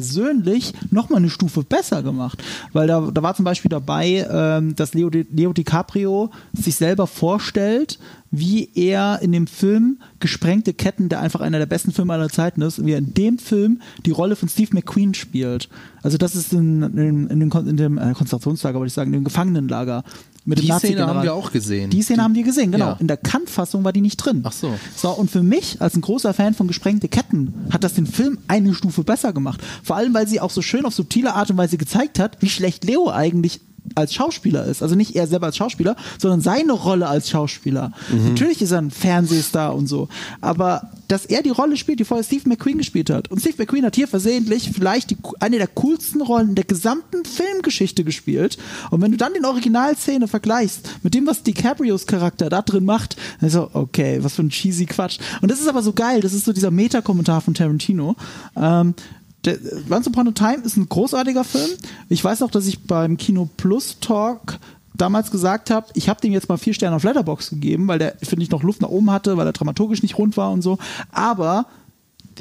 noch 0.90 1.10
mal 1.10 1.16
eine 1.16 1.30
Stufe 1.30 1.62
besser 1.62 2.02
gemacht. 2.02 2.42
Weil 2.72 2.86
da, 2.86 3.10
da 3.12 3.22
war 3.22 3.34
zum 3.34 3.44
Beispiel 3.44 3.68
dabei, 3.68 4.26
ähm, 4.30 4.74
dass 4.76 4.94
Leo, 4.94 5.10
Leo 5.10 5.52
DiCaprio 5.52 6.30
sich 6.52 6.76
selber 6.76 7.06
vorstellt, 7.06 7.98
wie 8.30 8.70
er 8.74 9.20
in 9.22 9.32
dem 9.32 9.46
Film 9.46 9.98
Gesprengte 10.20 10.74
Ketten, 10.74 11.08
der 11.08 11.20
einfach 11.20 11.40
einer 11.40 11.58
der 11.58 11.66
besten 11.66 11.92
Filme 11.92 12.12
aller 12.12 12.28
Zeiten 12.28 12.60
ist, 12.62 12.84
wie 12.84 12.92
er 12.92 12.98
in 12.98 13.14
dem 13.14 13.38
Film 13.38 13.80
die 14.04 14.10
Rolle 14.10 14.36
von 14.36 14.48
Steve 14.48 14.70
McQueen 14.72 15.14
spielt. 15.14 15.68
Also 16.02 16.18
das 16.18 16.34
ist 16.34 16.52
in, 16.52 16.82
in, 16.82 17.28
in, 17.28 17.40
dem, 17.40 17.50
in 17.50 17.76
dem 17.76 17.98
äh, 17.98 18.12
Konzentrationslager, 18.12 18.78
würde 18.78 18.88
ich 18.88 18.92
sagen, 18.92 19.12
in 19.12 19.20
dem 19.20 19.24
Gefangenenlager. 19.24 20.04
Mit 20.48 20.60
die 20.62 20.66
dem 20.68 20.78
Szene 20.78 21.06
haben 21.06 21.22
wir 21.22 21.34
auch 21.34 21.52
gesehen. 21.52 21.90
Die 21.90 22.00
Szene 22.00 22.20
die, 22.20 22.22
haben 22.22 22.34
wir 22.34 22.42
gesehen, 22.42 22.72
genau. 22.72 22.86
Ja. 22.86 22.96
In 23.00 23.06
der 23.06 23.18
Kant-Fassung 23.18 23.84
war 23.84 23.92
die 23.92 24.00
nicht 24.00 24.16
drin. 24.16 24.40
Ach 24.44 24.52
so. 24.52 24.72
So, 24.96 25.10
und 25.10 25.30
für 25.30 25.42
mich, 25.42 25.82
als 25.82 25.94
ein 25.94 26.00
großer 26.00 26.32
Fan 26.32 26.54
von 26.54 26.66
Gesprengte 26.66 27.06
Ketten, 27.06 27.52
hat 27.70 27.84
das 27.84 27.92
den 27.92 28.06
Film 28.06 28.38
eine 28.48 28.72
Stufe 28.72 29.04
besser 29.04 29.34
gemacht. 29.34 29.60
Vor 29.82 29.96
allem, 29.96 30.14
weil 30.14 30.26
sie 30.26 30.40
auch 30.40 30.48
so 30.48 30.62
schön 30.62 30.86
auf 30.86 30.94
subtile 30.94 31.34
Art 31.34 31.50
und 31.50 31.58
Weise 31.58 31.76
gezeigt 31.76 32.18
hat, 32.18 32.38
wie 32.40 32.48
schlecht 32.48 32.84
Leo 32.84 33.10
eigentlich 33.10 33.60
als 33.94 34.14
Schauspieler 34.14 34.64
ist. 34.64 34.82
Also 34.82 34.94
nicht 34.94 35.16
er 35.16 35.26
selber 35.26 35.46
als 35.46 35.56
Schauspieler, 35.56 35.96
sondern 36.18 36.40
seine 36.40 36.72
Rolle 36.72 37.08
als 37.08 37.30
Schauspieler. 37.30 37.92
Mhm. 38.10 38.28
Natürlich 38.28 38.62
ist 38.62 38.70
er 38.70 38.78
ein 38.78 38.90
Fernsehstar 38.90 39.74
und 39.74 39.86
so. 39.86 40.08
Aber 40.40 40.90
dass 41.08 41.24
er 41.24 41.42
die 41.42 41.50
Rolle 41.50 41.76
spielt, 41.76 42.00
die 42.00 42.04
vorher 42.04 42.22
Steve 42.22 42.48
McQueen 42.48 42.78
gespielt 42.78 43.10
hat. 43.10 43.30
Und 43.30 43.40
Steve 43.40 43.54
McQueen 43.58 43.84
hat 43.84 43.96
hier 43.96 44.06
versehentlich 44.06 44.70
vielleicht 44.72 45.10
die, 45.10 45.16
eine 45.40 45.56
der 45.56 45.66
coolsten 45.66 46.20
Rollen 46.20 46.54
der 46.54 46.64
gesamten 46.64 47.24
Filmgeschichte 47.24 48.04
gespielt. 48.04 48.58
Und 48.90 49.00
wenn 49.00 49.10
du 49.10 49.16
dann 49.16 49.32
den 49.32 49.46
Originalszene 49.46 50.28
vergleichst 50.28 50.90
mit 51.02 51.14
dem, 51.14 51.26
was 51.26 51.42
DiCaprios 51.42 52.06
Charakter 52.06 52.50
da 52.50 52.62
drin 52.62 52.84
macht, 52.84 53.16
dann 53.40 53.48
ist 53.48 53.54
so, 53.54 53.70
okay, 53.72 54.18
was 54.22 54.34
für 54.34 54.42
ein 54.42 54.50
cheesy 54.50 54.84
Quatsch. 54.84 55.18
Und 55.40 55.50
das 55.50 55.60
ist 55.60 55.68
aber 55.68 55.82
so 55.82 55.94
geil. 55.94 56.20
Das 56.20 56.34
ist 56.34 56.44
so 56.44 56.52
dieser 56.52 56.70
Meta-Kommentar 56.70 57.40
von 57.40 57.54
Tarantino. 57.54 58.14
Ähm, 58.54 58.94
der, 59.44 59.58
Once 59.90 60.06
Upon 60.06 60.28
a 60.28 60.32
Time 60.32 60.58
ist 60.64 60.76
ein 60.76 60.88
großartiger 60.88 61.44
Film. 61.44 61.70
Ich 62.08 62.22
weiß 62.22 62.42
auch, 62.42 62.50
dass 62.50 62.66
ich 62.66 62.84
beim 62.84 63.16
Kino 63.16 63.48
Plus 63.56 63.98
Talk 64.00 64.58
damals 64.94 65.30
gesagt 65.30 65.70
habe, 65.70 65.86
ich 65.94 66.08
habe 66.08 66.20
dem 66.20 66.32
jetzt 66.32 66.48
mal 66.48 66.58
vier 66.58 66.74
Sterne 66.74 66.96
auf 66.96 67.04
Letterbox 67.04 67.50
gegeben, 67.50 67.86
weil 67.86 68.00
der, 68.00 68.16
finde 68.22 68.42
ich, 68.42 68.50
noch 68.50 68.62
Luft 68.62 68.82
nach 68.82 68.88
oben 68.88 69.10
hatte, 69.10 69.36
weil 69.36 69.46
er 69.46 69.52
dramaturgisch 69.52 70.02
nicht 70.02 70.18
rund 70.18 70.36
war 70.36 70.50
und 70.50 70.62
so. 70.62 70.78
Aber 71.12 71.66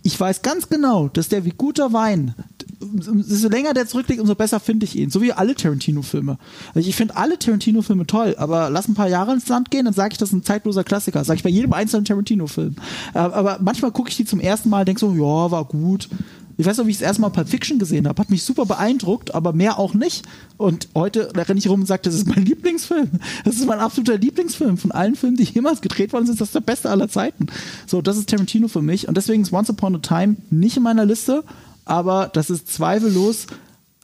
ich 0.03 0.19
weiß 0.19 0.41
ganz 0.41 0.69
genau, 0.69 1.07
dass 1.07 1.29
der 1.29 1.45
wie 1.45 1.53
guter 1.55 1.93
Wein 1.93 2.33
desto 2.79 3.49
länger 3.49 3.73
der 3.73 3.87
zurückliegt, 3.87 4.21
umso 4.21 4.35
besser 4.35 4.59
finde 4.59 4.85
ich 4.85 4.95
ihn. 4.95 5.09
So 5.09 5.21
wie 5.21 5.33
alle 5.33 5.55
Tarantino-Filme. 5.55 6.37
Also 6.73 6.87
ich 6.87 6.95
finde 6.95 7.15
alle 7.15 7.39
Tarantino-Filme 7.39 8.05
toll, 8.05 8.35
aber 8.37 8.69
lass 8.69 8.87
ein 8.87 8.93
paar 8.93 9.09
Jahre 9.09 9.33
ins 9.33 9.47
Land 9.47 9.71
gehen, 9.71 9.85
dann 9.85 9.93
sage 9.93 10.13
ich, 10.13 10.17
das 10.17 10.29
ist 10.29 10.33
ein 10.33 10.43
zeitloser 10.43 10.83
Klassiker. 10.83 11.23
Sage 11.23 11.37
ich 11.37 11.43
bei 11.43 11.49
jedem 11.49 11.73
einzelnen 11.73 12.05
Tarantino-Film. 12.05 12.75
Äh, 13.13 13.19
aber 13.19 13.59
manchmal 13.61 13.91
gucke 13.91 14.09
ich 14.09 14.17
die 14.17 14.25
zum 14.25 14.39
ersten 14.39 14.69
Mal, 14.69 14.85
denke 14.85 14.99
so, 14.99 15.11
ja, 15.11 15.51
war 15.51 15.65
gut. 15.65 16.09
Ich 16.59 16.65
weiß 16.65 16.77
noch, 16.77 16.87
wie 16.87 16.91
ich 16.91 16.97
das 16.97 17.05
erste 17.05 17.21
Mal 17.21 17.29
Pulp 17.29 17.47
Fiction 17.47 17.77
gesehen 17.77 18.07
habe. 18.07 18.19
Hat 18.19 18.31
mich 18.31 18.43
super 18.43 18.65
beeindruckt, 18.65 19.35
aber 19.35 19.53
mehr 19.53 19.77
auch 19.77 19.93
nicht. 19.93 20.25
Und 20.57 20.89
heute 20.95 21.31
renne 21.35 21.59
ich 21.59 21.69
rum 21.69 21.81
und 21.81 21.85
sage, 21.85 22.01
das 22.03 22.15
ist 22.15 22.27
mein 22.27 22.45
Lieblingsfilm. 22.45 23.11
Das 23.45 23.55
ist 23.55 23.67
mein 23.67 23.79
absoluter 23.79 24.17
Lieblingsfilm. 24.17 24.77
Von 24.77 24.91
allen 24.91 25.15
Filmen, 25.15 25.37
die 25.37 25.43
jemals 25.43 25.81
gedreht 25.81 26.13
worden 26.13 26.25
sind, 26.25 26.41
das 26.41 26.49
ist 26.49 26.55
der 26.55 26.61
beste 26.61 26.89
aller 26.89 27.09
Zeiten. 27.09 27.47
So, 27.85 28.01
das 28.01 28.17
ist 28.17 28.29
Tarantino 28.29 28.67
für 28.67 28.81
mich. 28.81 29.07
Und 29.07 29.15
deswegen 29.15 29.43
ist 29.43 29.53
Once 29.53 29.69
Upon 29.69 29.95
a 29.95 29.99
Time 29.99 30.37
nicht 30.49 30.77
in 30.77 30.83
meiner 30.83 31.05
Liste, 31.05 31.43
aber 31.85 32.29
das 32.33 32.49
ist 32.49 32.73
zweifellos 32.73 33.45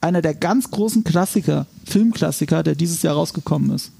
einer 0.00 0.22
der 0.22 0.34
ganz 0.34 0.70
großen 0.70 1.02
Klassiker, 1.02 1.66
Filmklassiker, 1.84 2.62
der 2.62 2.76
dieses 2.76 3.02
Jahr 3.02 3.14
rausgekommen 3.14 3.70
ist. 3.70 3.90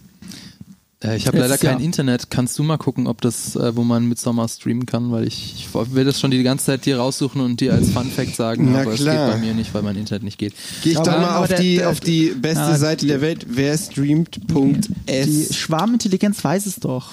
Äh, 1.05 1.17
ich 1.17 1.27
habe 1.27 1.39
leider 1.39 1.59
kein 1.59 1.73
Jahr. 1.73 1.81
Internet. 1.81 2.31
Kannst 2.31 2.59
du 2.59 2.63
mal 2.63 2.79
gucken, 2.79 3.07
ob 3.07 3.21
das, 3.21 3.57
äh, 3.57 3.77
wo 3.77 3.83
man 3.83 4.07
mit 4.09 4.19
Sommer 4.19 4.49
streamen 4.49 4.87
kann, 4.87 5.13
weil 5.13 5.27
ich, 5.27 5.55
ich, 5.57 5.75
will 5.95 6.05
das 6.05 6.21
schon 6.21 6.31
die 6.31 6.43
ganze 6.43 6.67
Zeit 6.67 6.87
dir 6.87 6.99
raussuchen 6.99 7.41
und 7.41 7.61
dir 7.61 7.75
als 7.75 7.91
Fun 7.91 8.11
Fact 8.11 8.35
sagen, 8.35 8.73
Na 8.73 8.83
aber 8.83 8.95
klar. 8.95 9.15
es 9.15 9.31
geht 9.31 9.35
bei 9.35 9.47
mir 9.47 9.55
nicht, 9.55 9.75
weil 9.75 9.83
mein 9.83 9.97
Internet 9.97 10.25
nicht 10.25 10.39
geht. 10.39 10.55
Geh 10.83 10.91
ich 10.91 10.97
doch 10.97 11.07
mal 11.07 11.37
auf, 11.37 11.55
die, 11.55 11.77
der, 11.77 11.91
auf 11.91 12.01
die 12.01 12.31
beste 12.31 12.61
na, 12.61 12.79
Seite 12.79 13.03
die, 13.03 13.09
der 13.09 13.21
Welt, 13.21 13.47
wer 13.49 13.77
streamt.s. 13.77 15.27
Die 15.27 15.55
Schwarmintelligenz 15.55 16.43
weiß 16.43 16.67
es 16.67 16.77
doch. 16.77 17.13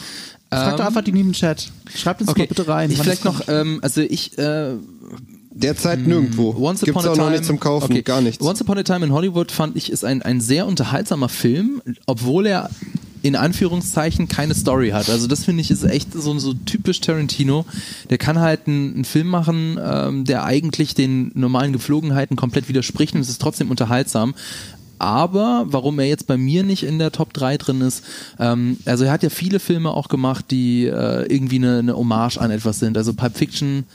Frag 0.50 0.74
ähm, 0.74 0.78
doch 0.78 0.86
einfach 0.86 1.04
die 1.04 1.14
neben 1.14 1.34
Chat. 1.34 1.72
Schreibt 1.94 2.22
uns 2.22 2.30
okay. 2.30 2.42
mal 2.42 2.48
bitte 2.48 2.68
rein. 2.68 2.92
Ich 2.92 3.00
vielleicht 3.00 3.26
noch, 3.26 3.48
ähm, 3.48 3.80
also 3.82 4.02
ich, 4.02 4.38
äh, 4.38 4.74
Derzeit 5.54 6.00
hm. 6.00 6.08
nirgendwo. 6.08 6.56
Once 6.58 6.82
Gibt's 6.82 7.06
auch 7.06 7.14
time, 7.14 7.26
noch 7.26 7.30
nicht 7.30 7.44
zum 7.44 7.60
Kaufen, 7.60 7.92
okay. 7.92 8.02
gar 8.04 8.22
nichts. 8.22 8.44
Once 8.44 8.62
Upon 8.62 8.78
a 8.78 8.84
Time 8.84 9.06
in 9.06 9.12
Hollywood 9.12 9.52
fand 9.52 9.76
ich 9.76 9.92
ist 9.92 10.06
ein, 10.06 10.22
ein 10.22 10.40
sehr 10.40 10.66
unterhaltsamer 10.66 11.28
Film, 11.28 11.82
obwohl 12.06 12.48
er 12.48 12.70
in 13.22 13.36
Anführungszeichen 13.36 14.28
keine 14.28 14.56
Story 14.56 14.90
hat. 14.90 15.10
Also 15.10 15.28
das 15.28 15.46
finde 15.46 15.62
ich 15.62 15.72
ist 15.72 15.84
echt 15.84 16.14
so, 16.14 16.38
so 16.40 16.54
typisch 16.54 17.02
Tarantino. 17.02 17.66
Der 18.10 18.18
kann 18.18 18.40
halt 18.40 18.68
einen, 18.68 18.96
einen 18.96 19.06
Film 19.06 19.28
machen, 19.28 19.80
ähm, 19.84 20.26
der 20.26 20.44
eigentlich 20.44 20.96
den 20.96 21.32
normalen 21.36 21.74
Geflogenheiten 21.74 22.36
komplett 22.36 22.68
widerspricht 22.68 23.16
und 23.16 23.22
es 23.22 23.30
ist 23.30 23.42
trotzdem 23.42 23.70
unterhaltsam. 23.70 24.34
Aber 24.98 25.66
warum 25.66 25.98
er 25.98 26.06
jetzt 26.06 26.28
bei 26.28 26.38
mir 26.38 26.64
nicht 26.64 26.84
in 26.84 27.00
der 27.00 27.12
Top 27.12 27.34
3 27.34 27.58
drin 27.58 27.82
ist, 27.82 28.04
ähm, 28.40 28.78
also 28.86 29.04
er 29.04 29.12
hat 29.12 29.24
ja 29.24 29.30
viele 29.30 29.60
Filme 29.60 29.90
auch 29.90 30.10
gemacht, 30.10 30.46
die 30.52 30.86
äh, 30.86 31.26
irgendwie 31.26 31.56
eine, 31.56 31.80
eine 31.80 31.98
Hommage 31.98 32.38
an 32.38 32.52
etwas 32.52 32.80
sind. 32.80 32.96
Also 32.98 33.14
Pulp 33.14 33.36
Fiction 33.36 33.86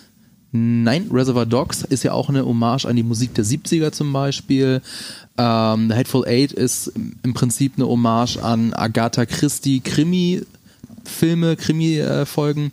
Nein, 0.56 1.08
Reservoir 1.12 1.46
Dogs 1.46 1.82
ist 1.82 2.02
ja 2.02 2.12
auch 2.12 2.28
eine 2.28 2.44
Hommage 2.44 2.86
an 2.86 2.96
die 2.96 3.02
Musik 3.02 3.34
der 3.34 3.44
70er 3.44 3.92
zum 3.92 4.12
Beispiel. 4.12 4.80
Ähm, 5.36 5.88
The 5.90 5.96
Hateful 5.96 6.26
Eight 6.26 6.52
ist 6.52 6.92
im 7.22 7.34
Prinzip 7.34 7.74
eine 7.76 7.86
Hommage 7.86 8.38
an 8.38 8.72
Agatha 8.72 9.26
Christie 9.26 9.80
Krimi-Filme, 9.80 11.56
Krimi-Folgen. 11.56 12.72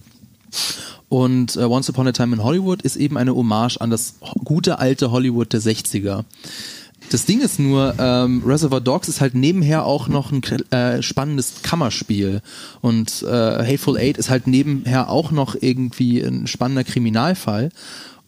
Und 1.10 1.58
äh, 1.58 1.64
Once 1.64 1.90
Upon 1.90 2.08
a 2.08 2.12
Time 2.12 2.36
in 2.36 2.44
Hollywood 2.44 2.82
ist 2.82 2.96
eben 2.96 3.18
eine 3.18 3.36
Hommage 3.36 3.78
an 3.80 3.90
das 3.90 4.16
gute 4.44 4.80
alte 4.80 5.12
Hollywood 5.12 5.52
der 5.54 5.62
60er. 5.62 6.24
Das 7.14 7.26
Ding 7.26 7.42
ist 7.42 7.60
nur, 7.60 7.94
ähm, 8.00 8.42
Reservoir 8.44 8.82
Dogs 8.82 9.08
ist 9.08 9.22
halt 9.22 9.36
nebenher 9.36 9.86
auch 9.86 10.08
noch 10.08 10.32
ein 10.32 10.42
äh, 10.72 11.04
spannendes 11.04 11.62
Kammerspiel. 11.62 12.42
Und 12.82 13.22
äh, 13.22 13.28
Hateful 13.28 14.00
Eight 14.00 14.18
ist 14.18 14.32
halt 14.32 14.48
nebenher 14.48 15.12
auch 15.12 15.30
noch 15.30 15.56
irgendwie 15.62 16.22
ein 16.22 16.48
spannender 16.48 16.84
Kriminalfall. 16.84 17.70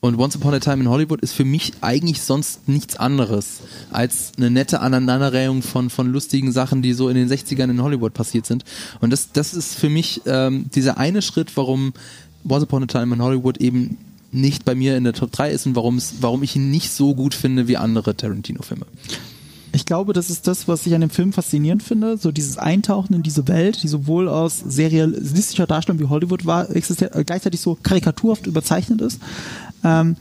Und 0.02 0.20
Once 0.20 0.36
Upon 0.36 0.54
a 0.54 0.60
Time 0.60 0.84
in 0.84 0.90
Hollywood 0.90 1.22
ist 1.22 1.34
für 1.34 1.46
mich 1.46 1.74
eigentlich 1.82 2.22
sonst 2.22 2.68
nichts 2.68 2.96
anderes 2.96 3.62
als 3.90 4.34
eine 4.38 4.52
nette 4.52 4.82
Aneinanderreihung 4.82 5.64
von, 5.64 5.90
von 5.90 6.12
lustigen 6.12 6.52
Sachen, 6.52 6.84
die 6.84 6.94
so 6.94 7.10
in 7.10 7.16
den 7.16 7.28
60ern 7.28 7.72
in 7.72 7.82
Hollywood 7.82 8.14
passiert 8.14 8.46
sind. 8.46 8.66
Und 9.02 9.10
das, 9.10 9.32
das 9.32 9.56
ist 9.56 9.74
für 9.74 9.90
mich 9.90 10.22
ähm, 10.28 10.70
dieser 10.76 11.00
eine 11.00 11.24
Schritt, 11.24 11.58
warum 11.58 11.94
Once 12.48 12.66
Upon 12.66 12.84
a 12.84 12.86
Time 12.86 13.16
in 13.16 13.24
Hollywood 13.24 13.58
eben 13.58 13.98
nicht 14.36 14.66
bei 14.66 14.76
mir 14.76 14.98
in 14.98 15.04
der 15.04 15.14
Top 15.14 15.32
3 15.32 15.52
ist 15.52 15.66
und 15.66 15.76
warum 15.76 16.44
ich 16.44 16.56
ihn 16.56 16.72
nicht 16.72 16.92
so 16.92 17.16
gut 17.16 17.34
finde 17.34 17.68
wie 17.68 17.78
andere 17.78 18.16
Tarantino-Filme. 18.16 18.86
Ich 19.76 19.86
glaube, 19.86 20.14
das 20.14 20.30
ist 20.30 20.48
das, 20.48 20.70
was 20.70 20.86
ich 20.86 20.96
an 20.96 21.02
dem 21.02 21.10
Film 21.10 21.34
faszinierend 21.34 21.84
finde. 21.84 22.18
So 22.18 22.32
dieses 22.32 22.58
Eintauchen 22.58 23.14
in 23.14 23.24
diese 23.24 23.50
Welt, 23.50 23.84
die 23.84 23.90
sowohl 23.90 24.30
aus 24.30 24.58
serialistischer 24.58 25.68
Darstellung 25.68 26.00
wie 26.00 26.06
Hollywood 26.06 26.46
war, 26.46 26.74
existiert, 26.74 27.14
äh, 27.14 27.26
gleichzeitig 27.26 27.60
so 27.60 27.78
karikaturhaft 27.84 28.48
überzeichnet 28.48 29.02
ist. 29.02 29.20
Ähm, 29.84 30.16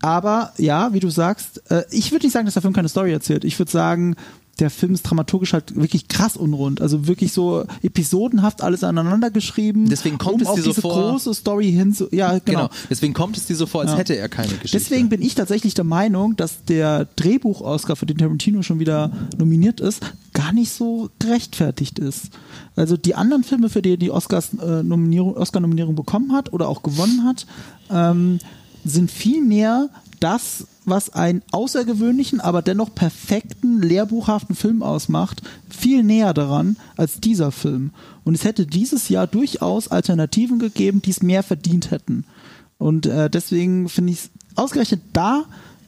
aber 0.00 0.52
ja, 0.56 0.92
wie 0.92 1.00
du 1.00 1.10
sagst, 1.10 1.68
äh, 1.70 1.82
ich 1.90 2.12
würde 2.12 2.26
nicht 2.26 2.32
sagen, 2.32 2.44
dass 2.44 2.54
der 2.54 2.62
Film 2.62 2.74
keine 2.74 2.88
Story 2.88 3.12
erzählt. 3.12 3.44
Ich 3.44 3.58
würde 3.58 3.72
sagen, 3.72 4.14
der 4.60 4.70
Film 4.70 4.94
ist 4.94 5.02
dramaturgisch 5.02 5.52
halt 5.52 5.74
wirklich 5.76 6.08
krass 6.08 6.36
unrund. 6.36 6.80
Also 6.80 7.06
wirklich 7.06 7.32
so 7.32 7.64
episodenhaft 7.82 8.62
alles 8.62 8.84
aneinander 8.84 9.30
geschrieben. 9.30 9.88
Deswegen 9.88 10.18
kommt 10.18 10.42
um 10.42 10.48
es 10.48 10.54
dir 10.54 10.72
so 10.72 10.80
vor. 10.80 11.10
große 11.10 11.34
Story 11.34 11.72
hin 11.72 11.92
zu, 11.92 12.08
ja, 12.12 12.38
genau. 12.38 12.42
genau. 12.44 12.70
Deswegen 12.88 13.14
kommt 13.14 13.36
es 13.36 13.46
dir 13.46 13.56
so 13.56 13.66
vor, 13.66 13.82
als 13.82 13.92
ja. 13.92 13.98
hätte 13.98 14.16
er 14.16 14.28
keine 14.28 14.54
Geschichte. 14.54 14.78
Deswegen 14.78 15.08
bin 15.08 15.22
ich 15.22 15.34
tatsächlich 15.34 15.74
der 15.74 15.84
Meinung, 15.84 16.36
dass 16.36 16.64
der 16.64 17.06
Drehbuch-Oscar, 17.16 17.96
für 17.96 18.06
den 18.06 18.18
Tarantino 18.18 18.62
schon 18.62 18.78
wieder 18.78 19.10
nominiert 19.38 19.80
ist, 19.80 20.02
gar 20.32 20.52
nicht 20.52 20.70
so 20.72 21.10
gerechtfertigt 21.18 21.98
ist. 21.98 22.30
Also 22.76 22.96
die 22.96 23.14
anderen 23.14 23.44
Filme, 23.44 23.68
für 23.68 23.82
die 23.82 23.92
er 23.92 23.96
die 23.96 24.08
äh, 24.08 24.82
Nominierung, 24.82 25.36
Oscar-Nominierung 25.36 25.94
bekommen 25.94 26.32
hat 26.32 26.52
oder 26.52 26.68
auch 26.68 26.82
gewonnen 26.82 27.24
hat, 27.24 27.46
ähm, 27.90 28.38
sind 28.84 29.10
viel 29.10 29.42
mehr 29.42 29.88
das, 30.20 30.66
was 30.84 31.10
einen 31.10 31.42
außergewöhnlichen, 31.52 32.40
aber 32.40 32.62
dennoch 32.62 32.94
perfekten, 32.94 33.80
lehrbuchhaften 33.82 34.54
Film 34.54 34.82
ausmacht, 34.82 35.42
viel 35.68 36.02
näher 36.02 36.34
daran 36.34 36.76
als 36.96 37.20
dieser 37.20 37.52
Film. 37.52 37.90
Und 38.24 38.34
es 38.34 38.44
hätte 38.44 38.66
dieses 38.66 39.08
Jahr 39.08 39.26
durchaus 39.26 39.88
Alternativen 39.88 40.58
gegeben, 40.58 41.02
die 41.02 41.10
es 41.10 41.22
mehr 41.22 41.42
verdient 41.42 41.90
hätten. 41.90 42.24
Und 42.78 43.06
äh, 43.06 43.30
deswegen 43.30 43.88
finde 43.88 44.12
ich 44.12 44.18
es 44.18 44.30
ausgerechnet 44.56 45.00
da 45.12 45.44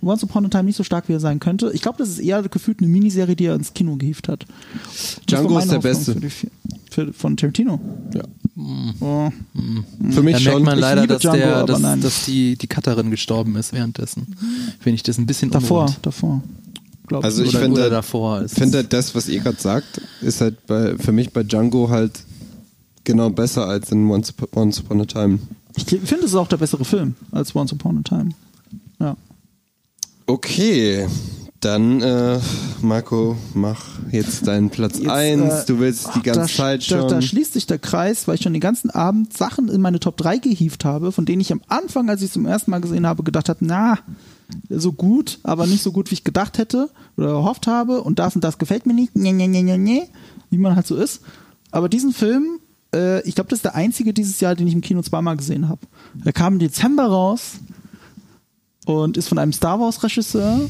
Once 0.07 0.23
Upon 0.23 0.47
a 0.47 0.49
Time 0.49 0.65
nicht 0.65 0.77
so 0.77 0.85
stark, 0.85 1.09
wie 1.09 1.13
er 1.13 1.21
sein 1.21 1.41
könnte. 1.41 1.71
Ich 1.73 1.83
glaube, 1.83 1.99
das 1.99 2.09
ist 2.09 2.19
eher 2.19 2.43
gefühlt 2.43 2.81
eine 2.81 2.89
Miniserie, 2.89 3.37
die 3.37 3.47
er 3.47 3.55
ins 3.55 3.75
Kino 3.75 3.97
gehievt 3.97 4.29
hat. 4.29 4.47
Django 5.29 5.59
ist 5.59 5.71
der 5.71 5.79
Beste. 5.79 6.15
Für 6.15 6.21
die, 6.21 6.31
für, 6.91 7.13
von 7.13 7.37
Tarantino. 7.37 7.81
Ja. 8.15 8.23
Oh. 9.01 9.31
Mhm. 9.55 10.13
Für 10.13 10.23
mich 10.23 10.37
da 10.37 10.41
merkt 10.41 10.43
schon. 10.43 10.63
man 10.63 10.79
leider, 10.79 11.07
dass, 11.07 11.21
Django, 11.21 11.37
der, 11.37 11.65
dass, 11.65 12.01
dass, 12.01 12.25
die, 12.25 12.57
die 12.57 12.67
Cutterin 12.67 13.11
gestorben 13.11 13.57
ist 13.57 13.73
währenddessen. 13.73 14.35
Finde 14.81 14.95
ich 14.95 15.03
das 15.03 15.19
ein 15.19 15.27
bisschen 15.27 15.51
Davor, 15.51 15.83
unruhend. 15.83 15.99
davor. 16.03 16.43
Also 17.13 17.45
ich 17.45 17.57
finde, 17.57 18.01
finde 18.49 18.85
das, 18.85 19.15
was 19.15 19.29
ihr 19.29 19.41
gerade 19.41 19.61
sagt, 19.61 20.01
ist 20.23 20.41
halt 20.41 20.67
bei, 20.67 20.97
für 20.99 21.13
mich 21.13 21.33
bei 21.33 21.45
Django 21.45 21.89
halt 21.89 22.13
genau 23.05 23.31
besser 23.31 23.67
als 23.67 23.93
in 23.93 24.11
Once, 24.11 24.35
Once 24.55 24.81
Upon 24.81 25.03
a 25.03 25.05
Time. 25.05 25.39
Ich 25.77 25.85
finde, 25.85 26.25
es 26.25 26.31
ist 26.31 26.35
auch 26.35 26.49
der 26.49 26.57
bessere 26.57 26.85
Film 26.85 27.15
als 27.31 27.55
Once 27.55 27.73
Upon 27.73 27.99
a 27.99 28.03
Time. 28.03 28.31
Ja. 28.99 29.17
Okay, 30.29 31.07
dann 31.61 32.03
äh, 32.03 32.41
Marco, 32.83 33.37
mach 33.55 33.85
jetzt 34.11 34.47
deinen 34.47 34.71
Platz 34.71 35.01
1. 35.01 35.41
Äh, 35.41 35.67
du 35.67 35.79
willst 35.79 36.09
die 36.17 36.23
ganze 36.23 36.41
da, 36.41 36.47
Zeit 36.47 36.83
schon. 36.83 36.99
Da, 36.99 37.07
da, 37.07 37.23
schließt 37.23 37.53
sich 37.53 37.67
der 37.67 37.79
Kreis, 37.79 38.27
weil 38.27 38.35
ich 38.35 38.43
schon 38.43 38.53
den 38.53 38.61
ganzen 38.61 38.91
Abend 38.91 39.37
Sachen 39.37 39.69
in 39.69 39.81
meine 39.81 40.01
Top 40.01 40.17
3 40.17 40.39
gehievt 40.39 40.85
habe, 40.85 41.13
von 41.13 41.27
denen 41.27 41.41
ich 41.41 41.53
am 41.53 41.63
Anfang, 41.69 42.11
als 42.11 42.23
ich 42.23 42.27
es 42.27 42.33
zum 42.33 42.45
ersten 42.45 42.73
Mal 42.73 42.81
gesehen 42.81 43.07
habe, 43.07 43.23
gedacht 43.23 43.49
habe, 43.49 43.65
na, 43.65 43.99
so 44.69 44.93
gut, 44.93 45.39
aber 45.45 45.67
nicht 45.67 45.83
so 45.83 45.93
gut, 45.93 46.11
wie 46.11 46.15
ich 46.15 46.25
gedacht 46.25 46.59
hätte 46.59 46.91
oder 47.17 47.29
erhofft 47.29 47.69
habe. 47.69 48.03
Und 48.03 48.19
das 48.19 48.35
und 48.35 48.43
das 48.43 48.59
gefällt 48.59 48.87
mir 48.87 48.95
nicht, 48.95 49.15
nee, 49.15 49.33
nee, 49.33 49.47
nee, 49.47 49.63
nee, 49.63 49.79
nee, 49.79 50.03
wie 50.51 50.59
man 50.59 50.75
halt 50.75 50.89
so 50.89 50.97
ist. 50.97 51.21
Aber 51.71 51.89
diesen 51.89 52.13
Film, 52.13 52.59
äh, 52.93 53.23
ich 53.23 53.37
glaube, 53.37 53.51
das 53.51 53.59
ist 53.59 53.65
der 53.65 53.77
einzige 53.77 54.13
dieses 54.13 54.41
Jahr, 54.41 54.57
den 54.57 54.67
ich 54.67 54.75
im 54.75 54.81
Kino 54.81 55.03
zweimal 55.03 55.37
gesehen 55.37 55.69
habe. 55.69 55.81
Er 56.25 56.33
kam 56.33 56.55
im 56.55 56.59
Dezember 56.59 57.07
raus 57.07 57.61
und 58.87 59.19
ist 59.19 59.29
von 59.29 59.39
einem 59.39 59.53
Star 59.53 59.79
Wars 59.79 60.03
Regisseur. 60.03 60.61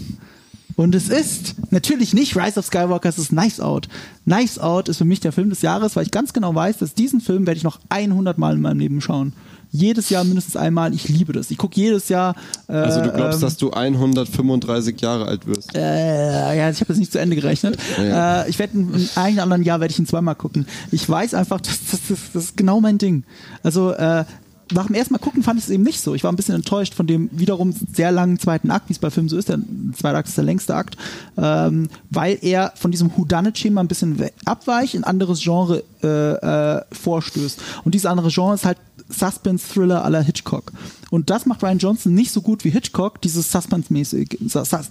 Und 0.74 0.94
es 0.94 1.09
ist 1.09 1.55
natürlich 1.70 2.12
nicht 2.12 2.37
Rise 2.37 2.59
of 2.59 2.66
Skywalker, 2.66 3.09
es 3.09 3.18
ist 3.18 3.33
Nice 3.33 3.61
Out. 3.61 3.88
Nice 4.26 4.59
Out 4.59 4.90
ist 4.90 4.98
für 4.98 5.07
mich 5.07 5.20
der 5.20 5.33
Film 5.33 5.48
des 5.48 5.62
Jahres, 5.62 5.96
weil 5.96 6.05
ich 6.05 6.11
ganz 6.11 6.35
genau 6.35 6.55
weiß, 6.55 6.79
dass 6.79 6.92
diesen 6.92 7.20
Film 7.20 7.46
werde 7.46 7.57
ich 7.57 7.64
noch 7.64 7.79
100 7.88 8.37
Mal 8.37 8.57
in 8.57 8.61
meinem 8.61 8.81
Leben 8.81 9.00
schauen. 9.00 9.33
Jedes 9.72 10.11
Jahr 10.11 10.24
mindestens 10.24 10.57
einmal. 10.57 10.94
Ich 10.94 11.09
liebe 11.09 11.33
das. 11.33 11.50
Ich 11.50 11.59
gucke 11.59 11.81
jedes 11.81 12.09
Jahr. 12.09 12.35
Äh, 12.68 12.72
also 12.72 13.00
du 13.02 13.11
glaubst, 13.11 13.38
ähm, 13.38 13.40
dass 13.40 13.57
du 13.57 13.70
135 13.70 15.00
Jahre 15.00 15.26
alt 15.26 15.46
wirst? 15.46 15.74
Äh, 15.74 16.57
ja, 16.57 16.70
ich 16.70 16.81
habe 16.81 16.87
das 16.88 16.98
nicht 16.98 17.11
zu 17.11 17.18
Ende 17.18 17.37
gerechnet. 17.37 17.76
Ja. 17.98 18.42
Äh, 18.42 18.50
ich 18.50 18.59
werde 18.59 18.79
in 18.79 19.09
einem 19.16 19.38
anderen 19.40 19.62
Jahr 19.64 19.81
werde 19.81 19.92
ich 19.92 19.98
ihn 19.98 20.07
zweimal 20.07 20.35
gucken. 20.35 20.66
Ich 20.92 21.09
weiß 21.09 21.35
einfach, 21.35 21.61
das, 21.62 21.81
das, 21.90 22.00
das, 22.09 22.18
das 22.33 22.44
ist 22.44 22.57
genau 22.57 22.81
mein 22.81 22.98
Ding. 22.98 23.24
Also 23.62 23.92
äh, 23.92 24.24
nach 24.72 24.87
dem 24.87 24.96
ersten 24.96 25.14
Mal 25.14 25.18
gucken 25.18 25.42
fand 25.42 25.59
ich 25.59 25.66
es 25.66 25.70
eben 25.70 25.85
nicht 25.85 26.00
so. 26.00 26.14
Ich 26.14 26.24
war 26.24 26.33
ein 26.33 26.37
bisschen 26.37 26.57
enttäuscht 26.57 26.94
von 26.94 27.07
dem 27.07 27.29
wiederum 27.33 27.72
sehr 27.92 28.11
langen 28.11 28.38
zweiten 28.38 28.70
Akt, 28.70 28.88
wie 28.88 28.92
es 28.92 28.98
bei 28.98 29.11
Filmen 29.11 29.29
so 29.29 29.37
ist. 29.37 29.48
Der 29.48 29.59
zweite 29.96 30.18
Akt 30.18 30.29
ist 30.29 30.37
der 30.37 30.44
längste 30.44 30.74
Akt, 30.74 30.96
ähm, 31.37 31.88
weil 32.11 32.38
er 32.42 32.72
von 32.74 32.90
diesem 32.90 33.11
Whodunit-Schema 33.16 33.81
ein 33.81 33.88
bisschen 33.88 34.20
abweicht, 34.44 34.94
ein 34.94 35.05
anderes 35.05 35.40
Genre 35.40 35.85
äh, 36.02 36.79
äh, 36.79 36.83
vorstößt. 36.92 37.61
Und 37.85 37.94
dieses 37.94 38.07
andere 38.07 38.31
Genre 38.31 38.55
ist 38.55 38.64
halt 38.64 38.79
Suspense-Thriller 39.09 40.05
aller 40.05 40.22
Hitchcock. 40.22 40.73
Und 41.10 41.31
das 41.31 41.46
macht 41.46 41.62
Ryan 41.62 41.79
Johnson 41.79 42.14
nicht 42.14 42.33
so 42.33 42.42
gut 42.42 42.64
wie 42.64 42.71
Hitchcock, 42.71 43.23
dieses 43.23 43.52
Suspense-mäßig, 43.52 44.38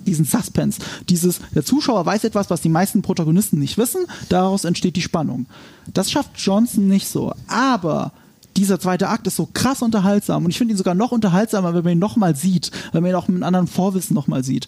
diesen 0.05 0.25
Suspense. 0.25 0.79
Dieses, 1.09 1.41
der 1.53 1.65
Zuschauer 1.65 2.05
weiß 2.05 2.23
etwas, 2.23 2.49
was 2.49 2.61
die 2.61 2.69
meisten 2.69 3.01
Protagonisten 3.01 3.59
nicht 3.59 3.77
wissen, 3.77 4.05
daraus 4.29 4.63
entsteht 4.63 4.95
die 4.95 5.01
Spannung. 5.01 5.47
Das 5.93 6.09
schafft 6.09 6.31
Johnson 6.37 6.87
nicht 6.87 7.07
so. 7.07 7.33
Aber 7.47 8.13
dieser 8.57 8.79
zweite 8.79 9.09
Akt 9.09 9.27
ist 9.27 9.35
so 9.35 9.49
krass 9.51 9.81
unterhaltsam 9.81 10.45
und 10.45 10.51
ich 10.51 10.57
finde 10.57 10.73
ihn 10.73 10.77
sogar 10.77 10.95
noch 10.95 11.11
unterhaltsamer, 11.11 11.73
wenn 11.73 11.83
man 11.83 11.93
ihn 11.93 11.99
nochmal 11.99 12.35
sieht, 12.35 12.71
wenn 12.91 13.01
man 13.01 13.11
ihn 13.11 13.15
auch 13.15 13.27
mit 13.27 13.35
einem 13.35 13.43
anderen 13.43 13.67
Vorwissen 13.67 14.13
nochmal 14.13 14.43
sieht. 14.43 14.67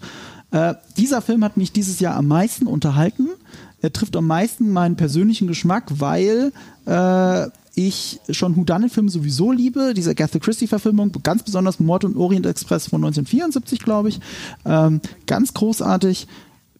Äh, 0.51 0.75
dieser 0.97 1.21
Film 1.21 1.43
hat 1.43 1.57
mich 1.57 1.71
dieses 1.71 1.99
Jahr 1.99 2.15
am 2.15 2.27
meisten 2.27 2.67
unterhalten. 2.67 3.29
Er 3.81 3.93
trifft 3.93 4.15
am 4.15 4.27
meisten 4.27 4.71
meinen 4.71 4.95
persönlichen 4.95 5.47
Geschmack, 5.47 5.85
weil 5.99 6.51
äh, 6.85 7.47
ich 7.75 8.19
schon 8.31 8.55
Houdanet-Filme 8.55 9.09
sowieso 9.09 9.51
liebe, 9.51 9.93
diese 9.93 10.11
Agatha 10.11 10.39
Christie-Verfilmung, 10.39 11.11
ganz 11.21 11.43
besonders 11.43 11.79
Mord 11.79 12.05
und 12.05 12.17
Orient 12.17 12.45
Express 12.45 12.87
von 12.87 13.03
1974, 13.03 13.79
glaube 13.79 14.09
ich. 14.09 14.19
Ähm, 14.65 14.99
ganz 15.27 15.53
großartig. 15.53 16.27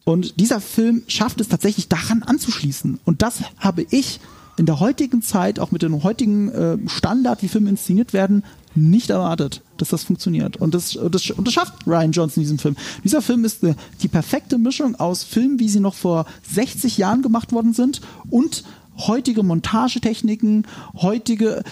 Und 0.06 0.40
dieser 0.40 0.60
Film 0.60 1.04
schafft 1.08 1.40
es 1.40 1.50
tatsächlich 1.50 1.88
daran 1.88 2.24
anzuschließen. 2.24 3.00
Und 3.06 3.22
das 3.22 3.42
habe 3.60 3.86
ich 3.92 4.20
in 4.58 4.66
der 4.66 4.80
heutigen 4.80 5.22
Zeit, 5.22 5.60
auch 5.60 5.72
mit 5.72 5.84
dem 5.84 6.04
heutigen 6.04 6.50
äh, 6.50 6.78
Standard, 6.88 7.44
wie 7.44 7.48
Filme 7.48 7.70
inszeniert 7.70 8.14
werden, 8.14 8.44
nicht 8.76 9.10
erwartet, 9.10 9.62
dass 9.78 9.90
das 9.90 10.04
funktioniert. 10.04 10.58
Und 10.58 10.74
das, 10.74 10.98
das, 11.12 11.30
und 11.32 11.48
das 11.48 11.54
schafft 11.54 11.88
Ryan 11.88 12.12
Johnson 12.12 12.42
in 12.42 12.46
diesem 12.46 12.60
Film. 12.60 12.76
Dieser 13.04 13.22
Film 13.22 13.46
ist 13.46 13.64
äh, 13.64 13.76
die 14.02 14.08
perfekte 14.08 14.58
Mischung 14.58 14.96
aus 14.96 15.24
Filmen, 15.24 15.60
wie 15.60 15.70
sie 15.70 15.80
noch 15.80 15.94
vor 15.94 16.26
60 16.52 16.98
Jahren 16.98 17.22
gemacht 17.22 17.52
worden 17.52 17.74
sind 17.74 18.02
und 18.30 18.64
heutige 18.98 19.44
Montagetechniken, 19.44 20.66
heutige 20.96 21.64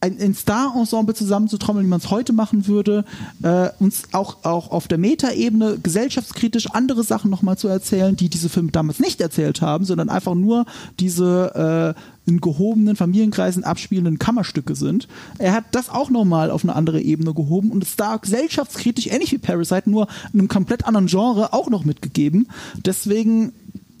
ein, 0.00 0.16
ein 0.20 0.34
Star-Ensemble 0.34 1.14
zusammenzutrommeln, 1.14 1.84
wie 1.84 1.90
man 1.90 1.98
es 1.98 2.10
heute 2.10 2.32
machen 2.32 2.68
würde, 2.68 3.04
äh, 3.42 3.70
uns 3.80 4.04
auch, 4.12 4.44
auch 4.44 4.70
auf 4.70 4.86
der 4.86 4.98
Metaebene 4.98 5.78
gesellschaftskritisch 5.82 6.70
andere 6.70 7.02
Sachen 7.02 7.30
nochmal 7.30 7.58
zu 7.58 7.66
erzählen, 7.66 8.14
die 8.14 8.28
diese 8.28 8.48
Filme 8.48 8.70
damals 8.70 9.00
nicht 9.00 9.20
erzählt 9.20 9.60
haben, 9.60 9.84
sondern 9.84 10.08
einfach 10.08 10.34
nur 10.34 10.66
diese 11.00 11.94
äh, 11.96 12.28
in 12.30 12.40
gehobenen 12.40 12.94
Familienkreisen 12.94 13.64
abspielenden 13.64 14.18
Kammerstücke 14.18 14.76
sind. 14.76 15.08
Er 15.38 15.52
hat 15.52 15.64
das 15.72 15.88
auch 15.88 16.10
nochmal 16.10 16.50
auf 16.50 16.62
eine 16.62 16.76
andere 16.76 17.00
Ebene 17.00 17.34
gehoben 17.34 17.72
und 17.72 17.82
es 17.82 17.96
da 17.96 18.16
gesellschaftskritisch, 18.16 19.08
ähnlich 19.08 19.32
wie 19.32 19.38
Parasite, 19.38 19.90
nur 19.90 20.06
in 20.32 20.40
einem 20.40 20.48
komplett 20.48 20.86
anderen 20.86 21.06
Genre 21.06 21.52
auch 21.52 21.70
noch 21.70 21.84
mitgegeben. 21.84 22.48
Deswegen 22.84 23.52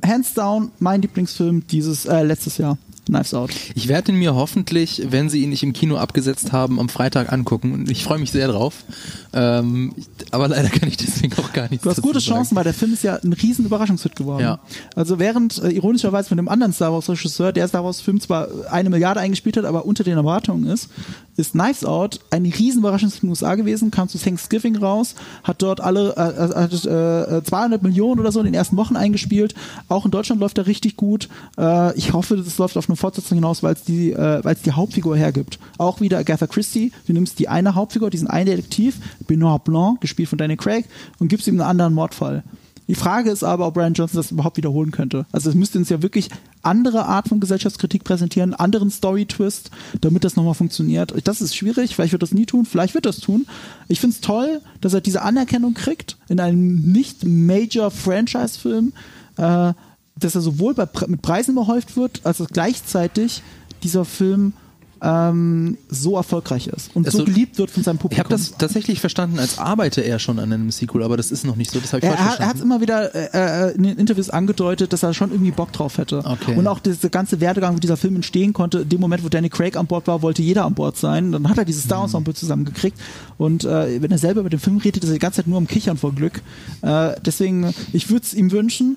hands 0.04 0.34
down 0.34 0.70
mein 0.78 1.02
Lieblingsfilm 1.02 1.66
dieses 1.66 2.06
äh, 2.06 2.22
letztes 2.22 2.58
Jahr. 2.58 2.78
Knives 3.08 3.34
Out. 3.34 3.50
Ich 3.74 3.88
werde 3.88 4.12
ihn 4.12 4.18
mir 4.18 4.34
hoffentlich, 4.34 5.02
wenn 5.10 5.28
sie 5.28 5.42
ihn 5.42 5.50
nicht 5.50 5.62
im 5.62 5.72
Kino 5.72 5.96
abgesetzt 5.96 6.52
haben, 6.52 6.78
am 6.78 6.88
Freitag 6.88 7.32
angucken 7.32 7.72
und 7.72 7.90
ich 7.90 8.04
freue 8.04 8.18
mich 8.18 8.30
sehr 8.30 8.48
drauf. 8.48 8.84
Ähm, 9.32 9.94
aber 10.30 10.48
leider 10.48 10.68
kann 10.68 10.88
ich 10.88 10.96
deswegen 10.96 11.34
auch 11.38 11.52
gar 11.52 11.68
nichts 11.68 11.84
Du 11.84 11.90
hast 11.90 12.02
gute 12.02 12.18
Chancen, 12.18 12.56
weil 12.56 12.64
der 12.64 12.74
Film 12.74 12.92
ist 12.92 13.02
ja 13.02 13.16
ein 13.16 13.32
riesen 13.32 13.66
Überraschungshit 13.66 14.16
geworden. 14.16 14.42
Ja. 14.42 14.58
Also 14.94 15.18
während 15.18 15.62
äh, 15.62 15.70
ironischerweise 15.70 16.28
von 16.28 16.36
dem 16.36 16.48
anderen 16.48 16.72
Star 16.72 16.92
Wars 16.92 17.08
Regisseur, 17.08 17.52
der 17.52 17.68
Star 17.68 17.84
Wars 17.84 18.00
Film 18.00 18.20
zwar 18.20 18.48
eine 18.70 18.90
Milliarde 18.90 19.20
eingespielt 19.20 19.56
hat, 19.56 19.64
aber 19.64 19.84
unter 19.84 20.04
den 20.04 20.16
Erwartungen 20.16 20.66
ist, 20.66 20.88
ist 21.36 21.52
Knives 21.52 21.84
Out 21.84 22.20
ein 22.30 22.44
riesen 22.44 22.80
Überraschungshit 22.80 23.22
in 23.22 23.28
den 23.28 23.30
USA 23.30 23.54
gewesen, 23.54 23.90
kam 23.90 24.08
zu 24.08 24.18
Thanksgiving 24.18 24.76
raus, 24.76 25.14
hat 25.44 25.62
dort 25.62 25.80
alle 25.80 26.14
äh, 26.16 27.36
äh, 27.38 27.42
200 27.42 27.82
Millionen 27.82 28.20
oder 28.20 28.32
so 28.32 28.40
in 28.40 28.46
den 28.46 28.54
ersten 28.54 28.76
Wochen 28.76 28.96
eingespielt. 28.96 29.54
Auch 29.88 30.04
in 30.04 30.10
Deutschland 30.10 30.40
läuft 30.40 30.58
er 30.58 30.66
richtig 30.66 30.96
gut. 30.96 31.28
Äh, 31.56 31.96
ich 31.96 32.12
hoffe, 32.12 32.36
das 32.36 32.58
läuft 32.58 32.76
auf 32.76 32.88
eine 32.88 32.96
Fortsetzung 32.98 33.36
hinaus, 33.36 33.62
weil 33.62 33.74
es 33.74 33.84
die, 33.84 34.12
äh, 34.12 34.54
die 34.64 34.72
Hauptfigur 34.72 35.16
hergibt. 35.16 35.58
Auch 35.78 36.00
wieder 36.00 36.18
Agatha 36.18 36.46
Christie. 36.46 36.92
Du 37.06 37.12
nimmst 37.12 37.38
die 37.38 37.48
eine 37.48 37.74
Hauptfigur, 37.74 38.10
diesen 38.10 38.28
einen 38.28 38.46
Detektiv, 38.46 38.98
Benoit 39.26 39.64
Blanc, 39.64 40.00
gespielt 40.00 40.28
von 40.28 40.38
Danny 40.38 40.56
Craig, 40.56 40.86
und 41.18 41.28
gibst 41.28 41.46
ihm 41.48 41.54
einen 41.54 41.68
anderen 41.68 41.94
Mordfall. 41.94 42.42
Die 42.88 42.94
Frage 42.94 43.30
ist 43.30 43.44
aber, 43.44 43.66
ob 43.66 43.74
Brian 43.74 43.92
Johnson 43.92 44.16
das 44.16 44.30
überhaupt 44.30 44.56
wiederholen 44.56 44.90
könnte. 44.90 45.26
Also 45.30 45.50
es 45.50 45.54
müsste 45.54 45.78
uns 45.78 45.90
ja 45.90 46.02
wirklich 46.02 46.30
andere 46.62 47.04
Art 47.04 47.28
von 47.28 47.38
Gesellschaftskritik 47.38 48.02
präsentieren, 48.02 48.54
anderen 48.54 48.90
Story-Twist, 48.90 49.70
damit 50.00 50.24
das 50.24 50.36
nochmal 50.36 50.54
funktioniert. 50.54 51.14
Das 51.24 51.42
ist 51.42 51.54
schwierig, 51.54 51.94
vielleicht 51.94 52.12
wird 52.12 52.22
das 52.22 52.32
nie 52.32 52.46
tun, 52.46 52.64
vielleicht 52.64 52.94
wird 52.94 53.04
das 53.04 53.18
tun. 53.18 53.46
Ich 53.88 54.00
finde 54.00 54.14
es 54.14 54.22
toll, 54.22 54.62
dass 54.80 54.94
er 54.94 55.02
diese 55.02 55.20
Anerkennung 55.20 55.74
kriegt 55.74 56.16
in 56.28 56.40
einem 56.40 56.80
nicht 56.80 57.24
Major 57.24 57.90
Franchise-Film. 57.90 58.94
Äh, 59.36 59.74
dass 60.18 60.34
er 60.34 60.40
sowohl 60.40 60.74
bei, 60.74 60.86
mit 61.06 61.22
Preisen 61.22 61.54
behäuft 61.54 61.96
wird, 61.96 62.20
als 62.24 62.40
auch 62.40 62.48
gleichzeitig 62.48 63.42
dieser 63.82 64.04
Film 64.04 64.52
ähm, 65.00 65.78
so 65.88 66.16
erfolgreich 66.16 66.66
ist 66.66 66.90
und 66.94 67.06
also, 67.06 67.18
so 67.18 67.24
geliebt 67.24 67.58
wird 67.58 67.70
von 67.70 67.82
seinem 67.82 67.98
Publikum. 67.98 68.14
Ich 68.14 68.18
habe 68.18 68.28
das 68.30 68.58
tatsächlich 68.58 69.00
verstanden, 69.00 69.38
als 69.38 69.58
arbeite 69.58 70.00
er 70.00 70.18
schon 70.18 70.38
an 70.38 70.52
einem 70.52 70.70
Sequel, 70.70 71.02
aber 71.02 71.16
das 71.16 71.30
ist 71.30 71.44
noch 71.44 71.56
nicht 71.56 71.70
so. 71.70 71.78
Das 71.78 71.92
ich 71.92 72.02
er, 72.02 72.16
falsch 72.16 72.40
er 72.40 72.48
hat 72.48 72.56
es 72.56 72.62
immer 72.62 72.80
wieder 72.80 73.14
äh, 73.14 73.68
äh, 73.68 73.74
in 73.76 73.84
den 73.84 73.96
Interviews 73.96 74.30
angedeutet, 74.30 74.92
dass 74.92 75.02
er 75.02 75.14
schon 75.14 75.30
irgendwie 75.30 75.52
Bock 75.52 75.72
drauf 75.72 75.98
hätte. 75.98 76.18
Okay. 76.24 76.56
Und 76.56 76.66
auch 76.66 76.80
dieser 76.80 77.10
ganze 77.10 77.40
Werdegang, 77.40 77.76
wie 77.76 77.80
dieser 77.80 77.96
Film 77.96 78.16
entstehen 78.16 78.52
konnte, 78.52 78.80
in 78.80 78.88
dem 78.88 79.00
Moment, 79.00 79.24
wo 79.24 79.28
Danny 79.28 79.48
Craig 79.48 79.76
an 79.76 79.86
Bord 79.86 80.06
war, 80.06 80.22
wollte 80.22 80.42
jeder 80.42 80.64
an 80.64 80.74
Bord 80.74 80.96
sein. 80.96 81.32
Dann 81.32 81.48
hat 81.48 81.58
er 81.58 81.64
dieses 81.64 81.84
Star 81.84 82.02
Ensemble 82.02 82.32
mhm. 82.32 82.36
zusammengekriegt. 82.36 82.98
Und 83.36 83.64
äh, 83.64 84.02
wenn 84.02 84.10
er 84.10 84.18
selber 84.18 84.40
über 84.40 84.50
den 84.50 84.60
Film 84.60 84.78
redet, 84.78 85.04
ist 85.04 85.10
er 85.10 85.14
die 85.14 85.20
ganze 85.20 85.36
Zeit 85.36 85.46
nur 85.46 85.58
am 85.58 85.68
Kichern 85.68 85.96
vor 85.96 86.12
Glück. 86.12 86.42
Äh, 86.82 87.12
deswegen, 87.24 87.72
ich 87.92 88.10
würde 88.10 88.24
es 88.24 88.34
ihm 88.34 88.50
wünschen, 88.50 88.96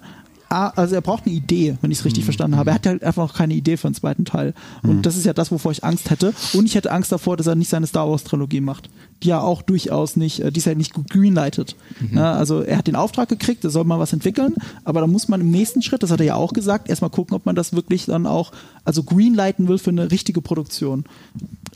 also 0.51 0.95
er 0.95 1.01
braucht 1.01 1.25
eine 1.25 1.33
Idee, 1.33 1.77
wenn 1.81 1.91
ich 1.91 1.99
es 1.99 2.05
richtig 2.05 2.23
mhm. 2.23 2.25
verstanden 2.25 2.57
habe. 2.57 2.71
Er 2.71 2.75
hat 2.75 2.85
halt 2.85 3.03
einfach 3.03 3.27
noch 3.27 3.33
keine 3.33 3.53
Idee 3.53 3.77
für 3.77 3.87
einen 3.87 3.95
zweiten 3.95 4.25
Teil. 4.25 4.53
Und 4.83 4.97
mhm. 4.97 5.01
das 5.01 5.15
ist 5.15 5.25
ja 5.25 5.33
das, 5.33 5.51
wovor 5.51 5.71
ich 5.71 5.83
Angst 5.83 6.09
hätte. 6.09 6.33
Und 6.53 6.65
ich 6.65 6.75
hätte 6.75 6.91
Angst 6.91 7.11
davor, 7.11 7.37
dass 7.37 7.47
er 7.47 7.55
nicht 7.55 7.69
seine 7.69 7.87
Star 7.87 8.09
Wars 8.09 8.23
Trilogie 8.23 8.61
macht, 8.61 8.89
die 9.23 9.29
ja 9.29 9.39
auch 9.39 9.61
durchaus 9.61 10.17
nicht, 10.17 10.41
äh, 10.41 10.51
die 10.51 10.59
ist 10.59 10.65
ja 10.65 10.75
nicht 10.75 10.93
gut 10.93 11.09
greenlightet. 11.09 11.75
Mhm. 11.99 12.17
Ja, 12.17 12.33
also 12.33 12.61
er 12.61 12.77
hat 12.77 12.87
den 12.87 12.95
Auftrag 12.95 13.29
gekriegt, 13.29 13.63
er 13.63 13.69
soll 13.69 13.85
mal 13.85 13.99
was 13.99 14.13
entwickeln, 14.13 14.55
aber 14.83 15.01
da 15.01 15.07
muss 15.07 15.27
man 15.27 15.41
im 15.41 15.51
nächsten 15.51 15.81
Schritt, 15.81 16.03
das 16.03 16.11
hat 16.11 16.19
er 16.19 16.25
ja 16.25 16.35
auch 16.35 16.53
gesagt, 16.53 16.89
erstmal 16.89 17.11
gucken, 17.11 17.35
ob 17.35 17.45
man 17.45 17.55
das 17.55 17.73
wirklich 17.73 18.05
dann 18.05 18.25
auch, 18.25 18.51
also 18.83 19.03
greenlighten 19.03 19.67
will 19.67 19.77
für 19.77 19.91
eine 19.91 20.11
richtige 20.11 20.41
Produktion. 20.41 21.05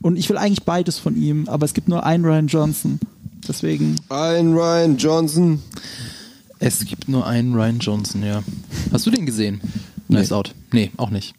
Und 0.01 0.17
ich 0.17 0.29
will 0.29 0.37
eigentlich 0.37 0.63
beides 0.63 0.99
von 0.99 1.15
ihm, 1.15 1.47
aber 1.47 1.65
es 1.65 1.73
gibt 1.73 1.87
nur 1.87 2.05
einen 2.05 2.25
Ryan 2.25 2.47
Johnson. 2.47 2.99
Deswegen. 3.47 3.95
Ein 4.09 4.53
Ryan 4.53 4.97
Johnson. 4.97 5.61
Es 6.59 6.85
gibt 6.85 7.07
nur 7.09 7.25
einen 7.25 7.53
Ryan 7.53 7.79
Johnson, 7.79 8.23
ja. 8.23 8.43
Hast 8.91 9.05
du 9.05 9.11
den 9.11 9.25
gesehen? 9.25 9.61
Nice 10.07 10.29
nee. 10.29 10.35
Out. 10.35 10.55
Nee, 10.71 10.91
auch 10.97 11.09
nicht. 11.09 11.35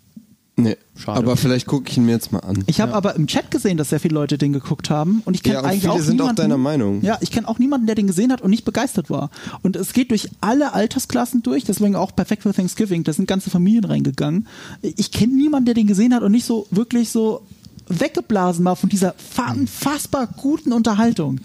Nee, 0.59 0.79
Schade. 0.97 1.19
aber 1.19 1.37
vielleicht 1.37 1.67
gucke 1.67 1.91
ich 1.91 1.99
ihn 1.99 2.07
mir 2.07 2.13
jetzt 2.13 2.33
mal 2.33 2.39
an. 2.39 2.65
Ich 2.67 2.81
habe 2.81 2.93
ja. 2.93 2.97
aber 2.97 3.15
im 3.15 3.27
Chat 3.27 3.51
gesehen, 3.51 3.77
dass 3.77 3.91
sehr 3.91 4.01
viele 4.01 4.15
Leute 4.15 4.39
den 4.39 4.55
geguckt 4.55 4.89
haben 4.89 5.21
und 5.27 5.35
ich 5.35 5.43
kenne 5.43 5.57
ja, 5.57 5.61
eigentlich 5.63 5.83
viele 5.83 5.93
auch 5.93 5.99
sind 5.99 6.17
niemanden, 6.17 6.31
auch 6.31 6.35
deiner 6.35 6.57
Meinung. 6.57 7.03
Ja, 7.03 7.19
ich 7.21 7.31
kenne 7.31 7.47
auch 7.47 7.59
niemanden, 7.59 7.87
der 7.87 7.95
den 7.95 8.07
gesehen 8.07 8.33
hat 8.33 8.41
und 8.41 8.49
nicht 8.49 8.65
begeistert 8.65 9.11
war. 9.11 9.31
Und 9.61 9.77
es 9.77 9.93
geht 9.93 10.13
durch 10.13 10.31
alle 10.41 10.73
Altersklassen 10.73 11.43
durch, 11.43 11.65
deswegen 11.65 11.95
auch 11.95 12.17
perfekt 12.17 12.43
für 12.43 12.55
Thanksgiving. 12.55 13.05
Da 13.05 13.13
sind 13.13 13.27
ganze 13.27 13.51
Familien 13.51 13.85
reingegangen. 13.85 14.47
Ich 14.81 15.13
kenne 15.13 15.35
niemanden, 15.35 15.67
der 15.67 15.75
den 15.75 15.89
gesehen 15.89 16.15
hat 16.15 16.23
und 16.23 16.33
nicht 16.33 16.47
so 16.47 16.67
wirklich 16.71 17.11
so 17.11 17.43
weggeblasen 17.89 18.65
war 18.65 18.77
von 18.77 18.89
dieser 18.89 19.15
unfassbar 19.37 20.27
guten 20.27 20.73
Unterhaltung. 20.73 21.41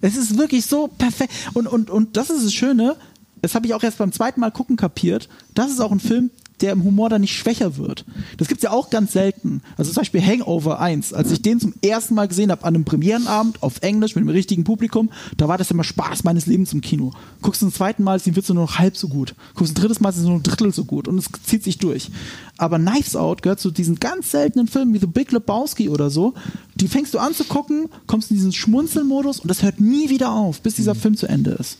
Es 0.00 0.16
ist 0.16 0.38
wirklich 0.38 0.66
so 0.66 0.88
perfekt. 0.88 1.32
Und, 1.54 1.66
und, 1.66 1.90
und 1.90 2.16
das 2.16 2.30
ist 2.30 2.44
das 2.44 2.54
Schöne, 2.54 2.96
das 3.42 3.54
habe 3.54 3.66
ich 3.66 3.74
auch 3.74 3.82
erst 3.82 3.98
beim 3.98 4.12
zweiten 4.12 4.40
Mal 4.40 4.50
gucken 4.50 4.76
kapiert. 4.76 5.28
Das 5.54 5.70
ist 5.70 5.80
auch 5.80 5.92
ein 5.92 6.00
Film, 6.00 6.30
der 6.60 6.72
im 6.72 6.84
Humor 6.84 7.08
dann 7.08 7.20
nicht 7.20 7.36
schwächer 7.36 7.76
wird. 7.76 8.04
Das 8.36 8.48
gibt's 8.48 8.62
ja 8.62 8.70
auch 8.70 8.90
ganz 8.90 9.12
selten. 9.12 9.62
Also 9.76 9.92
zum 9.92 10.02
Beispiel 10.02 10.22
Hangover 10.22 10.80
1, 10.80 11.12
als 11.12 11.30
ich 11.32 11.42
den 11.42 11.60
zum 11.60 11.74
ersten 11.82 12.14
Mal 12.14 12.28
gesehen 12.28 12.50
habe 12.50 12.64
an 12.64 12.74
einem 12.74 12.84
Premierenabend 12.84 13.62
auf 13.62 13.82
Englisch 13.82 14.14
mit 14.14 14.24
dem 14.24 14.28
richtigen 14.28 14.64
Publikum, 14.64 15.10
da 15.36 15.48
war 15.48 15.58
das 15.58 15.70
immer 15.70 15.84
Spaß 15.84 16.24
meines 16.24 16.46
Lebens 16.46 16.72
im 16.72 16.80
Kino. 16.80 17.12
Guckst 17.42 17.62
du 17.62 17.66
zum 17.66 17.74
zweiten 17.74 18.02
Mal, 18.02 18.16
ist 18.16 18.26
die 18.26 18.36
Witze 18.36 18.54
nur 18.54 18.64
noch 18.64 18.78
halb 18.78 18.96
so 18.96 19.08
gut. 19.08 19.34
Guckst 19.54 19.72
ein 19.72 19.80
drittes 19.80 20.00
Mal, 20.00 20.10
ist 20.10 20.18
es 20.18 20.24
nur 20.24 20.36
ein 20.36 20.42
Drittel 20.42 20.72
so 20.72 20.84
gut 20.84 21.08
und 21.08 21.18
es 21.18 21.28
zieht 21.44 21.64
sich 21.64 21.78
durch. 21.78 22.10
Aber 22.56 22.78
Knives 22.78 23.16
Out 23.16 23.42
gehört 23.42 23.60
zu 23.60 23.70
diesen 23.70 23.96
ganz 24.00 24.30
seltenen 24.30 24.68
Filmen 24.68 24.92
wie 24.92 24.98
The 24.98 25.06
Big 25.06 25.32
Lebowski 25.32 25.88
oder 25.88 26.10
so. 26.10 26.34
Die 26.74 26.88
fängst 26.88 27.14
du 27.14 27.18
an 27.18 27.34
zu 27.34 27.44
gucken, 27.44 27.88
kommst 28.06 28.30
in 28.30 28.36
diesen 28.36 28.52
Schmunzelmodus 28.52 29.40
und 29.40 29.48
das 29.48 29.62
hört 29.62 29.80
nie 29.80 30.10
wieder 30.10 30.32
auf, 30.32 30.60
bis 30.60 30.74
dieser 30.74 30.94
mhm. 30.94 30.98
Film 30.98 31.16
zu 31.16 31.26
Ende 31.26 31.52
ist. 31.52 31.78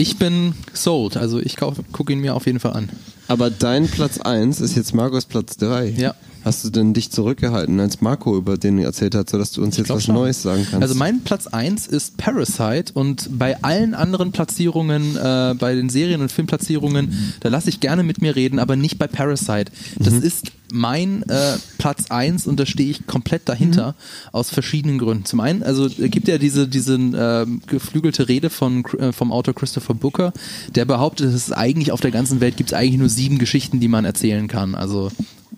Ich 0.00 0.16
bin 0.16 0.54
sold, 0.72 1.18
also 1.18 1.40
ich 1.40 1.56
gucke 1.58 2.10
ihn 2.10 2.20
mir 2.20 2.34
auf 2.34 2.46
jeden 2.46 2.58
Fall 2.58 2.72
an. 2.72 2.88
Aber 3.28 3.50
dein 3.50 3.86
Platz 3.86 4.18
1 4.18 4.62
ist 4.62 4.74
jetzt 4.74 4.94
Marcos 4.94 5.26
Platz 5.26 5.58
3. 5.58 5.88
Ja. 5.90 6.14
Hast 6.44 6.64
du 6.64 6.70
denn 6.70 6.94
dich 6.94 7.10
zurückgehalten, 7.10 7.78
als 7.80 8.00
Marco 8.00 8.36
über 8.36 8.56
den 8.56 8.78
erzählt 8.78 9.14
hat, 9.14 9.28
sodass 9.28 9.52
du 9.52 9.62
uns 9.62 9.74
ich 9.74 9.80
jetzt 9.80 9.90
was 9.90 10.04
schon. 10.04 10.14
Neues 10.14 10.42
sagen 10.42 10.66
kannst? 10.70 10.82
Also 10.82 10.94
mein 10.94 11.22
Platz 11.22 11.46
1 11.46 11.86
ist 11.86 12.16
Parasite 12.16 12.92
und 12.94 13.38
bei 13.38 13.62
allen 13.62 13.94
anderen 13.94 14.32
Platzierungen, 14.32 15.16
äh, 15.16 15.54
bei 15.58 15.74
den 15.74 15.90
Serien- 15.90 16.22
und 16.22 16.32
Filmplatzierungen, 16.32 17.34
da 17.40 17.48
lasse 17.48 17.68
ich 17.68 17.80
gerne 17.80 18.02
mit 18.02 18.22
mir 18.22 18.36
reden, 18.36 18.58
aber 18.58 18.76
nicht 18.76 18.98
bei 18.98 19.06
Parasite. 19.06 19.70
Das 19.98 20.14
mhm. 20.14 20.22
ist 20.22 20.52
mein 20.72 21.22
äh, 21.28 21.56
Platz 21.78 22.10
1 22.10 22.46
und 22.46 22.58
da 22.58 22.66
stehe 22.66 22.90
ich 22.90 23.06
komplett 23.06 23.48
dahinter 23.48 23.88
mhm. 23.88 24.28
aus 24.32 24.50
verschiedenen 24.50 24.98
Gründen. 24.98 25.24
Zum 25.24 25.40
einen, 25.40 25.62
also 25.62 25.88
gibt 25.88 26.28
ja 26.28 26.38
diese, 26.38 26.68
diese 26.68 26.94
äh, 26.94 27.46
geflügelte 27.66 28.28
Rede 28.28 28.50
von, 28.50 28.84
äh, 28.98 29.12
vom 29.12 29.32
Autor 29.32 29.54
Christopher 29.54 29.94
Booker, 29.94 30.32
der 30.74 30.84
behauptet, 30.84 31.26
dass 31.26 31.34
es 31.34 31.52
eigentlich 31.52 31.92
auf 31.92 32.00
der 32.00 32.10
ganzen 32.10 32.40
Welt 32.40 32.56
gibt 32.56 32.70
es 32.70 32.74
eigentlich 32.74 32.98
nur 32.98 33.08
sieben 33.08 33.38
Geschichten, 33.38 33.80
die 33.80 33.88
man 33.88 34.04
erzählen 34.04 34.48
kann. 34.48 34.74
Also 34.74 35.10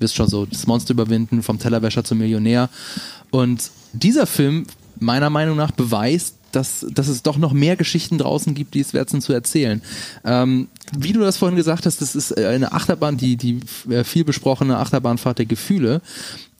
wisst 0.03 0.14
schon 0.16 0.28
so, 0.28 0.44
das 0.44 0.66
Monster 0.66 0.92
überwinden, 0.92 1.42
vom 1.42 1.59
Tellerwäscher 1.59 2.05
zum 2.05 2.18
Millionär. 2.18 2.68
Und 3.30 3.70
dieser 3.94 4.26
Film, 4.26 4.66
meiner 4.98 5.30
Meinung 5.30 5.57
nach, 5.57 5.70
beweist, 5.70 6.36
dass, 6.53 6.86
dass 6.90 7.09
es 7.09 7.22
doch 7.22 7.38
noch 7.38 7.53
mehr 7.53 7.76
Geschichten 7.76 8.18
draußen 8.18 8.55
gibt, 8.55 8.74
die 8.74 8.80
es 8.80 8.92
wert 8.92 9.09
sind 9.09 9.22
zu 9.22 9.32
erzählen. 9.32 9.82
Ähm, 10.24 10.68
wie 10.96 11.12
du 11.12 11.20
das 11.20 11.38
vorhin 11.38 11.57
gesagt 11.57 11.86
hast, 11.86 12.03
das 12.03 12.14
ist 12.14 12.36
eine 12.36 12.72
Achterbahn, 12.72 13.16
die, 13.16 13.36
die 13.36 13.61
äh, 13.88 14.05
viel 14.05 14.24
besprochene 14.24 14.76
Achterbahnfahrt 14.76 15.38
der 15.38 15.46
Gefühle. 15.46 16.03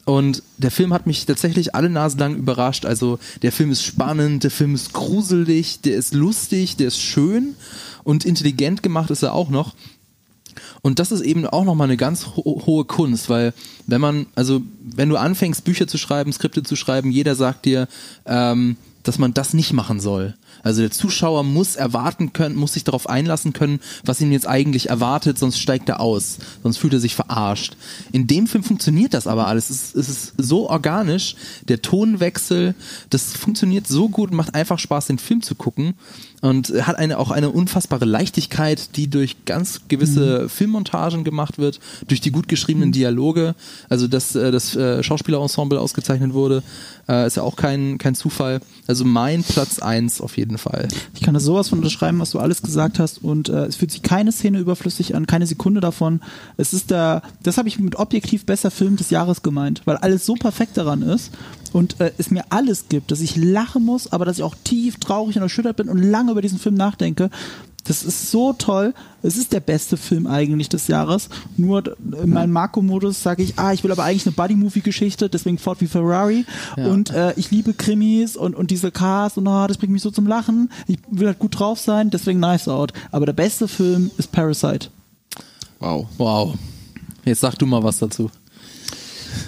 Und 0.05 0.43
der 0.59 0.73
Film 0.73 0.93
hat 0.93 1.07
mich 1.07 1.27
tatsächlich 1.27 1.75
alle 1.75 1.89
Nasen 1.89 2.19
lang 2.19 2.37
überrascht. 2.37 2.87
Also 2.87 3.19
der 3.43 3.53
Film 3.53 3.71
ist 3.71 3.85
spannend, 3.85 4.43
der 4.43 4.51
Film 4.51 4.75
ist 4.75 4.93
gruselig, 4.93 5.81
der 5.83 5.97
ist 5.97 6.13
lustig, 6.15 6.77
der 6.77 6.89
ist 6.89 6.99
schön 6.99 7.55
und 8.03 8.25
intelligent 8.25 8.83
gemacht 8.83 9.11
ist 9.11 9.23
er 9.23 9.33
auch 9.33 9.49
noch. 9.49 9.75
Und 10.83 10.99
das 10.99 11.13
ist 11.13 11.23
eben 11.23 11.47
auch 11.47 11.65
nochmal 11.65 11.87
eine 11.87 11.97
ganz 11.97 12.27
ho 12.37 12.63
hohe 12.67 12.85
Kunst, 12.85 13.29
weil 13.29 13.55
wenn 13.87 14.01
man, 14.01 14.27
also 14.35 14.63
wenn 14.83 15.09
du 15.09 15.17
anfängst, 15.17 15.65
Bücher 15.65 15.87
zu 15.87 15.99
schreiben, 15.99 16.33
Skripte 16.33 16.63
zu 16.63 16.77
schreiben, 16.77 17.11
jeder 17.11 17.35
sagt 17.35 17.65
dir, 17.65 17.89
ähm, 18.27 18.77
dass 19.03 19.19
man 19.19 19.35
das 19.35 19.55
nicht 19.55 19.73
machen 19.73 20.01
soll. 20.01 20.35
Also 20.63 20.81
der 20.81 20.91
Zuschauer 20.91 21.43
muss 21.43 21.77
erwarten 21.77 22.33
können, 22.33 22.55
muss 22.55 22.75
sich 22.75 22.85
darauf 22.85 23.09
einlassen 23.09 23.53
können, 23.53 23.81
was 24.05 24.21
ihn 24.21 24.31
jetzt 24.31 24.47
eigentlich 24.47 24.91
erwartet, 24.91 25.39
sonst 25.39 25.59
steigt 25.59 25.89
er 25.89 26.01
aus, 26.01 26.39
sonst 26.63 26.77
fühlt 26.77 26.93
er 26.93 27.01
sich 27.01 27.15
verarscht. 27.15 27.77
In 28.13 28.27
dem 28.27 28.47
Film 28.47 28.63
funktioniert 28.63 29.15
das 29.15 29.27
aber 29.27 29.49
alles. 29.49 29.71
Es 29.71 29.95
ist, 29.95 29.97
es 29.97 30.09
ist 30.09 30.35
so 30.39 30.71
organisch, 30.71 31.35
der 31.69 31.83
Tonwechsel, 31.83 32.75
das 33.11 33.33
funktioniert 33.33 33.89
so 33.89 34.09
gut 34.09 34.31
und 34.31 34.37
macht 34.37 34.55
einfach 34.55 34.79
Spaß, 34.79 35.07
den 35.07 35.19
Film 35.19 35.43
zu 35.43 35.55
gucken 35.57 35.95
und 36.43 36.69
hat 36.87 36.97
eine, 36.97 37.19
auch 37.19 37.31
eine 37.31 37.51
unfassbare 37.51 38.05
Leichtigkeit, 38.05 38.97
die 38.97 39.09
durch 39.09 39.45
ganz 39.47 39.83
gewisse 39.89 40.43
mhm. 40.43 40.49
Filmmontagen 40.49 41.25
gemacht 41.25 41.59
wird, 41.59 41.81
durch 42.09 42.21
die 42.21 42.33
gut 42.33 42.49
geschriebenen 42.49 42.91
mhm. 42.91 42.93
Dialoge, 42.93 43.55
also 43.89 44.09
dass 44.09 44.35
äh, 44.35 44.51
das 44.51 44.77
äh, 44.77 45.03
Schauspielerensemble 45.03 45.81
ausgezeichnet 45.81 46.35
wurde, 46.35 46.63
äh, 47.09 47.27
ist 47.27 47.37
ja 47.37 47.45
auch 47.45 47.57
kein, 47.57 47.97
kein 47.99 48.17
Zufall. 48.17 48.61
Also 48.89 49.05
mein 49.05 49.45
Platz 49.45 49.79
eins 49.79 50.21
auf 50.21 50.37
jeden 50.37 50.59
Fall. 50.59 50.89
Ich 51.15 51.21
kann 51.21 51.33
das 51.33 51.45
sowas 51.45 51.69
von 51.69 51.79
unterschreiben, 51.79 52.19
was 52.19 52.31
du 52.31 52.41
alles 52.41 52.61
gesagt 52.61 52.99
hast 52.99 53.23
und 53.23 53.49
äh, 53.49 53.67
es 53.67 53.77
fühlt 53.77 53.93
sich 53.93 54.03
keine 54.03 54.33
Szene 54.33 54.59
überflüssig 54.59 55.15
an, 55.15 55.27
keine 55.27 55.47
Sekunde 55.47 55.81
davon. 55.81 56.21
Es 56.57 56.73
ist 56.73 56.91
der, 56.91 57.23
das 57.45 57.57
habe 57.57 57.69
ich 57.69 57.79
mit 57.79 57.97
objektiv 57.97 58.47
besser 58.47 58.73
Film 58.73 58.97
des 58.97 59.11
Jahres 59.11 59.43
gemeint, 59.43 59.83
weil 59.85 59.97
alles 59.99 60.27
so 60.27 60.35
perfekt 60.35 60.77
daran 60.77 61.03
ist 61.03 61.31
und 61.73 62.01
äh, 62.01 62.13
es 62.19 62.31
mir 62.31 62.45
alles 62.51 62.89
gibt, 62.89 63.11
dass 63.11 63.21
ich 63.21 63.37
lachen 63.37 63.85
muss, 63.85 64.13
aber 64.13 64.25
dass 64.25 64.39
ich 64.39 64.45
auch 64.45 64.55
tief 64.65 64.99
traurig 64.99 65.37
und 65.37 65.43
erschüttert 65.43 65.77
bin 65.77 65.89
und 65.89 65.99
lange 65.99 66.33
über 66.33 66.43
diesen 66.43 66.59
Film 66.59 66.75
nachdenke. 66.75 67.31
Das 67.85 68.05
ist 68.05 68.31
so 68.31 68.53
toll. 68.53 68.95
Es 69.23 69.37
ist 69.37 69.53
der 69.53 69.61
beste 69.61 69.97
Film 69.97 70.29
eigentlich 70.29 70.69
des 70.69 70.87
Jahres. 70.87 71.29
Nur 71.57 71.97
in 72.23 72.31
meinem 72.31 72.53
Marco-Modus 72.53 73.23
sage 73.23 73.43
ich, 73.43 73.59
ah, 73.59 73.73
ich 73.73 73.83
will 73.83 73.91
aber 73.91 74.05
eigentlich 74.05 74.25
eine 74.25 74.35
Buddy-Movie-Geschichte, 74.37 75.29
deswegen 75.29 75.59
Ford 75.59 75.81
wie 75.81 75.89
Ferrari. 75.89 76.45
Ja. 76.77 76.87
Und 76.87 77.11
äh, 77.11 77.33
ich 77.37 77.51
liebe 77.51 77.75
Krimis 77.75 78.37
und, 78.37 78.55
und 78.55 78.71
diese 78.71 78.93
Cars 78.93 79.37
und 79.37 79.49
oh, 79.49 79.67
das 79.67 79.79
bringt 79.79 79.93
mich 79.93 80.03
so 80.03 80.13
zum 80.13 80.29
Lachen. 80.29 80.71
Ich 80.87 80.99
will 81.11 81.27
halt 81.27 81.41
gut 81.41 81.59
drauf 81.59 81.81
sein, 81.81 82.11
deswegen 82.11 82.39
Nice 82.39 82.69
Out. 82.69 82.93
Aber 83.11 83.27
der 83.27 83.33
beste 83.33 83.67
Film 83.67 84.13
ist 84.17 84.31
Parasite. 84.31 84.89
Wow. 85.81 86.07
Wow. 86.19 86.55
Jetzt 87.25 87.41
sag 87.41 87.57
du 87.59 87.67
mal 87.67 87.83
was 87.83 87.99
dazu. 87.99 88.31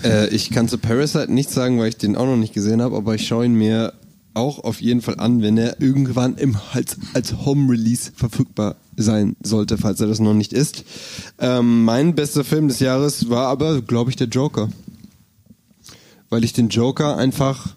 Äh, 0.04 0.28
ich 0.28 0.50
kann 0.50 0.68
zu 0.68 0.78
Parasite 0.78 1.32
nichts 1.32 1.54
sagen, 1.54 1.78
weil 1.78 1.88
ich 1.88 1.96
den 1.96 2.16
auch 2.16 2.26
noch 2.26 2.36
nicht 2.36 2.54
gesehen 2.54 2.82
habe, 2.82 2.96
aber 2.96 3.14
ich 3.14 3.26
schaue 3.26 3.46
ihn 3.46 3.54
mir 3.54 3.92
auch 4.34 4.58
auf 4.58 4.80
jeden 4.80 5.00
Fall 5.00 5.18
an, 5.18 5.42
wenn 5.42 5.56
er 5.56 5.80
irgendwann 5.80 6.36
im, 6.36 6.56
als, 6.72 6.96
als 7.14 7.44
Home-Release 7.44 8.12
verfügbar 8.14 8.76
sein 8.96 9.36
sollte, 9.42 9.78
falls 9.78 10.00
er 10.00 10.08
das 10.08 10.18
noch 10.20 10.34
nicht 10.34 10.52
ist. 10.52 10.84
Ähm, 11.38 11.84
mein 11.84 12.14
bester 12.14 12.44
Film 12.44 12.68
des 12.68 12.80
Jahres 12.80 13.30
war 13.30 13.46
aber, 13.46 13.80
glaube 13.80 14.10
ich, 14.10 14.16
der 14.16 14.28
Joker. 14.28 14.68
Weil 16.30 16.44
ich 16.44 16.52
den 16.52 16.68
Joker 16.68 17.16
einfach, 17.16 17.76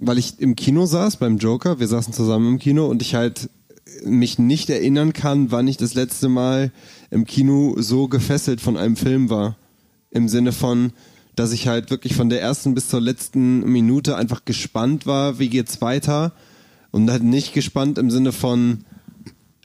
weil 0.00 0.18
ich 0.18 0.40
im 0.40 0.56
Kino 0.56 0.86
saß 0.86 1.16
beim 1.16 1.36
Joker, 1.36 1.78
wir 1.78 1.88
saßen 1.88 2.12
zusammen 2.12 2.54
im 2.54 2.58
Kino 2.58 2.86
und 2.86 3.02
ich 3.02 3.14
halt 3.14 3.50
mich 4.04 4.38
nicht 4.38 4.70
erinnern 4.70 5.12
kann, 5.12 5.50
wann 5.50 5.68
ich 5.68 5.76
das 5.76 5.94
letzte 5.94 6.28
Mal 6.28 6.72
im 7.10 7.26
Kino 7.26 7.74
so 7.78 8.08
gefesselt 8.08 8.60
von 8.60 8.76
einem 8.76 8.96
Film 8.96 9.30
war. 9.30 9.56
Im 10.10 10.28
Sinne 10.28 10.52
von, 10.52 10.92
dass 11.36 11.52
ich 11.52 11.68
halt 11.68 11.90
wirklich 11.90 12.16
von 12.16 12.28
der 12.28 12.40
ersten 12.40 12.74
bis 12.74 12.88
zur 12.88 13.00
letzten 13.00 13.60
Minute 13.70 14.16
einfach 14.16 14.44
gespannt 14.44 15.06
war, 15.06 15.38
wie 15.38 15.48
geht's 15.48 15.80
weiter 15.80 16.32
und 16.90 17.10
halt 17.10 17.22
nicht 17.22 17.52
gespannt 17.52 17.98
im 17.98 18.10
Sinne 18.10 18.32
von 18.32 18.84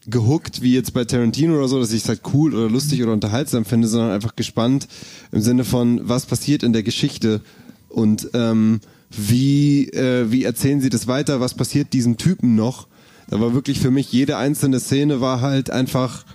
gehuckt, 0.08 0.62
wie 0.62 0.74
jetzt 0.74 0.94
bei 0.94 1.06
Tarantino 1.06 1.58
oder 1.58 1.68
so, 1.68 1.80
dass 1.80 1.94
ich 1.94 2.04
es 2.04 2.10
halt 2.10 2.22
cool 2.34 2.54
oder 2.54 2.70
lustig 2.70 3.02
oder 3.02 3.14
unterhaltsam 3.14 3.66
finde, 3.66 3.88
sondern 3.88 4.12
einfach 4.12 4.36
gespannt 4.36 4.88
im 5.32 5.42
Sinne 5.42 5.64
von, 5.64 6.02
was 6.04 6.26
passiert 6.26 6.64
in 6.64 6.74
der 6.74 6.84
Geschichte 6.84 7.42
und 7.88 8.30
ähm, 8.34 8.82
wie, 9.10 9.88
äh, 9.90 10.32
wie 10.32 10.44
erzählen 10.44 10.82
sie 10.82 10.90
das 10.90 11.08
weiter, 11.08 11.40
was 11.40 11.54
passiert 11.54 11.94
diesem 11.94 12.18
Typen 12.18 12.56
noch. 12.56 12.88
Da 13.30 13.40
war 13.40 13.54
wirklich 13.54 13.80
für 13.80 13.92
mich 13.92 14.12
jede 14.12 14.38
einzelne 14.38 14.80
Szene 14.80 15.22
war 15.22 15.42
halt 15.42 15.70
einfach 15.70 16.26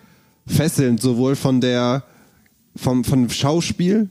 fesselnd, 0.47 1.03
sowohl 1.03 1.37
von 1.37 1.61
der 1.61 2.05
vom, 2.77 3.05
vom 3.05 3.29
Schauspiel, 3.31 4.09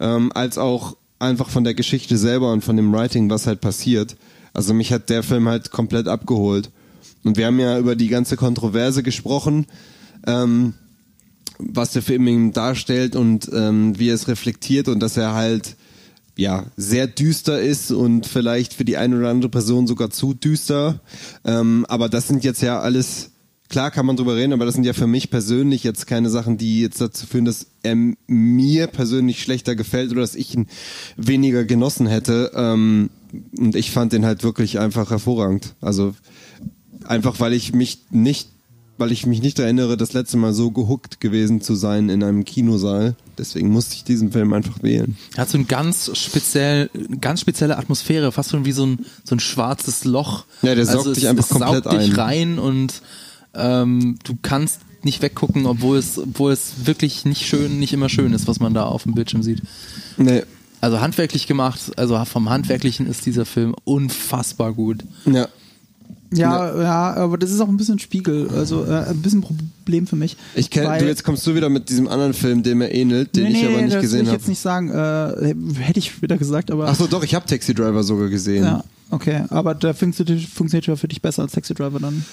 ähm, 0.00 0.32
als 0.34 0.58
auch 0.58 0.96
einfach 1.18 1.48
von 1.48 1.64
der 1.64 1.74
Geschichte 1.74 2.16
selber 2.18 2.52
und 2.52 2.62
von 2.62 2.76
dem 2.76 2.92
Writing, 2.92 3.30
was 3.30 3.46
halt 3.46 3.60
passiert. 3.60 4.16
Also 4.52 4.74
mich 4.74 4.92
hat 4.92 5.10
der 5.10 5.22
Film 5.22 5.48
halt 5.48 5.70
komplett 5.70 6.08
abgeholt. 6.08 6.70
Und 7.24 7.36
wir 7.36 7.46
haben 7.46 7.58
ja 7.58 7.78
über 7.78 7.96
die 7.96 8.08
ganze 8.08 8.36
Kontroverse 8.36 9.02
gesprochen, 9.02 9.66
ähm, 10.26 10.74
was 11.58 11.92
der 11.92 12.02
Film 12.02 12.26
eben 12.26 12.52
darstellt 12.52 13.16
und 13.16 13.50
ähm, 13.52 13.98
wie 13.98 14.10
er 14.10 14.14
es 14.14 14.28
reflektiert 14.28 14.88
und 14.88 15.00
dass 15.00 15.16
er 15.16 15.34
halt 15.34 15.76
ja 16.36 16.66
sehr 16.76 17.06
düster 17.06 17.60
ist 17.60 17.92
und 17.92 18.26
vielleicht 18.26 18.74
für 18.74 18.84
die 18.84 18.96
eine 18.96 19.16
oder 19.16 19.30
andere 19.30 19.50
Person 19.50 19.86
sogar 19.86 20.10
zu 20.10 20.34
düster. 20.34 21.00
Ähm, 21.44 21.86
aber 21.88 22.08
das 22.08 22.28
sind 22.28 22.44
jetzt 22.44 22.60
ja 22.60 22.80
alles 22.80 23.30
klar 23.74 23.90
kann 23.90 24.06
man 24.06 24.14
drüber 24.14 24.36
reden, 24.36 24.52
aber 24.52 24.66
das 24.66 24.76
sind 24.76 24.84
ja 24.84 24.92
für 24.92 25.08
mich 25.08 25.30
persönlich 25.30 25.82
jetzt 25.82 26.06
keine 26.06 26.30
Sachen, 26.30 26.58
die 26.58 26.80
jetzt 26.80 27.00
dazu 27.00 27.26
führen, 27.26 27.44
dass 27.44 27.66
er 27.82 27.96
mir 28.28 28.86
persönlich 28.86 29.42
schlechter 29.42 29.74
gefällt 29.74 30.12
oder 30.12 30.20
dass 30.20 30.36
ich 30.36 30.54
ihn 30.54 30.68
weniger 31.16 31.64
genossen 31.64 32.06
hätte. 32.06 32.52
Ähm, 32.54 33.10
und 33.58 33.74
ich 33.74 33.90
fand 33.90 34.12
den 34.12 34.24
halt 34.24 34.44
wirklich 34.44 34.78
einfach 34.78 35.10
hervorragend. 35.10 35.74
Also 35.80 36.14
einfach, 37.02 37.40
weil 37.40 37.52
ich 37.52 37.72
mich 37.72 38.02
nicht, 38.12 38.48
weil 38.96 39.10
ich 39.10 39.26
mich 39.26 39.42
nicht 39.42 39.58
erinnere, 39.58 39.96
das 39.96 40.12
letzte 40.12 40.36
Mal 40.36 40.54
so 40.54 40.70
gehuckt 40.70 41.20
gewesen 41.20 41.60
zu 41.60 41.74
sein 41.74 42.10
in 42.10 42.22
einem 42.22 42.44
Kinosaal. 42.44 43.16
Deswegen 43.38 43.70
musste 43.70 43.96
ich 43.96 44.04
diesen 44.04 44.30
Film 44.30 44.52
einfach 44.52 44.84
wählen. 44.84 45.16
Er 45.34 45.42
hat 45.42 45.50
so 45.50 45.58
eine 45.58 45.66
ganz 45.66 46.16
speziell, 46.16 46.90
ganz 47.20 47.40
spezielle 47.40 47.76
Atmosphäre, 47.76 48.30
fast 48.30 48.52
schon 48.52 48.66
wie 48.66 48.70
so 48.70 48.86
ein, 48.86 49.04
so 49.24 49.34
ein 49.34 49.40
schwarzes 49.40 50.04
Loch. 50.04 50.44
Ja, 50.62 50.76
der 50.76 50.86
saugt 50.86 50.98
also 50.98 51.14
dich 51.14 51.26
einfach 51.26 51.42
es 51.42 51.50
komplett 51.50 51.82
saugt 51.82 52.00
dich 52.00 52.10
ein. 52.12 52.14
rein 52.14 52.58
und 52.60 53.02
ähm, 53.56 54.18
du 54.24 54.36
kannst 54.42 54.80
nicht 55.02 55.22
weggucken, 55.22 55.66
obwohl 55.66 55.98
es, 55.98 56.18
obwohl 56.18 56.52
es 56.52 56.86
wirklich 56.86 57.24
nicht 57.24 57.46
schön, 57.46 57.78
nicht 57.78 57.92
immer 57.92 58.08
schön 58.08 58.32
ist, 58.32 58.48
was 58.48 58.60
man 58.60 58.74
da 58.74 58.84
auf 58.84 59.04
dem 59.04 59.14
Bildschirm 59.14 59.42
sieht. 59.42 59.62
Nee. 60.16 60.42
Also 60.80 61.00
handwerklich 61.00 61.46
gemacht, 61.46 61.92
also 61.96 62.22
vom 62.24 62.50
Handwerklichen 62.50 63.06
ist 63.06 63.24
dieser 63.26 63.46
Film 63.46 63.74
unfassbar 63.84 64.72
gut. 64.72 65.04
Ja. 65.24 65.48
Ja, 66.32 66.82
ja, 66.82 67.14
aber 67.14 67.38
das 67.38 67.52
ist 67.52 67.60
auch 67.60 67.68
ein 67.68 67.76
bisschen 67.76 68.00
Spiegel, 68.00 68.48
also 68.50 68.84
äh, 68.84 69.04
ein 69.08 69.22
bisschen 69.22 69.40
Problem 69.40 70.06
für 70.06 70.16
mich. 70.16 70.36
Ich 70.56 70.68
kenn, 70.68 70.98
du 70.98 71.06
jetzt 71.06 71.22
kommst 71.22 71.46
du 71.46 71.54
wieder 71.54 71.68
mit 71.68 71.88
diesem 71.88 72.08
anderen 72.08 72.34
Film, 72.34 72.64
der 72.64 72.74
mir 72.74 72.92
ähnelt, 72.92 73.36
den 73.36 73.44
nee, 73.44 73.60
ich 73.60 73.66
aber 73.66 73.82
nicht 73.82 74.00
gesehen 74.00 74.02
habe. 74.02 74.02
Das 74.02 74.12
will 74.12 74.22
ich 74.26 74.32
jetzt 74.32 74.48
nicht 74.48 74.58
sagen, 74.58 74.90
äh, 74.90 75.54
hätte 75.80 76.00
ich 76.00 76.22
wieder 76.22 76.36
gesagt, 76.36 76.72
aber. 76.72 76.88
Ach 76.88 76.94
so, 76.96 77.06
doch, 77.06 77.22
ich 77.22 77.36
habe 77.36 77.46
Taxi 77.46 77.72
Driver 77.72 78.02
sogar 78.02 78.28
gesehen. 78.30 78.64
Ja, 78.64 78.84
okay, 79.10 79.44
aber 79.50 79.76
der 79.76 79.94
funktioniert, 79.94 80.42
funktioniert 80.42 80.86
ja 80.86 80.96
für 80.96 81.06
dich 81.06 81.22
besser 81.22 81.42
als 81.42 81.52
Taxi 81.52 81.72
Driver 81.72 82.00
dann. 82.00 82.24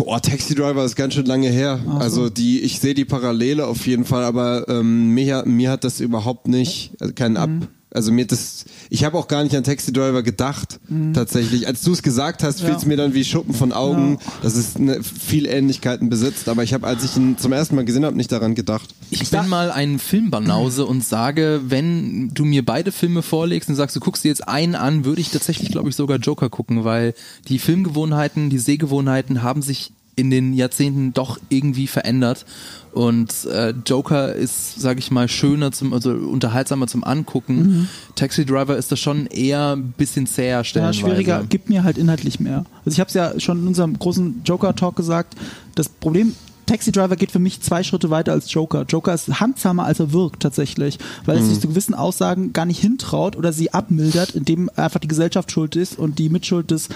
Oh, 0.00 0.18
Taxi 0.18 0.54
Driver 0.54 0.84
ist 0.84 0.94
ganz 0.94 1.14
schön 1.14 1.26
lange 1.26 1.48
her. 1.48 1.80
So. 1.84 1.90
Also 1.92 2.30
die, 2.30 2.60
ich 2.60 2.78
sehe 2.80 2.94
die 2.94 3.04
Parallele 3.04 3.66
auf 3.66 3.86
jeden 3.86 4.04
Fall, 4.04 4.24
aber 4.24 4.68
ähm, 4.68 5.10
mir, 5.14 5.44
mir 5.46 5.70
hat 5.70 5.84
das 5.84 6.00
überhaupt 6.00 6.48
nicht, 6.48 6.92
also 7.00 7.12
keinen 7.12 7.36
Ab, 7.36 7.50
mhm. 7.50 7.68
Also 7.94 8.10
mir 8.10 8.26
das, 8.26 8.64
ich 8.90 9.04
habe 9.04 9.16
auch 9.16 9.28
gar 9.28 9.44
nicht 9.44 9.54
an 9.56 9.62
Taxi 9.62 9.92
Driver 9.92 10.22
gedacht, 10.22 10.80
mhm. 10.88 11.14
tatsächlich. 11.14 11.66
Als 11.66 11.82
du 11.82 11.92
es 11.92 12.02
gesagt 12.02 12.42
hast, 12.42 12.60
ja. 12.60 12.66
fiel 12.66 12.74
es 12.74 12.84
mir 12.84 12.96
dann 12.96 13.14
wie 13.14 13.24
Schuppen 13.24 13.54
von 13.54 13.72
Augen, 13.72 14.18
ja. 14.20 14.32
dass 14.42 14.56
es 14.56 14.76
eine, 14.76 15.02
viel 15.02 15.46
Ähnlichkeiten 15.46 16.08
besitzt. 16.08 16.48
Aber 16.48 16.62
ich 16.64 16.74
habe, 16.74 16.86
als 16.86 17.04
ich 17.04 17.16
ihn 17.16 17.38
zum 17.38 17.52
ersten 17.52 17.76
Mal 17.76 17.84
gesehen 17.84 18.04
habe, 18.04 18.16
nicht 18.16 18.32
daran 18.32 18.54
gedacht. 18.54 18.94
Ich 19.10 19.30
bin 19.30 19.48
mal 19.48 19.70
ein 19.70 19.98
Filmbanause 20.00 20.84
und 20.84 21.04
sage, 21.04 21.62
wenn 21.68 22.34
du 22.34 22.44
mir 22.44 22.64
beide 22.64 22.90
Filme 22.90 23.22
vorlegst 23.22 23.68
und 23.68 23.76
sagst, 23.76 23.94
du 23.94 24.00
guckst 24.00 24.24
dir 24.24 24.28
jetzt 24.28 24.46
einen 24.46 24.74
an, 24.74 25.04
würde 25.04 25.20
ich 25.20 25.30
tatsächlich, 25.30 25.70
glaube 25.70 25.88
ich, 25.88 25.96
sogar 25.96 26.18
Joker 26.18 26.50
gucken, 26.50 26.84
weil 26.84 27.14
die 27.48 27.60
Filmgewohnheiten, 27.60 28.50
die 28.50 28.58
Sehgewohnheiten 28.58 29.42
haben 29.42 29.62
sich 29.62 29.92
in 30.16 30.30
den 30.30 30.54
Jahrzehnten 30.54 31.12
doch 31.12 31.38
irgendwie 31.50 31.86
verändert. 31.86 32.46
Und 32.92 33.44
äh, 33.44 33.74
Joker 33.84 34.34
ist, 34.34 34.80
sag 34.80 34.98
ich 34.98 35.10
mal, 35.10 35.28
schöner 35.28 35.70
zum, 35.70 35.92
also 35.92 36.12
unterhaltsamer 36.12 36.86
zum 36.86 37.04
Angucken. 37.04 37.56
Mhm. 37.56 37.88
Taxi 38.14 38.46
Driver 38.46 38.78
ist 38.78 38.90
das 38.90 38.98
schon 38.98 39.26
eher 39.26 39.76
ein 39.76 39.92
bisschen 39.92 40.26
zäher 40.26 40.64
stellenweise. 40.64 41.00
Ja, 41.00 41.06
schwieriger, 41.06 41.44
gibt 41.44 41.68
mir 41.68 41.84
halt 41.84 41.98
inhaltlich 41.98 42.40
mehr. 42.40 42.64
Also 42.86 42.94
ich 42.94 43.00
habe 43.00 43.08
es 43.08 43.14
ja 43.14 43.38
schon 43.38 43.60
in 43.60 43.66
unserem 43.68 43.98
großen 43.98 44.40
Joker-Talk 44.46 44.96
gesagt, 44.96 45.34
das 45.74 45.90
Problem 45.90 46.32
Taxi 46.66 46.90
Driver 46.90 47.14
geht 47.14 47.30
für 47.30 47.38
mich 47.38 47.60
zwei 47.60 47.84
Schritte 47.84 48.10
weiter 48.10 48.32
als 48.32 48.52
Joker. 48.52 48.84
Joker 48.88 49.14
ist 49.14 49.40
handsamer, 49.40 49.84
als 49.84 50.00
er 50.00 50.12
wirkt 50.12 50.42
tatsächlich, 50.42 50.98
weil 51.24 51.36
mhm. 51.36 51.42
er 51.42 51.48
sich 51.48 51.60
zu 51.60 51.68
gewissen 51.68 51.94
Aussagen 51.94 52.52
gar 52.52 52.66
nicht 52.66 52.80
hintraut 52.80 53.36
oder 53.36 53.52
sie 53.52 53.72
abmildert, 53.72 54.30
indem 54.34 54.68
einfach 54.74 55.00
die 55.00 55.08
Gesellschaft 55.08 55.52
schuld 55.52 55.76
ist 55.76 55.96
und 55.98 56.18
die 56.18 56.28
Mitschuld 56.28 56.72
des 56.72 56.88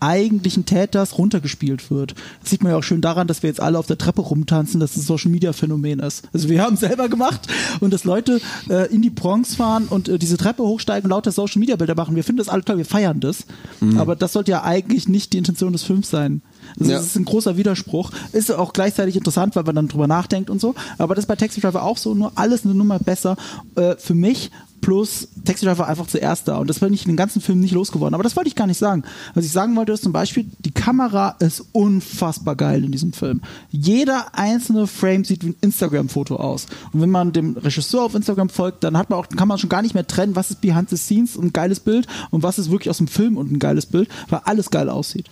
eigentlichen 0.00 0.66
Täters 0.66 1.18
runtergespielt 1.18 1.90
wird. 1.90 2.14
Das 2.40 2.50
sieht 2.50 2.62
man 2.62 2.72
ja 2.72 2.78
auch 2.78 2.82
schön 2.82 3.00
daran, 3.00 3.26
dass 3.26 3.42
wir 3.42 3.48
jetzt 3.48 3.60
alle 3.60 3.78
auf 3.78 3.86
der 3.86 3.98
Treppe 3.98 4.22
rumtanzen, 4.22 4.80
dass 4.80 4.94
das 4.94 5.06
Social 5.06 5.30
Media 5.30 5.52
Phänomen 5.52 6.00
ist. 6.00 6.28
Also 6.32 6.48
wir 6.48 6.62
haben 6.62 6.74
es 6.74 6.80
selber 6.80 7.08
gemacht 7.08 7.46
und 7.80 7.92
dass 7.92 8.04
Leute 8.04 8.40
äh, 8.68 8.92
in 8.92 9.02
die 9.02 9.10
Bronx 9.10 9.54
fahren 9.54 9.86
und 9.88 10.08
äh, 10.08 10.18
diese 10.18 10.36
Treppe 10.36 10.62
hochsteigen 10.62 11.04
und 11.04 11.10
lauter 11.10 11.32
Social 11.32 11.60
Media 11.60 11.76
Bilder 11.76 11.94
machen. 11.94 12.16
Wir 12.16 12.24
finden 12.24 12.38
das 12.38 12.48
alle 12.48 12.64
toll, 12.64 12.78
wir 12.78 12.84
feiern 12.84 13.20
das. 13.20 13.44
Mhm. 13.80 13.98
Aber 13.98 14.16
das 14.16 14.32
sollte 14.32 14.50
ja 14.50 14.62
eigentlich 14.62 15.08
nicht 15.08 15.32
die 15.32 15.38
Intention 15.38 15.72
des 15.72 15.82
Films 15.82 16.10
sein. 16.10 16.42
Also 16.78 16.90
ja. 16.90 16.98
Das 16.98 17.06
ist 17.06 17.16
ein 17.16 17.24
großer 17.24 17.56
Widerspruch. 17.56 18.10
Ist 18.32 18.52
auch 18.52 18.72
gleichzeitig 18.72 19.16
interessant, 19.16 19.56
weil 19.56 19.64
man 19.64 19.74
dann 19.74 19.88
drüber 19.88 20.06
nachdenkt 20.06 20.50
und 20.50 20.60
so. 20.60 20.74
Aber 20.98 21.14
das 21.14 21.24
ist 21.24 21.28
bei 21.28 21.36
Taxi 21.36 21.60
Driver 21.60 21.82
auch 21.82 21.96
so, 21.96 22.14
nur 22.14 22.32
alles 22.36 22.64
eine 22.64 22.74
Nummer 22.74 22.98
besser. 22.98 23.36
Äh, 23.76 23.96
für 23.96 24.14
mich 24.14 24.50
plus 24.80 25.28
Taxi 25.44 25.64
Driver 25.64 25.86
einfach 25.86 26.06
zuerst 26.06 26.48
da. 26.48 26.58
Und 26.58 26.68
das 26.68 26.78
bin 26.78 26.92
ich 26.92 27.04
den 27.04 27.16
ganzen 27.16 27.40
Film 27.40 27.60
nicht 27.60 27.72
losgeworden. 27.72 28.14
Aber 28.14 28.22
das 28.22 28.36
wollte 28.36 28.48
ich 28.48 28.56
gar 28.56 28.66
nicht 28.66 28.78
sagen. 28.78 29.04
Was 29.34 29.44
ich 29.44 29.52
sagen 29.52 29.76
wollte, 29.76 29.92
ist 29.92 30.02
zum 30.02 30.12
Beispiel, 30.12 30.46
die 30.58 30.70
Kamera 30.72 31.36
ist 31.38 31.64
unfassbar 31.72 32.56
geil 32.56 32.84
in 32.84 32.92
diesem 32.92 33.12
Film. 33.12 33.40
Jeder 33.70 34.34
einzelne 34.34 34.86
Frame 34.86 35.24
sieht 35.24 35.44
wie 35.44 35.50
ein 35.50 35.56
Instagram-Foto 35.60 36.36
aus. 36.36 36.66
Und 36.92 37.00
wenn 37.00 37.10
man 37.10 37.32
dem 37.32 37.56
Regisseur 37.56 38.04
auf 38.04 38.14
Instagram 38.14 38.48
folgt, 38.48 38.84
dann 38.84 38.96
hat 38.96 39.10
man 39.10 39.18
auch, 39.18 39.28
kann 39.28 39.48
man 39.48 39.58
schon 39.58 39.70
gar 39.70 39.82
nicht 39.82 39.94
mehr 39.94 40.06
trennen, 40.06 40.36
was 40.36 40.50
ist 40.50 40.60
behind 40.60 40.90
the 40.90 40.96
scenes 40.96 41.36
ein 41.36 41.52
geiles 41.52 41.80
Bild 41.80 42.06
und 42.30 42.42
was 42.42 42.58
ist 42.58 42.70
wirklich 42.70 42.90
aus 42.90 42.98
dem 42.98 43.08
Film 43.08 43.36
und 43.36 43.50
ein 43.50 43.58
geiles 43.58 43.86
Bild, 43.86 44.08
weil 44.28 44.40
alles 44.44 44.70
geil 44.70 44.88
aussieht 44.88 45.26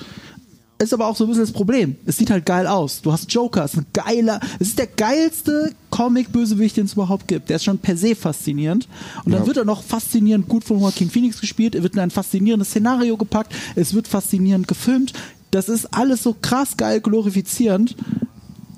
ist 0.79 0.95
aber 0.95 1.07
auch 1.07 1.17
so 1.17 1.25
ein 1.25 1.29
bisschen 1.29 1.45
das 1.45 1.53
Problem. 1.53 1.97
Es 2.07 2.17
sieht 2.17 2.31
halt 2.31 2.47
geil 2.47 2.67
aus. 2.67 3.03
Du 3.03 3.13
hast 3.13 3.33
Joker, 3.33 3.65
ist 3.65 3.77
ein 3.77 3.87
geiler, 3.93 4.41
es 4.61 4.69
ist 4.69 4.79
der 4.79 4.87
geilste 4.87 5.73
Comic-Bösewicht, 5.91 6.77
den 6.77 6.87
es 6.87 6.93
überhaupt 6.93 7.27
gibt. 7.27 7.49
Der 7.49 7.57
ist 7.57 7.65
schon 7.65 7.79
per 7.79 7.97
se 7.97 8.15
faszinierend. 8.15 8.89
Und 9.25 9.33
dann 9.33 9.43
ja. 9.43 9.47
wird 9.47 9.57
er 9.57 9.65
noch 9.65 9.83
faszinierend 9.83 10.49
gut 10.49 10.65
von 10.65 10.79
Joaquin 10.79 11.11
Phoenix 11.11 11.41
gespielt. 11.41 11.75
Er 11.75 11.83
wird 11.83 11.95
in 11.95 12.01
ein 12.01 12.11
faszinierendes 12.11 12.69
Szenario 12.69 13.17
gepackt. 13.17 13.53
Es 13.75 13.93
wird 13.93 14.07
faszinierend 14.07 14.69
gefilmt. 14.69 15.13
Das 15.51 15.69
ist 15.69 15.87
alles 15.93 16.23
so 16.23 16.37
krass 16.41 16.77
geil 16.77 17.01
glorifizierend. 17.01 17.97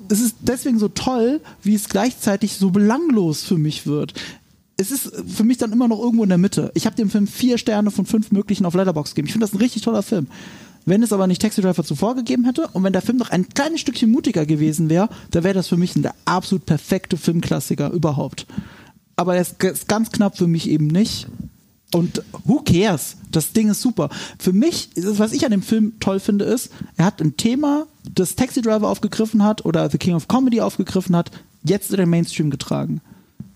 Es 0.09 0.21
ist 0.21 0.37
deswegen 0.41 0.79
so 0.79 0.87
toll, 0.87 1.39
wie 1.61 1.75
es 1.75 1.87
gleichzeitig 1.87 2.53
so 2.53 2.71
belanglos 2.71 3.43
für 3.43 3.57
mich 3.57 3.85
wird 3.85 4.13
es 4.77 4.89
ist 4.89 5.11
für 5.27 5.43
mich 5.43 5.59
dann 5.59 5.71
immer 5.71 5.87
noch 5.87 5.99
irgendwo 5.99 6.23
in 6.23 6.29
der 6.29 6.39
Mitte. 6.39 6.71
Ich 6.73 6.87
habe 6.87 6.95
dem 6.95 7.11
Film 7.11 7.27
vier 7.27 7.59
Sterne 7.59 7.91
von 7.91 8.07
fünf 8.07 8.31
möglichen 8.31 8.65
auf 8.65 8.73
Letterbox 8.73 9.11
gegeben. 9.11 9.27
Ich 9.27 9.31
finde 9.31 9.45
das 9.45 9.53
ein 9.53 9.59
richtig 9.59 9.83
toller 9.83 10.01
Film. 10.01 10.27
Wenn 10.85 11.03
es 11.03 11.13
aber 11.13 11.27
nicht 11.27 11.41
Taxi 11.41 11.61
Driver 11.61 11.83
zuvor 11.83 12.15
gegeben 12.15 12.45
hätte 12.45 12.67
und 12.73 12.83
wenn 12.83 12.93
der 12.93 13.01
Film 13.01 13.17
noch 13.17 13.29
ein 13.29 13.49
kleines 13.49 13.81
Stückchen 13.81 14.11
mutiger 14.11 14.45
gewesen 14.45 14.89
wäre, 14.89 15.09
dann 15.31 15.43
wäre 15.43 15.53
das 15.53 15.67
für 15.67 15.77
mich 15.77 15.93
der 15.95 16.15
absolut 16.25 16.65
perfekte 16.65 17.17
Filmklassiker 17.17 17.91
überhaupt. 17.91 18.47
Aber 19.15 19.35
er 19.35 19.41
ist 19.41 19.87
ganz 19.87 20.11
knapp 20.11 20.37
für 20.37 20.47
mich 20.47 20.69
eben 20.69 20.87
nicht. 20.87 21.27
Und 21.93 22.23
who 22.45 22.61
cares? 22.61 23.17
Das 23.31 23.51
Ding 23.51 23.69
ist 23.69 23.81
super. 23.81 24.09
Für 24.39 24.53
mich, 24.53 24.89
was 24.95 25.33
ich 25.33 25.45
an 25.45 25.51
dem 25.51 25.61
Film 25.61 25.99
toll 25.99 26.19
finde, 26.19 26.45
ist, 26.45 26.71
er 26.95 27.05
hat 27.05 27.21
ein 27.21 27.35
Thema, 27.35 27.85
das 28.15 28.35
Taxi 28.35 28.61
Driver 28.61 28.89
aufgegriffen 28.89 29.43
hat 29.43 29.65
oder 29.65 29.89
The 29.89 29.97
King 29.97 30.15
of 30.15 30.27
Comedy 30.27 30.61
aufgegriffen 30.61 31.15
hat, 31.15 31.31
jetzt 31.63 31.91
in 31.91 31.97
den 31.97 32.09
Mainstream 32.09 32.49
getragen. 32.49 33.01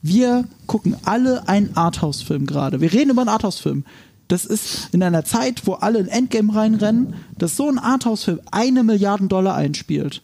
Wir 0.02 0.46
gucken 0.68 0.96
alle 1.06 1.48
einen 1.48 1.76
Arthouse-Film 1.76 2.46
gerade. 2.46 2.82
Wir 2.82 2.92
reden 2.94 3.12
über 3.12 3.22
einen 3.22 3.30
Arthouse-Film 3.30 3.86
das 4.28 4.46
ist 4.46 4.90
in 4.92 5.04
einer 5.04 5.24
Zeit, 5.24 5.68
wo 5.68 5.74
alle 5.74 6.00
in 6.00 6.08
Endgame 6.08 6.54
reinrennen, 6.54 7.14
dass 7.38 7.56
so 7.56 7.70
ein 7.70 7.78
Arthouse-Film 7.78 8.42
eine 8.52 8.84
Milliarde 8.84 9.28
Dollar 9.28 9.56
einspielt. 9.56 10.22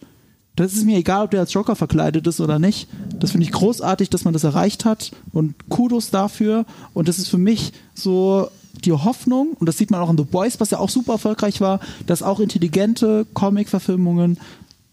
Das 0.55 0.73
ist 0.73 0.85
mir 0.85 0.97
egal, 0.97 1.25
ob 1.25 1.31
der 1.31 1.39
als 1.39 1.53
Joker 1.53 1.75
verkleidet 1.75 2.27
ist 2.27 2.41
oder 2.41 2.59
nicht. 2.59 2.89
Das 3.19 3.31
finde 3.31 3.45
ich 3.45 3.51
großartig, 3.51 4.09
dass 4.09 4.25
man 4.25 4.33
das 4.33 4.43
erreicht 4.43 4.85
hat 4.85 5.11
und 5.31 5.69
Kudos 5.69 6.09
dafür. 6.09 6.65
Und 6.93 7.07
das 7.07 7.19
ist 7.19 7.29
für 7.29 7.37
mich 7.37 7.71
so 7.93 8.49
die 8.83 8.91
Hoffnung, 8.91 9.53
und 9.59 9.67
das 9.67 9.77
sieht 9.77 9.91
man 9.91 10.01
auch 10.01 10.09
in 10.09 10.17
The 10.17 10.23
Boys, 10.23 10.59
was 10.59 10.71
ja 10.71 10.79
auch 10.79 10.89
super 10.89 11.13
erfolgreich 11.13 11.61
war, 11.61 11.79
dass 12.07 12.23
auch 12.23 12.39
intelligente 12.39 13.25
Comic-Verfilmungen 13.33 14.39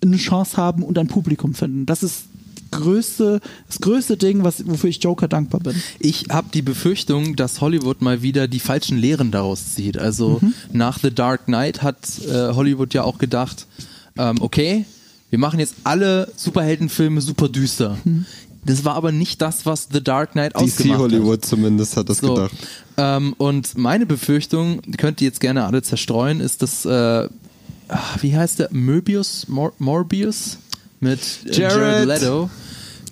eine 0.02 0.16
Chance 0.16 0.56
haben 0.56 0.82
und 0.82 0.98
ein 0.98 1.08
Publikum 1.08 1.54
finden. 1.54 1.86
Das 1.86 2.02
ist 2.02 2.24
größte, 2.70 3.40
das 3.66 3.80
größte 3.80 4.16
Ding, 4.16 4.44
was, 4.44 4.66
wofür 4.66 4.90
ich 4.90 5.02
Joker 5.02 5.28
dankbar 5.28 5.60
bin. 5.60 5.74
Ich 5.98 6.26
habe 6.30 6.48
die 6.52 6.62
Befürchtung, 6.62 7.36
dass 7.36 7.60
Hollywood 7.60 8.02
mal 8.02 8.22
wieder 8.22 8.48
die 8.48 8.60
falschen 8.60 8.98
Lehren 8.98 9.30
daraus 9.30 9.74
zieht. 9.74 9.98
Also 9.98 10.38
mhm. 10.40 10.54
nach 10.72 10.98
The 10.98 11.14
Dark 11.14 11.46
Knight 11.46 11.82
hat 11.82 11.96
äh, 12.26 12.54
Hollywood 12.54 12.94
ja 12.94 13.02
auch 13.04 13.18
gedacht, 13.18 13.66
ähm, 14.16 14.36
okay, 14.40 14.84
wir 15.30 15.38
machen 15.38 15.60
jetzt 15.60 15.74
alle 15.84 16.30
Superheldenfilme 16.36 17.20
super 17.20 17.48
düster. 17.48 17.98
Mhm. 18.04 18.26
Das 18.64 18.84
war 18.84 18.96
aber 18.96 19.12
nicht 19.12 19.40
das, 19.40 19.66
was 19.66 19.88
The 19.90 20.02
Dark 20.02 20.32
Knight 20.32 20.52
DC 20.54 20.62
ausgemacht 20.62 21.00
hat. 21.00 21.10
DC 21.10 21.12
Hollywood 21.12 21.44
zumindest 21.44 21.96
hat 21.96 22.08
das 22.08 22.18
so. 22.18 22.34
gedacht. 22.34 22.52
Ähm, 22.96 23.34
und 23.38 23.78
meine 23.78 24.06
Befürchtung, 24.06 24.82
könnt 24.96 25.20
ihr 25.20 25.28
jetzt 25.28 25.40
gerne 25.40 25.64
alle 25.64 25.82
zerstreuen, 25.82 26.40
ist, 26.40 26.62
dass, 26.62 26.84
äh, 26.84 27.28
wie 28.20 28.36
heißt 28.36 28.58
der, 28.58 28.68
Möbius, 28.72 29.48
Mor 29.48 29.72
Morbius? 29.78 30.58
Mit 31.00 31.20
Jared, 31.44 31.58
Jared 31.58 32.06
Leto. 32.06 32.50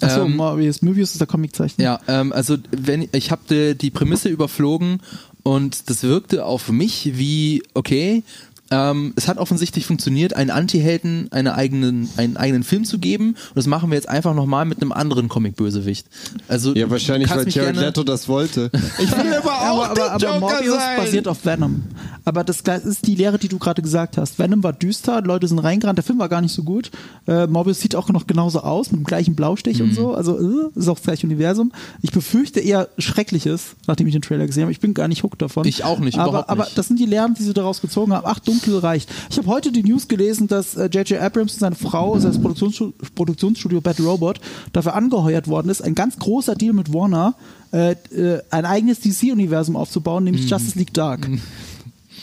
Achso, 0.00 0.24
ähm, 0.24 0.36
Morbius. 0.36 0.82
Möbius 0.82 1.12
ist 1.12 1.20
der 1.20 1.26
Comiczeichner. 1.26 1.82
Ja, 1.82 2.00
ähm, 2.08 2.32
also 2.32 2.56
wenn 2.70 3.08
ich 3.12 3.30
habe 3.30 3.42
die, 3.48 3.74
die 3.76 3.90
Prämisse 3.90 4.28
überflogen 4.28 5.00
und 5.42 5.88
das 5.88 6.02
wirkte 6.02 6.44
auf 6.44 6.70
mich 6.70 7.12
wie, 7.14 7.62
okay, 7.74 8.22
ähm, 8.70 9.12
es 9.16 9.28
hat 9.28 9.38
offensichtlich 9.38 9.86
funktioniert, 9.86 10.34
einen 10.34 10.50
Anti-Helden 10.50 11.28
eine 11.30 11.54
eigenen, 11.54 12.08
einen 12.16 12.36
eigenen 12.36 12.64
Film 12.64 12.84
zu 12.84 12.98
geben. 12.98 13.30
Und 13.30 13.56
das 13.56 13.66
machen 13.66 13.90
wir 13.90 13.96
jetzt 13.96 14.08
einfach 14.08 14.34
nochmal 14.34 14.64
mit 14.64 14.80
einem 14.80 14.92
anderen 14.92 15.28
Comic-Bösewicht. 15.28 16.06
Also, 16.48 16.74
ja, 16.74 16.90
wahrscheinlich, 16.90 17.30
weil 17.30 17.48
Jared 17.48 17.76
Leto 17.76 18.02
das 18.02 18.28
wollte. 18.28 18.70
Ich 18.98 19.10
will 19.12 19.34
aber 19.34 19.50
auch 19.50 19.90
aber, 19.90 20.10
aber, 20.10 20.26
aber 20.26 20.40
Morbius 20.40 20.76
sein. 20.76 20.96
basiert 20.96 21.28
auf 21.28 21.44
Venom. 21.44 21.84
Aber 22.24 22.44
das 22.44 22.60
ist 22.60 23.06
die 23.06 23.14
Lehre, 23.14 23.38
die 23.38 23.48
du 23.48 23.58
gerade 23.58 23.82
gesagt 23.82 24.16
hast. 24.16 24.38
Venom 24.38 24.62
war 24.62 24.72
düster, 24.72 25.22
Leute 25.22 25.46
sind 25.46 25.58
reingerannt, 25.58 25.98
der 25.98 26.04
Film 26.04 26.18
war 26.18 26.28
gar 26.28 26.40
nicht 26.40 26.52
so 26.52 26.62
gut. 26.62 26.90
Äh, 27.26 27.46
Morbius 27.46 27.80
sieht 27.80 27.94
auch 27.94 28.08
noch 28.08 28.26
genauso 28.26 28.60
aus, 28.60 28.90
mit 28.90 29.00
dem 29.00 29.04
gleichen 29.04 29.36
Blaustich 29.36 29.78
mhm. 29.80 29.84
und 29.86 29.94
so. 29.94 30.14
Also 30.14 30.38
äh, 30.38 30.78
ist 30.78 30.88
auch 30.88 30.96
das 30.96 31.04
gleiche 31.04 31.26
Universum. 31.26 31.72
Ich 32.02 32.10
befürchte 32.10 32.60
eher 32.60 32.88
Schreckliches, 32.98 33.76
nachdem 33.86 34.06
ich 34.06 34.12
den 34.12 34.22
Trailer 34.22 34.46
gesehen 34.46 34.62
habe. 34.62 34.72
Ich 34.72 34.80
bin 34.80 34.94
gar 34.94 35.08
nicht 35.08 35.22
hooked 35.22 35.42
davon. 35.42 35.66
Ich 35.66 35.84
auch 35.84 35.98
nicht, 35.98 36.18
aber, 36.18 36.28
überhaupt 36.30 36.50
nicht. 36.50 36.60
Aber 36.60 36.70
das 36.74 36.88
sind 36.88 36.98
die 36.98 37.06
Lehren, 37.06 37.34
die 37.34 37.42
sie 37.42 37.54
daraus 37.54 37.80
gezogen 37.80 38.12
haben. 38.12 38.26
Achtung, 38.26 38.55
dunkel 38.56 38.78
reicht. 38.78 39.10
Ich 39.30 39.38
habe 39.38 39.48
heute 39.48 39.72
die 39.72 39.82
News 39.82 40.08
gelesen, 40.08 40.48
dass 40.48 40.74
J.J. 40.74 41.12
Äh, 41.12 41.18
Abrams 41.18 41.54
und 41.54 41.60
seine 41.60 41.76
Frau, 41.76 42.18
sein 42.18 42.32
Produktionsstudio, 42.32 42.94
Produktionsstudio 43.14 43.80
Bad 43.80 44.00
Robot, 44.00 44.40
dafür 44.72 44.94
angeheuert 44.94 45.48
worden 45.48 45.68
ist, 45.68 45.82
ein 45.82 45.94
ganz 45.94 46.18
großer 46.18 46.54
Deal 46.54 46.72
mit 46.72 46.92
Warner, 46.92 47.34
äh, 47.72 47.92
äh, 47.92 48.42
ein 48.50 48.64
eigenes 48.64 49.00
DC-Universum 49.00 49.76
aufzubauen, 49.76 50.24
nämlich 50.24 50.46
mm. 50.46 50.48
Justice 50.48 50.78
League 50.78 50.94
Dark. 50.94 51.28
Mm. 51.28 51.40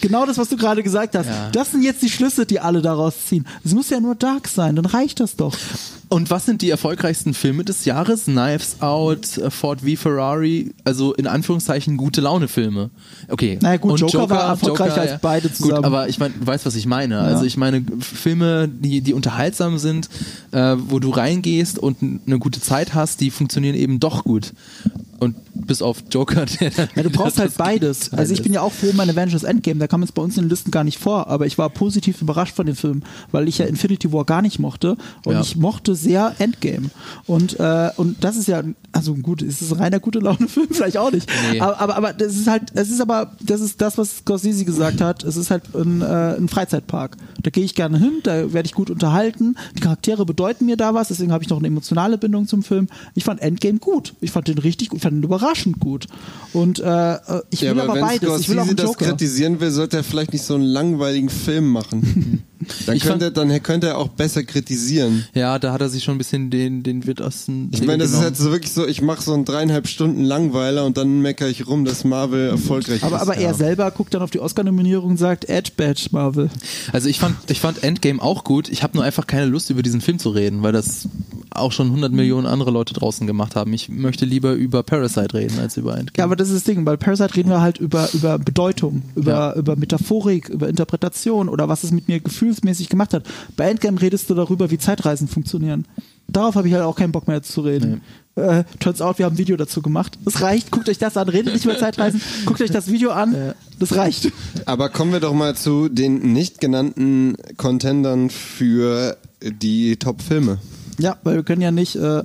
Genau 0.02 0.26
das, 0.26 0.38
was 0.38 0.50
du 0.50 0.58
gerade 0.58 0.84
gesagt 0.84 1.16
hast. 1.16 1.28
Ja. 1.28 1.50
Das 1.52 1.72
sind 1.72 1.84
jetzt 1.84 2.02
die 2.02 2.10
Schlüsse, 2.10 2.46
die 2.46 2.60
alle 2.60 2.82
daraus 2.82 3.26
ziehen. 3.26 3.46
Es 3.64 3.74
muss 3.74 3.90
ja 3.90 4.00
nur 4.00 4.16
Dark 4.16 4.48
sein, 4.48 4.76
dann 4.76 4.86
reicht 4.86 5.20
das 5.20 5.36
doch. 5.36 5.56
Und 6.10 6.30
was 6.30 6.46
sind 6.46 6.62
die 6.62 6.70
erfolgreichsten 6.70 7.34
Filme 7.34 7.64
des 7.64 7.86
Jahres? 7.86 8.26
Knives 8.26 8.82
Out, 8.82 9.38
äh, 9.40 9.50
Ford 9.50 9.82
v 9.82 9.96
Ferrari, 9.96 10.72
also 10.84 11.14
in 11.14 11.26
Anführungszeichen 11.26 11.98
gute 11.98 12.22
Laune-Filme. 12.22 12.92
Okay. 13.30 13.58
Na 13.62 13.70
naja, 13.70 13.78
gut, 13.78 14.00
Joker, 14.00 14.14
Joker, 14.14 14.30
war 14.30 14.50
erfolgreicher 14.50 15.02
als 15.02 15.22
beide 15.22 15.52
zusammen. 15.52 15.78
Gut, 15.78 15.86
aber 15.86 16.10
ich 16.10 16.20
meine, 16.20 16.36
du 16.40 16.46
weißt, 16.46 16.68
was 16.68 16.76
ich 16.76 16.86
meine. 16.86 17.16
Ja. 17.16 17.22
Also 17.22 17.46
ich 17.46 17.58
meine, 17.58 17.84
Filme, 18.00 18.68
die, 18.68 19.02
die 19.02 19.14
unterhaltsam 19.14 19.80
sind, 19.80 20.08
äh, 20.52 20.76
wo 20.78 21.00
du 21.00 21.10
reingehst 21.10 21.80
und 21.80 21.98
eine 22.02 22.38
gute 22.38 22.62
Zeit 22.62 22.94
hast, 22.94 23.20
die 23.20 23.32
funktionieren 23.32 23.76
eben 23.76 24.00
doch 24.00 24.24
gut. 24.24 24.54
Und 25.24 25.36
bis 25.54 25.82
auf 25.82 26.04
Joker, 26.12 26.46
der 26.46 26.72
dann 26.72 26.90
Ja, 26.96 27.04
du 27.04 27.10
brauchst 27.10 27.40
halt 27.40 27.56
beides. 27.58 28.12
Also 28.14 28.34
ich 28.34 28.42
bin 28.42 28.54
ja 28.54 28.62
auch 28.62 28.72
froh, 28.72 28.92
meine 28.94 29.12
Avengers 29.14 29.44
Endgame, 29.44 29.80
da 29.80 29.88
kam 29.88 30.04
es 30.04 30.12
bei 30.12 30.22
uns 30.22 30.38
in 30.38 30.44
den 30.44 30.50
Listen 30.50 30.72
gar 30.72 30.84
nicht 30.84 30.98
vor, 30.98 31.28
aber 31.28 31.46
ich 31.46 31.58
war 31.58 31.70
positiv 31.70 32.22
überrascht 32.22 32.56
von 32.56 32.66
dem 32.66 32.76
Film, 32.76 33.04
weil 33.32 33.48
ich 33.48 33.58
ja 33.60 33.66
Infinity 33.66 34.12
War 34.12 34.26
gar 34.26 34.42
nicht 34.42 34.60
mochte 34.60 34.98
und 35.26 35.34
ja. 35.34 35.42
ich 35.42 35.56
mochte 35.56 35.96
sehr 35.96 36.36
Endgame. 36.40 36.90
Und, 37.26 37.60
äh, 37.60 37.92
und 37.98 38.24
das 38.24 38.36
ist 38.36 38.48
ja, 38.48 38.64
also 38.92 39.16
gut, 39.16 39.42
ist 39.42 39.62
es 39.62 39.72
ein 39.72 39.80
reiner 39.80 40.00
gute 40.00 40.20
Laune-Film? 40.20 40.68
Vielleicht 40.72 40.98
auch 40.98 41.12
nicht. 41.12 41.30
Nee. 41.52 41.60
Aber, 41.60 41.80
aber, 41.80 41.96
aber 41.96 42.14
das 42.14 42.36
ist 42.36 42.48
halt, 42.48 42.72
es 42.76 42.90
ist 42.90 43.02
aber, 43.02 43.32
das 43.42 43.62
ist 43.62 43.82
das, 43.82 43.98
was 43.98 44.18
Scorsese 44.18 44.66
gesagt 44.66 45.02
hat, 45.02 45.24
es 45.24 45.38
ist 45.38 45.52
halt 45.52 45.64
ein, 45.76 46.02
äh, 46.02 46.36
ein 46.36 46.48
Freizeitpark. 46.48 47.18
Da 47.42 47.50
gehe 47.50 47.64
ich 47.64 47.76
gerne 47.76 47.98
hin, 47.98 48.20
da 48.24 48.54
werde 48.54 48.66
ich 48.66 48.74
gut 48.74 48.90
unterhalten. 48.90 49.56
Die 49.76 49.82
Charaktere 49.82 50.26
bedeuten 50.26 50.66
mir 50.66 50.78
da 50.78 50.94
was, 50.94 51.10
deswegen 51.10 51.32
habe 51.32 51.44
ich 51.44 51.50
noch 51.50 51.58
eine 51.58 51.68
emotionale 51.68 52.18
Bindung 52.18 52.48
zum 52.48 52.64
Film. 52.64 52.88
Ich 53.16 53.24
fand 53.24 53.42
Endgame 53.42 53.80
gut. 53.80 54.14
Ich 54.22 54.32
fand 54.32 54.48
den 54.48 54.58
richtig 54.58 54.90
gut, 54.90 55.02
ich 55.14 55.16
fand 55.16 55.18
den 55.18 55.24
überraschend 55.24 55.80
gut. 55.80 56.08
Und 56.54 56.80
äh, 56.80 57.18
ich 57.50 57.62
will 57.62 57.68
ja, 57.68 57.72
aber, 57.72 57.84
aber 57.84 58.02
beides. 58.02 58.24
Scorsese 58.24 58.42
ich 58.42 58.50
will 58.50 58.60
auch 58.60 58.68
einen 58.68 58.76
das 58.76 58.98
kritisieren 58.98 59.60
will, 59.60 59.72
sollte 59.72 59.98
er 59.98 60.04
vielleicht 60.04 60.34
nicht 60.34 60.44
so 60.44 60.56
einen 60.56 60.64
langweiligen 60.64 61.30
Film 61.30 61.70
machen. 61.70 62.44
Dann 62.86 63.00
könnte, 63.00 63.32
dann 63.32 63.64
könnte 63.64 63.88
er 63.88 63.98
auch 63.98 64.08
besser 64.10 64.44
kritisieren. 64.44 65.26
Ja, 65.34 65.60
da 65.60 65.72
hat 65.74 65.82
er 65.82 65.90
sich 65.90 66.04
schon 66.04 66.16
ein 66.16 66.18
bisschen 66.18 66.50
den, 66.50 66.84
den 66.84 67.06
Wirt 67.06 67.22
aus 67.22 67.46
dem 67.46 67.70
Ich 67.74 67.82
meine, 67.86 68.00
das 68.04 68.12
genommen. 68.12 68.26
ist 68.26 68.30
jetzt 68.32 68.40
so 68.42 68.52
wirklich 68.52 68.72
so, 68.72 68.88
ich 68.88 69.02
mache 69.02 69.22
so 69.22 69.34
einen 69.34 69.46
dreieinhalb 69.46 69.88
Stunden 69.88 70.24
Langweiler 70.24 70.86
und 70.86 70.98
dann 70.98 71.22
meckere 71.22 71.50
ich 71.50 71.68
rum, 71.68 71.86
dass 71.86 72.04
Marvel 72.04 72.50
erfolgreich 72.50 73.04
Aber, 73.04 73.18
ist. 73.18 73.22
aber 73.22 73.38
er 73.38 73.54
selber 73.54 73.90
guckt 73.92 74.14
dann 74.14 74.22
auf 74.22 74.32
die 74.32 74.40
Oscar-Nominierung 74.40 75.12
und 75.12 75.18
sagt, 75.18 75.50
Edge 75.50 75.72
Badge, 75.76 76.08
Marvel. 76.12 76.50
Also 76.92 77.10
ich 77.10 77.20
fand, 77.20 77.36
ich 77.50 77.60
fand 77.60 77.84
Endgame 77.84 78.22
auch 78.22 78.44
gut. 78.44 78.70
Ich 78.70 78.84
habe 78.84 78.96
nur 78.98 79.04
einfach 79.04 79.28
keine 79.28 79.46
Lust, 79.46 79.70
über 79.70 79.82
diesen 79.84 80.02
Film 80.02 80.20
zu 80.20 80.30
reden, 80.30 80.64
weil 80.64 80.72
das 80.72 81.08
auch 81.52 81.72
schon 81.72 81.88
100 81.88 82.12
Millionen 82.12 82.48
andere 82.48 82.72
Leute 82.72 82.94
draußen 82.96 83.28
gemacht 83.28 83.56
haben. 83.56 83.74
Ich 83.74 83.88
möchte 83.90 84.26
lieber 84.26 84.54
über 84.54 84.82
Parasite 84.84 85.34
reden 85.36 85.60
als 85.60 85.78
über 85.78 85.92
Endgame. 85.98 86.18
Ja, 86.18 86.24
aber 86.26 86.36
das 86.36 86.50
ist 86.50 86.56
das 86.56 86.64
Ding, 86.64 86.84
bei 86.84 86.98
Parasite 86.98 87.36
reden 87.36 87.50
wir 87.50 87.62
halt 87.62 87.78
über, 87.78 88.10
über 88.14 88.40
Bedeutung, 88.40 89.04
über, 89.16 89.32
Ja. 89.32 89.54
über 89.56 89.76
Metaphorik, 89.76 90.50
über 90.50 90.68
Interpretation 90.68 91.50
oder 91.50 91.70
was 91.70 91.84
es 91.84 91.92
mit 91.92 92.08
mir 92.08 92.20
gefühlsmäßig 92.54 92.90
gemacht 92.90 93.14
hat. 93.14 93.26
Bei 93.56 93.70
Endgame 93.70 94.02
redest 94.02 94.30
du 94.30 94.36
darüber, 94.36 94.72
wie 94.72 94.78
Zeitreisen 94.78 95.28
funktionieren. 95.28 95.86
Darauf 96.28 96.56
habe 96.56 96.68
ich 96.68 96.74
halt 96.74 96.84
auch 96.84 96.96
keinen 96.96 97.12
Bock 97.12 97.28
mehr 97.28 97.42
zu 97.44 97.62
reden. 97.62 98.02
Äh, 98.36 98.64
turns 98.80 99.02
out, 99.02 99.20
wir 99.20 99.26
haben 99.26 99.36
ein 99.36 99.38
Video 99.38 99.58
dazu 99.58 99.82
gemacht. 99.82 100.18
Das 100.26 100.42
reicht, 100.42 100.72
guckt 100.72 100.90
euch 100.90 100.98
das 100.98 101.18
an, 101.18 101.30
redet 101.30 101.54
nicht 101.54 101.66
über 101.66 101.78
Zeitreisen, 101.80 102.22
guckt 102.46 102.62
euch 102.62 102.72
das 102.72 102.88
Video 102.88 103.12
an, 103.12 103.54
das 103.80 103.96
reicht. 103.96 104.32
Aber 104.66 104.90
kommen 104.90 105.12
wir 105.12 105.20
doch 105.20 105.34
mal 105.34 105.56
zu 105.56 105.90
den 105.90 106.34
nicht 106.34 106.60
genannten 106.60 107.36
Contendern 107.58 108.30
für 108.30 109.18
die 109.44 109.98
Top-Filme. 109.98 110.60
Ja, 111.00 111.18
weil 111.24 111.36
wir 111.36 111.44
können 111.44 111.62
ja 111.62 111.72
nicht, 111.72 111.96
äh, 111.96 112.24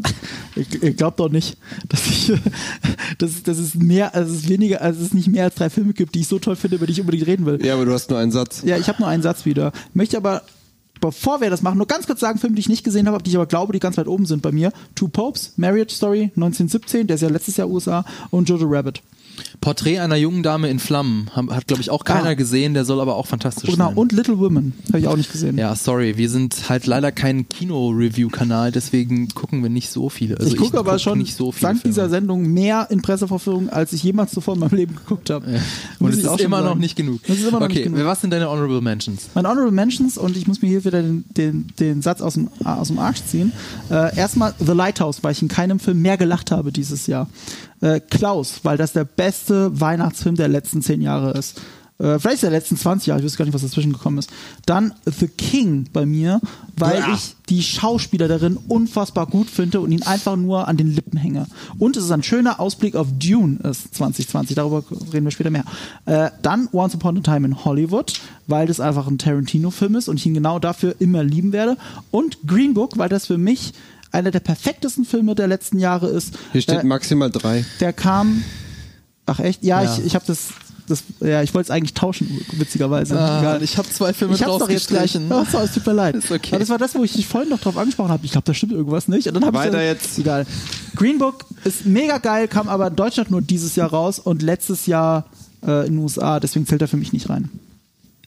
ich, 0.58 0.82
ich 0.82 0.96
glaube 0.96 1.16
doch 1.16 1.30
nicht, 1.30 1.56
dass 1.88 2.06
ich, 2.06 2.32
dass, 3.18 3.42
dass 3.42 3.58
es 3.58 3.74
mehr, 3.74 4.14
also 4.14 4.32
es 4.32 4.40
ist 4.40 4.48
weniger, 4.48 4.82
also 4.82 5.02
es 5.02 5.14
nicht 5.14 5.28
mehr 5.28 5.44
als 5.44 5.54
drei 5.54 5.70
Filme 5.70 5.92
gibt, 5.92 6.14
die 6.14 6.20
ich 6.20 6.28
so 6.28 6.38
toll 6.38 6.56
finde, 6.56 6.76
über 6.76 6.86
die 6.86 6.92
ich 6.92 7.00
unbedingt 7.00 7.26
reden 7.26 7.46
will. 7.46 7.64
Ja, 7.64 7.74
aber 7.74 7.84
du 7.84 7.92
hast 7.92 8.10
nur 8.10 8.18
einen 8.18 8.32
Satz. 8.32 8.62
Ja, 8.64 8.76
ich 8.76 8.88
habe 8.88 9.00
nur 9.00 9.08
einen 9.08 9.22
Satz 9.22 9.44
wieder. 9.44 9.72
Möchte 9.94 10.16
aber, 10.16 10.42
bevor 11.00 11.40
wir 11.40 11.50
das 11.50 11.62
machen, 11.62 11.78
nur 11.78 11.86
ganz 11.86 12.06
kurz 12.06 12.20
sagen, 12.20 12.38
Filme, 12.38 12.56
die 12.56 12.60
ich 12.60 12.68
nicht 12.68 12.84
gesehen 12.84 13.08
habe, 13.08 13.22
die 13.22 13.30
ich 13.30 13.36
aber 13.36 13.46
glaube, 13.46 13.72
die 13.72 13.78
ganz 13.78 13.96
weit 13.96 14.08
oben 14.08 14.26
sind 14.26 14.42
bei 14.42 14.52
mir. 14.52 14.72
Two 14.94 15.08
Popes, 15.08 15.54
Marriage 15.56 15.94
Story, 15.94 16.30
1917, 16.36 17.06
der 17.06 17.14
ist 17.14 17.22
ja 17.22 17.28
letztes 17.28 17.56
Jahr 17.56 17.68
USA, 17.68 18.04
und 18.30 18.48
Jojo 18.48 18.66
Rabbit. 18.68 19.02
Porträt 19.60 19.98
einer 20.00 20.16
jungen 20.16 20.42
Dame 20.42 20.68
in 20.68 20.78
Flammen 20.78 21.30
hat, 21.34 21.66
glaube 21.66 21.82
ich, 21.82 21.90
auch 21.90 22.04
keiner 22.04 22.30
Ah. 22.30 22.34
gesehen. 22.34 22.74
Der 22.74 22.84
soll 22.84 23.00
aber 23.00 23.16
auch 23.16 23.26
fantastisch 23.26 23.70
Genau, 23.70 23.88
sein. 23.88 23.96
und 23.96 24.12
Little 24.12 24.38
Women, 24.38 24.72
habe 24.88 25.00
ich 25.00 25.08
auch 25.08 25.16
nicht 25.16 25.30
gesehen. 25.32 25.58
ja, 25.58 25.74
sorry, 25.74 26.16
wir 26.16 26.30
sind 26.30 26.68
halt 26.68 26.86
leider 26.86 27.12
kein 27.12 27.48
Kino-Review-Kanal, 27.48 28.72
deswegen 28.72 29.28
gucken 29.28 29.62
wir 29.62 29.70
nicht 29.70 29.90
so 29.90 30.08
viele. 30.08 30.36
Also 30.38 30.50
ich 30.50 30.56
gucke 30.56 30.78
aber 30.78 30.92
guck 30.92 31.00
schon 31.00 31.18
nicht 31.18 31.34
so 31.36 31.52
viele 31.52 31.68
dank 31.68 31.80
Filme. 31.82 31.94
dieser 31.94 32.08
Sendung 32.08 32.52
mehr 32.52 32.86
in 32.90 33.02
Pressevorführungen, 33.02 33.68
als 33.70 33.92
ich 33.92 34.02
jemals 34.02 34.32
zuvor 34.32 34.54
in 34.54 34.60
meinem 34.60 34.76
Leben 34.76 34.94
geguckt 34.96 35.30
habe. 35.30 35.50
Ja. 35.50 35.58
Und 35.98 36.10
es 36.12 36.18
ist 36.18 36.24
schon 36.26 36.38
immer 36.38 36.60
noch 36.60 36.68
sagen. 36.68 36.80
nicht 36.80 36.96
genug. 36.96 37.20
Das 37.26 37.36
ist 37.38 37.42
immer 37.48 37.60
noch 37.60 37.66
okay, 37.66 37.74
nicht 37.80 37.84
genug. 37.92 38.04
was 38.04 38.20
sind 38.20 38.30
deine 38.30 38.48
Honorable 38.48 38.80
Mentions? 38.80 39.28
Meine 39.34 39.48
Honorable 39.48 39.72
Mentions, 39.72 40.18
und 40.18 40.36
ich 40.36 40.46
muss 40.46 40.62
mir 40.62 40.68
hier 40.68 40.84
wieder 40.84 41.02
den, 41.02 41.24
den, 41.36 41.66
den 41.78 42.02
Satz 42.02 42.20
aus 42.20 42.34
dem, 42.34 42.48
aus 42.64 42.88
dem 42.88 42.98
Arsch 42.98 43.22
ziehen. 43.24 43.52
Äh, 43.90 44.16
erstmal 44.16 44.54
The 44.58 44.72
Lighthouse, 44.72 45.22
weil 45.22 45.32
ich 45.32 45.42
in 45.42 45.48
keinem 45.48 45.78
Film 45.80 46.00
mehr 46.02 46.16
gelacht 46.16 46.50
habe 46.50 46.72
dieses 46.72 47.06
Jahr. 47.06 47.28
Äh, 47.80 48.00
Klaus, 48.00 48.60
weil 48.64 48.76
das 48.76 48.92
der 48.92 49.04
beste 49.04 49.80
Weihnachtsfilm 49.80 50.34
der 50.36 50.48
letzten 50.48 50.82
zehn 50.82 51.00
Jahre 51.00 51.32
ist. 51.38 51.60
Äh, 52.00 52.20
vielleicht 52.20 52.44
der 52.44 52.50
letzten 52.50 52.76
20 52.76 53.08
Jahre, 53.08 53.18
ich 53.20 53.26
weiß 53.26 53.36
gar 53.36 53.44
nicht, 53.44 53.54
was 53.54 53.62
dazwischen 53.62 53.92
gekommen 53.92 54.18
ist. 54.18 54.30
Dann 54.66 54.92
The 55.04 55.26
King 55.26 55.86
bei 55.92 56.06
mir, 56.06 56.40
weil 56.76 57.00
Ja. 57.00 57.12
ich 57.14 57.34
die 57.48 57.60
Schauspieler 57.62 58.28
darin 58.28 58.56
unfassbar 58.68 59.26
gut 59.26 59.50
finde 59.50 59.80
und 59.80 59.90
ihn 59.90 60.04
einfach 60.04 60.36
nur 60.36 60.68
an 60.68 60.76
den 60.76 60.94
Lippen 60.94 61.16
hänge. 61.18 61.46
Und 61.78 61.96
es 61.96 62.04
ist 62.04 62.12
ein 62.12 62.22
schöner 62.22 62.60
Ausblick 62.60 62.94
auf 62.94 63.08
Dune 63.18 63.58
ist 63.68 63.94
2020, 63.96 64.54
darüber 64.54 64.84
reden 65.12 65.24
wir 65.26 65.32
später 65.32 65.50
mehr. 65.50 65.64
Äh, 66.06 66.30
dann 66.42 66.68
Once 66.72 66.94
Upon 66.94 67.18
a 67.18 67.20
Time 67.20 67.46
in 67.48 67.64
Hollywood, 67.64 68.12
weil 68.46 68.68
das 68.68 68.78
einfach 68.78 69.08
ein 69.08 69.18
Tarantino-Film 69.18 69.96
ist 69.96 70.08
und 70.08 70.18
ich 70.18 70.26
ihn 70.26 70.34
genau 70.34 70.60
dafür 70.60 70.94
immer 71.00 71.24
lieben 71.24 71.50
werde. 71.52 71.76
Und 72.12 72.38
Green 72.46 72.74
Book, 72.74 72.96
weil 72.96 73.08
das 73.08 73.26
für 73.26 73.38
mich 73.38 73.72
einer 74.12 74.30
der 74.30 74.40
perfektesten 74.40 75.04
Filme 75.04 75.34
der 75.34 75.46
letzten 75.48 75.78
Jahre 75.78 76.08
ist. 76.08 76.34
Hier 76.52 76.62
steht 76.62 76.80
äh, 76.80 76.84
maximal 76.84 77.30
drei. 77.30 77.64
der 77.80 77.92
kam. 77.92 78.42
Ach 79.26 79.40
echt? 79.40 79.62
Ja, 79.62 79.82
Ja. 79.82 79.94
ich, 79.98 80.06
ich 80.06 80.14
habe 80.14 80.24
das, 80.26 80.48
das. 80.88 81.02
Ja, 81.20 81.42
ich 81.42 81.52
wollte 81.52 81.66
es 81.66 81.70
eigentlich 81.70 81.92
tauschen, 81.94 82.40
witzigerweise. 82.52 83.14
Egal. 83.14 83.62
ich 83.62 83.76
habe 83.76 83.88
zwei 83.90 84.12
Filme 84.14 84.34
Ich 84.34 84.42
hab's 84.42 84.58
doch 84.58 84.70
jetzt 84.70 84.88
gleich. 84.88 85.18
Oh, 85.30 85.44
es 85.62 85.72
tut 85.74 85.86
mir 85.86 85.92
leid. 85.92 86.14
Ist 86.16 86.30
okay. 86.30 86.50
Aber 86.52 86.60
das 86.60 86.70
war 86.70 86.78
das, 86.78 86.94
wo 86.94 87.04
ich 87.04 87.12
dich 87.12 87.26
vorhin 87.26 87.50
noch 87.50 87.60
drauf 87.60 87.76
angesprochen 87.76 88.10
habe. 88.10 88.24
Ich 88.24 88.32
glaube, 88.32 88.46
da 88.46 88.54
stimmt 88.54 88.72
irgendwas 88.72 89.08
nicht. 89.08 89.26
Und 89.28 89.34
dann 89.34 89.52
Weiter 89.52 89.72
dann, 89.72 89.82
jetzt. 89.82 90.18
Egal. 90.18 90.46
Green 90.96 91.18
Book 91.18 91.44
ist 91.64 91.84
mega 91.84 92.18
geil, 92.18 92.48
kam 92.48 92.68
aber 92.68 92.86
in 92.88 92.96
Deutschland 92.96 93.30
nur 93.30 93.42
dieses 93.42 93.76
Jahr 93.76 93.90
raus 93.90 94.18
und 94.18 94.40
letztes 94.42 94.86
Jahr 94.86 95.26
äh, 95.66 95.86
in 95.86 95.94
den 95.94 95.98
USA. 95.98 96.40
Deswegen 96.40 96.66
zählt 96.66 96.80
er 96.80 96.88
für 96.88 96.96
mich 96.96 97.12
nicht 97.12 97.28
rein. 97.28 97.50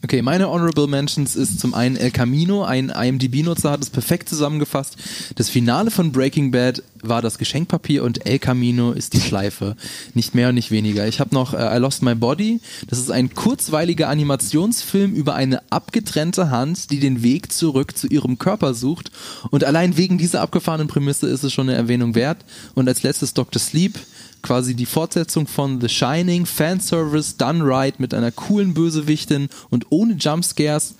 Okay, 0.03 0.23
meine 0.23 0.49
Honorable 0.49 0.87
Mentions 0.87 1.35
ist 1.35 1.59
zum 1.59 1.75
einen 1.75 1.95
El 1.95 2.09
Camino, 2.09 2.63
ein 2.63 2.89
IMDb-Nutzer 2.89 3.69
hat 3.69 3.83
es 3.83 3.91
perfekt 3.91 4.29
zusammengefasst. 4.29 4.95
Das 5.35 5.49
Finale 5.49 5.91
von 5.91 6.11
Breaking 6.11 6.49
Bad 6.49 6.81
war 7.03 7.21
das 7.21 7.37
Geschenkpapier 7.37 8.03
und 8.03 8.25
El 8.25 8.39
Camino 8.39 8.93
ist 8.93 9.13
die 9.13 9.21
Schleife. 9.21 9.75
Nicht 10.15 10.33
mehr 10.33 10.49
und 10.49 10.55
nicht 10.55 10.71
weniger. 10.71 11.07
Ich 11.07 11.19
habe 11.19 11.35
noch 11.35 11.53
äh, 11.53 11.77
I 11.77 11.79
Lost 11.79 12.01
My 12.01 12.15
Body. 12.15 12.61
Das 12.87 12.97
ist 12.97 13.11
ein 13.11 13.35
kurzweiliger 13.35 14.09
Animationsfilm 14.09 15.13
über 15.13 15.35
eine 15.35 15.61
abgetrennte 15.71 16.49
Hand, 16.49 16.89
die 16.89 16.99
den 16.99 17.21
Weg 17.21 17.51
zurück 17.51 17.95
zu 17.95 18.07
ihrem 18.07 18.39
Körper 18.39 18.73
sucht. 18.73 19.11
Und 19.51 19.63
allein 19.63 19.97
wegen 19.97 20.17
dieser 20.17 20.41
abgefahrenen 20.41 20.87
Prämisse 20.87 21.27
ist 21.27 21.43
es 21.43 21.53
schon 21.53 21.69
eine 21.69 21.77
Erwähnung 21.77 22.15
wert. 22.15 22.39
Und 22.73 22.87
als 22.87 23.03
letztes 23.03 23.35
Dr. 23.35 23.61
Sleep 23.61 23.99
quasi 24.41 24.75
die 24.75 24.85
Fortsetzung 24.85 25.47
von 25.47 25.79
The 25.81 25.89
Shining, 25.89 26.45
Fanservice, 26.45 27.37
done 27.37 27.63
right 27.63 27.99
mit 27.99 28.13
einer 28.13 28.31
coolen 28.31 28.73
Bösewichtin 28.73 29.49
und 29.69 29.87
ohne 29.89 30.13
Jumpscares. 30.13 30.95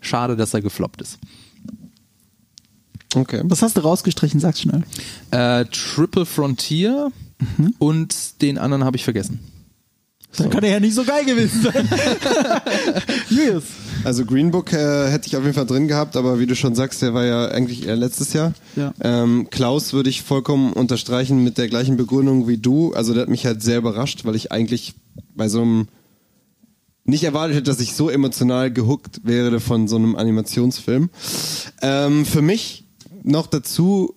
Schade, 0.00 0.36
dass 0.36 0.54
er 0.54 0.62
gefloppt 0.62 1.02
ist. 1.02 1.18
Okay. 3.14 3.42
Was 3.44 3.62
hast 3.62 3.76
du 3.76 3.80
rausgestrichen? 3.80 4.40
Sag's 4.40 4.60
schnell. 4.60 4.82
Äh, 5.30 5.64
Triple 5.66 6.26
Frontier 6.26 7.10
und 7.78 8.42
den 8.42 8.58
anderen 8.58 8.84
habe 8.84 8.96
ich 8.96 9.04
vergessen. 9.04 9.40
Dann 10.36 10.50
kann 10.50 10.64
er 10.64 10.70
ja 10.70 10.80
nicht 10.80 10.94
so 10.94 11.04
geil 11.04 11.24
gewesen 11.24 11.62
sein. 11.62 11.88
Julius. 13.30 13.64
Also 14.06 14.24
Green 14.24 14.52
Book 14.52 14.72
äh, 14.72 15.10
hätte 15.10 15.26
ich 15.26 15.36
auf 15.36 15.42
jeden 15.42 15.56
Fall 15.56 15.66
drin 15.66 15.88
gehabt, 15.88 16.16
aber 16.16 16.38
wie 16.38 16.46
du 16.46 16.54
schon 16.54 16.76
sagst, 16.76 17.02
der 17.02 17.12
war 17.12 17.24
ja 17.24 17.48
eigentlich 17.48 17.88
eher 17.88 17.96
letztes 17.96 18.34
Jahr. 18.34 18.54
Ja. 18.76 18.94
Ähm, 19.00 19.48
Klaus 19.50 19.94
würde 19.94 20.08
ich 20.08 20.22
vollkommen 20.22 20.72
unterstreichen 20.72 21.42
mit 21.42 21.58
der 21.58 21.66
gleichen 21.66 21.96
Begründung 21.96 22.46
wie 22.46 22.56
du. 22.56 22.92
Also 22.92 23.14
der 23.14 23.22
hat 23.22 23.28
mich 23.28 23.44
halt 23.44 23.64
sehr 23.64 23.78
überrascht, 23.78 24.24
weil 24.24 24.36
ich 24.36 24.52
eigentlich 24.52 24.94
bei 25.34 25.48
so 25.48 25.60
einem 25.60 25.88
nicht 27.04 27.24
erwartet 27.24 27.56
hätte, 27.56 27.68
dass 27.68 27.80
ich 27.80 27.94
so 27.94 28.08
emotional 28.08 28.72
gehuckt 28.72 29.22
wäre 29.24 29.58
von 29.58 29.88
so 29.88 29.96
einem 29.96 30.14
Animationsfilm. 30.14 31.10
Ähm, 31.82 32.24
für 32.26 32.42
mich 32.42 32.84
noch 33.24 33.48
dazu, 33.48 34.14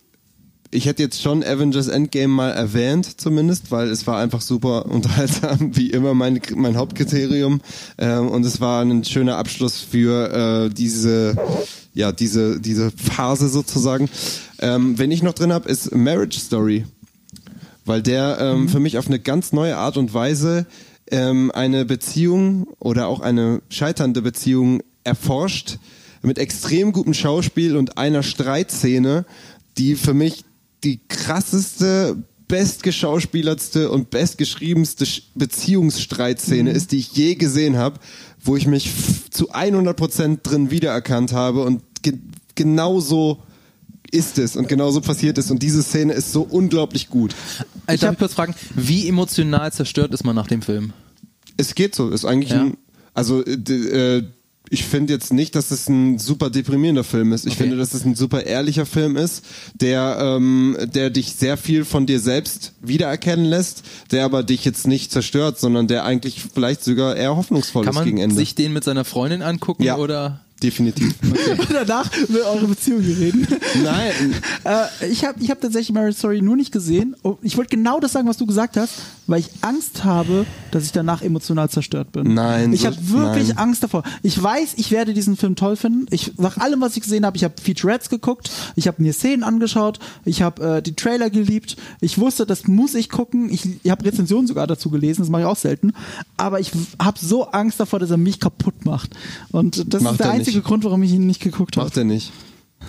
ich 0.71 0.85
hätte 0.85 1.01
jetzt 1.01 1.21
schon 1.21 1.43
Avengers 1.43 1.87
Endgame 1.87 2.33
mal 2.33 2.51
erwähnt, 2.51 3.19
zumindest, 3.19 3.71
weil 3.71 3.89
es 3.89 4.05
war 4.05 4.19
einfach 4.19 4.41
super 4.41 4.85
unterhaltsam, 4.85 5.75
wie 5.75 5.89
immer 5.89 6.13
mein, 6.13 6.39
mein 6.55 6.77
Hauptkriterium. 6.77 7.61
Ähm, 7.97 8.27
und 8.27 8.45
es 8.45 8.61
war 8.61 8.83
ein 8.83 9.03
schöner 9.03 9.37
Abschluss 9.37 9.79
für 9.79 10.67
äh, 10.67 10.73
diese, 10.73 11.35
ja, 11.93 12.11
diese, 12.11 12.59
diese 12.59 12.91
Phase 12.91 13.49
sozusagen. 13.49 14.09
Ähm, 14.59 14.97
wenn 14.99 15.11
ich 15.11 15.23
noch 15.23 15.33
drin 15.33 15.53
habe, 15.53 15.67
ist 15.69 15.95
Marriage 15.95 16.39
Story. 16.39 16.85
Weil 17.85 18.03
der 18.03 18.37
ähm, 18.39 18.69
für 18.69 18.79
mich 18.79 18.99
auf 18.99 19.07
eine 19.07 19.19
ganz 19.19 19.51
neue 19.51 19.75
Art 19.75 19.97
und 19.97 20.13
Weise 20.13 20.67
ähm, 21.09 21.51
eine 21.51 21.85
Beziehung 21.85 22.67
oder 22.77 23.07
auch 23.07 23.21
eine 23.21 23.63
scheiternde 23.69 24.21
Beziehung 24.21 24.83
erforscht 25.03 25.79
mit 26.21 26.37
extrem 26.37 26.91
gutem 26.91 27.15
Schauspiel 27.15 27.77
und 27.77 27.97
einer 27.97 28.21
Streitszene, 28.21 29.25
die 29.77 29.95
für 29.95 30.13
mich 30.13 30.43
die 30.83 30.99
krasseste, 31.07 32.17
bestgeschauspielertste 32.47 33.91
und 33.91 34.09
bestgeschriebenste 34.09 35.05
Sch- 35.05 35.21
Beziehungsstreitszene 35.35 36.71
ist, 36.71 36.91
die 36.91 36.97
ich 36.97 37.11
je 37.13 37.35
gesehen 37.35 37.77
habe, 37.77 37.99
wo 38.43 38.55
ich 38.55 38.65
mich 38.67 38.91
zu 39.29 39.51
100% 39.53 40.39
drin 40.41 40.71
wiedererkannt 40.71 41.33
habe 41.33 41.63
und 41.63 41.81
ge 42.01 42.13
genau 42.55 42.99
so 42.99 43.41
ist 44.11 44.39
es 44.39 44.55
und 44.55 44.67
genau 44.67 44.89
so 44.91 45.01
passiert 45.01 45.37
es 45.37 45.51
und 45.51 45.61
diese 45.61 45.83
Szene 45.83 46.13
ist 46.13 46.31
so 46.31 46.41
unglaublich 46.41 47.09
gut. 47.09 47.35
Äh, 47.85 47.97
darf 47.97 48.13
ich 48.13 48.19
kurz 48.19 48.33
fragen, 48.33 48.55
wie 48.75 49.07
emotional 49.07 49.71
zerstört 49.71 50.13
ist 50.13 50.23
man 50.25 50.35
nach 50.35 50.47
dem 50.47 50.61
Film? 50.63 50.93
Es 51.57 51.75
geht 51.75 51.93
so, 51.93 52.09
ist 52.09 52.25
eigentlich 52.25 52.51
Ja. 52.51 52.61
ein, 52.63 52.77
also 53.13 53.45
äh, 53.45 53.51
äh, 53.53 54.23
ich 54.69 54.83
finde 54.85 55.13
jetzt 55.13 55.33
nicht, 55.33 55.55
dass 55.55 55.71
es 55.71 55.87
ein 55.89 56.19
super 56.19 56.49
deprimierender 56.49 57.03
Film 57.03 57.33
ist. 57.33 57.45
Ich 57.45 57.53
Okay. 57.53 57.63
finde, 57.63 57.77
dass 57.77 57.93
es 57.93 58.05
ein 58.05 58.15
super 58.15 58.45
ehrlicher 58.45 58.85
Film 58.85 59.15
ist, 59.17 59.43
der, 59.73 60.17
ähm, 60.21 60.77
der 60.93 61.09
dich 61.09 61.33
sehr 61.35 61.57
viel 61.57 61.85
von 61.85 62.05
dir 62.05 62.19
selbst 62.19 62.73
wiedererkennen 62.81 63.45
lässt, 63.45 63.83
der 64.11 64.25
aber 64.25 64.43
dich 64.43 64.65
jetzt 64.65 64.87
nicht 64.87 65.11
zerstört, 65.11 65.59
sondern 65.59 65.87
der 65.87 66.05
eigentlich 66.05 66.43
vielleicht 66.53 66.83
sogar 66.83 67.15
eher 67.15 67.35
hoffnungsvoll 67.35 67.83
Kann 67.85 67.95
ist 67.95 68.03
gegen 68.03 68.17
man 68.17 68.23
Ende. 68.25 68.35
sich 68.35 68.55
den 68.55 68.73
mit 68.73 68.83
seiner 68.83 69.05
Freundin 69.05 69.41
angucken 69.41 69.83
Ja. 69.83 69.97
oder? 69.97 70.41
Definitiv. 70.59 71.15
Okay. 71.29 71.51
Und 71.51 71.71
danach 71.87 72.09
über 72.27 72.39
eure 72.51 72.67
Beziehung 72.67 73.01
reden. 73.01 73.47
Nein. 73.83 74.33
äh, 74.63 75.07
ich 75.09 75.23
habe 75.25 75.39
ich 75.41 75.49
hab 75.51 75.61
tatsächlich 75.61 75.93
Marriage 75.93 76.17
Story 76.17 76.41
nur 76.41 76.55
nicht 76.55 76.71
gesehen. 76.71 77.15
Oh, 77.23 77.37
ich 77.41 77.55
wollte 77.57 77.75
genau 77.75 77.99
das 77.99 78.13
sagen, 78.13 78.27
was 78.27 78.37
du 78.37 78.45
gesagt 78.45 78.77
hast, 78.77 78.93
weil 79.27 79.41
ich 79.41 79.49
Angst 79.61 80.03
habe, 80.03 80.45
dass 80.71 80.85
ich 80.85 80.91
danach 80.91 81.21
emotional 81.21 81.69
zerstört 81.69 82.11
bin. 82.11 82.33
Nein. 82.33 82.73
Ich 82.73 82.85
habe 82.85 82.97
wirklich 83.09 83.49
nein. 83.49 83.57
Angst 83.57 83.83
davor. 83.83 84.03
Ich 84.23 84.41
weiß, 84.41 84.73
ich 84.77 84.91
werde 84.91 85.13
diesen 85.13 85.37
Film 85.37 85.55
toll 85.55 85.75
finden. 85.75 86.07
Ich 86.09 86.33
nach 86.37 86.57
allem, 86.57 86.81
was 86.81 86.95
ich 86.95 87.03
gesehen 87.03 87.25
habe, 87.25 87.37
ich 87.37 87.43
habe 87.43 87.53
Featurettes 87.61 88.09
geguckt, 88.09 88.49
ich 88.75 88.87
habe 88.87 89.01
mir 89.01 89.13
Szenen 89.13 89.43
angeschaut, 89.43 89.99
ich 90.25 90.41
habe 90.41 90.77
äh, 90.77 90.81
die 90.81 90.95
Trailer 90.95 91.29
geliebt. 91.29 91.77
Ich 92.01 92.17
wusste, 92.17 92.45
das 92.45 92.67
muss 92.67 92.95
ich 92.95 93.09
gucken. 93.09 93.49
Ich, 93.49 93.67
ich 93.83 93.91
habe 93.91 94.03
Rezensionen 94.05 94.47
sogar 94.47 94.67
dazu 94.67 94.89
gelesen, 94.89 95.21
das 95.21 95.29
mache 95.29 95.43
ich 95.43 95.47
auch 95.47 95.57
selten. 95.57 95.93
Aber 96.37 96.59
ich 96.59 96.71
habe 97.01 97.19
so 97.19 97.45
Angst 97.51 97.79
davor, 97.79 97.99
dass 97.99 98.09
er 98.09 98.17
mich 98.17 98.39
kaputt 98.39 98.85
macht. 98.85 99.15
Und 99.51 99.93
das 99.93 100.01
macht 100.01 100.13
ist 100.13 100.19
der 100.21 100.31
einzige 100.31 100.48
nicht. 100.55 100.65
Grund, 100.65 100.83
warum 100.83 101.03
ich 101.03 101.11
ihn 101.11 101.25
nicht 101.25 101.41
geguckt 101.41 101.77
habe. 101.77 101.87
Macht 101.87 101.97
er 101.97 102.03
nicht. 102.03 102.31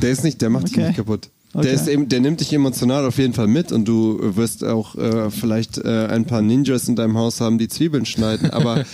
Der 0.02 0.10
ist 0.10 0.24
nicht, 0.24 0.40
der 0.40 0.50
macht 0.50 0.64
okay. 0.64 0.74
dich 0.74 0.84
nicht 0.84 0.96
kaputt. 0.96 1.30
Okay. 1.52 1.64
Der, 1.64 1.74
ist 1.74 1.88
eben, 1.88 2.08
der 2.08 2.20
nimmt 2.20 2.40
dich 2.40 2.52
emotional 2.52 3.04
auf 3.04 3.18
jeden 3.18 3.34
Fall 3.34 3.48
mit 3.48 3.72
und 3.72 3.84
du 3.86 4.18
wirst 4.36 4.62
auch 4.64 4.94
äh, 4.94 5.30
vielleicht 5.30 5.78
äh, 5.78 6.06
ein 6.06 6.24
paar 6.24 6.42
Ninjas 6.42 6.86
in 6.86 6.94
deinem 6.94 7.18
Haus 7.18 7.40
haben, 7.40 7.58
die 7.58 7.66
Zwiebeln 7.66 8.06
schneiden, 8.06 8.50
aber 8.50 8.84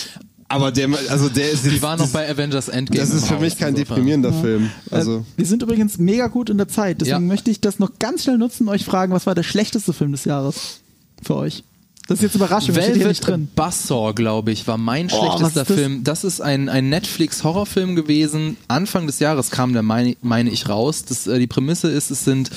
aber 0.48 0.72
der, 0.72 0.88
also 1.10 1.28
der 1.28 1.50
ist. 1.50 1.66
Die 1.66 1.82
waren 1.82 1.98
noch 1.98 2.08
bei 2.08 2.28
Avengers 2.30 2.68
Endgame. 2.68 3.00
Das 3.00 3.10
ist 3.10 3.26
für 3.26 3.38
mich 3.38 3.58
kein 3.58 3.74
deprimierender 3.74 4.30
ja. 4.30 4.40
Film. 4.40 4.70
Also. 4.90 5.18
Äh, 5.18 5.22
wir 5.36 5.46
sind 5.46 5.62
übrigens 5.62 5.98
mega 5.98 6.28
gut 6.28 6.48
in 6.48 6.56
der 6.56 6.68
Zeit, 6.68 7.02
deswegen 7.02 7.22
ja. 7.22 7.28
möchte 7.28 7.50
ich 7.50 7.60
das 7.60 7.78
noch 7.78 7.98
ganz 7.98 8.22
schnell 8.22 8.38
nutzen 8.38 8.62
und 8.62 8.70
euch 8.70 8.86
fragen, 8.86 9.12
was 9.12 9.26
war 9.26 9.34
der 9.34 9.42
schlechteste 9.42 9.92
Film 9.92 10.12
des 10.12 10.24
Jahres 10.24 10.80
für 11.22 11.36
euch? 11.36 11.64
Das 12.06 12.18
ist 12.18 12.22
jetzt 12.22 12.34
Überraschung. 12.36 12.76
Velvet 12.76 13.26
drin. 13.26 13.48
Buzzsaw, 13.54 14.12
glaube 14.14 14.52
ich, 14.52 14.66
war 14.68 14.78
mein 14.78 15.06
oh, 15.06 15.18
schlechtester 15.18 15.64
das? 15.64 15.76
Film. 15.76 16.04
Das 16.04 16.22
ist 16.22 16.40
ein, 16.40 16.68
ein 16.68 16.88
Netflix-Horrorfilm 16.88 17.96
gewesen. 17.96 18.56
Anfang 18.68 19.06
des 19.06 19.18
Jahres 19.18 19.50
kam 19.50 19.72
der, 19.72 19.82
meine, 19.82 20.16
meine 20.22 20.50
ich, 20.50 20.68
raus. 20.68 21.04
Das, 21.04 21.26
äh, 21.26 21.38
die 21.40 21.48
Prämisse 21.48 21.90
ist, 21.90 22.10
es 22.10 22.24
sind 22.24 22.50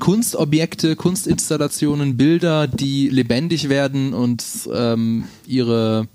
Kunstobjekte, 0.00 0.96
Kunstinstallationen, 0.96 2.18
Bilder, 2.18 2.66
die 2.66 3.08
lebendig 3.08 3.70
werden 3.70 4.12
und 4.12 4.44
ähm, 4.72 5.24
ihre 5.46 6.06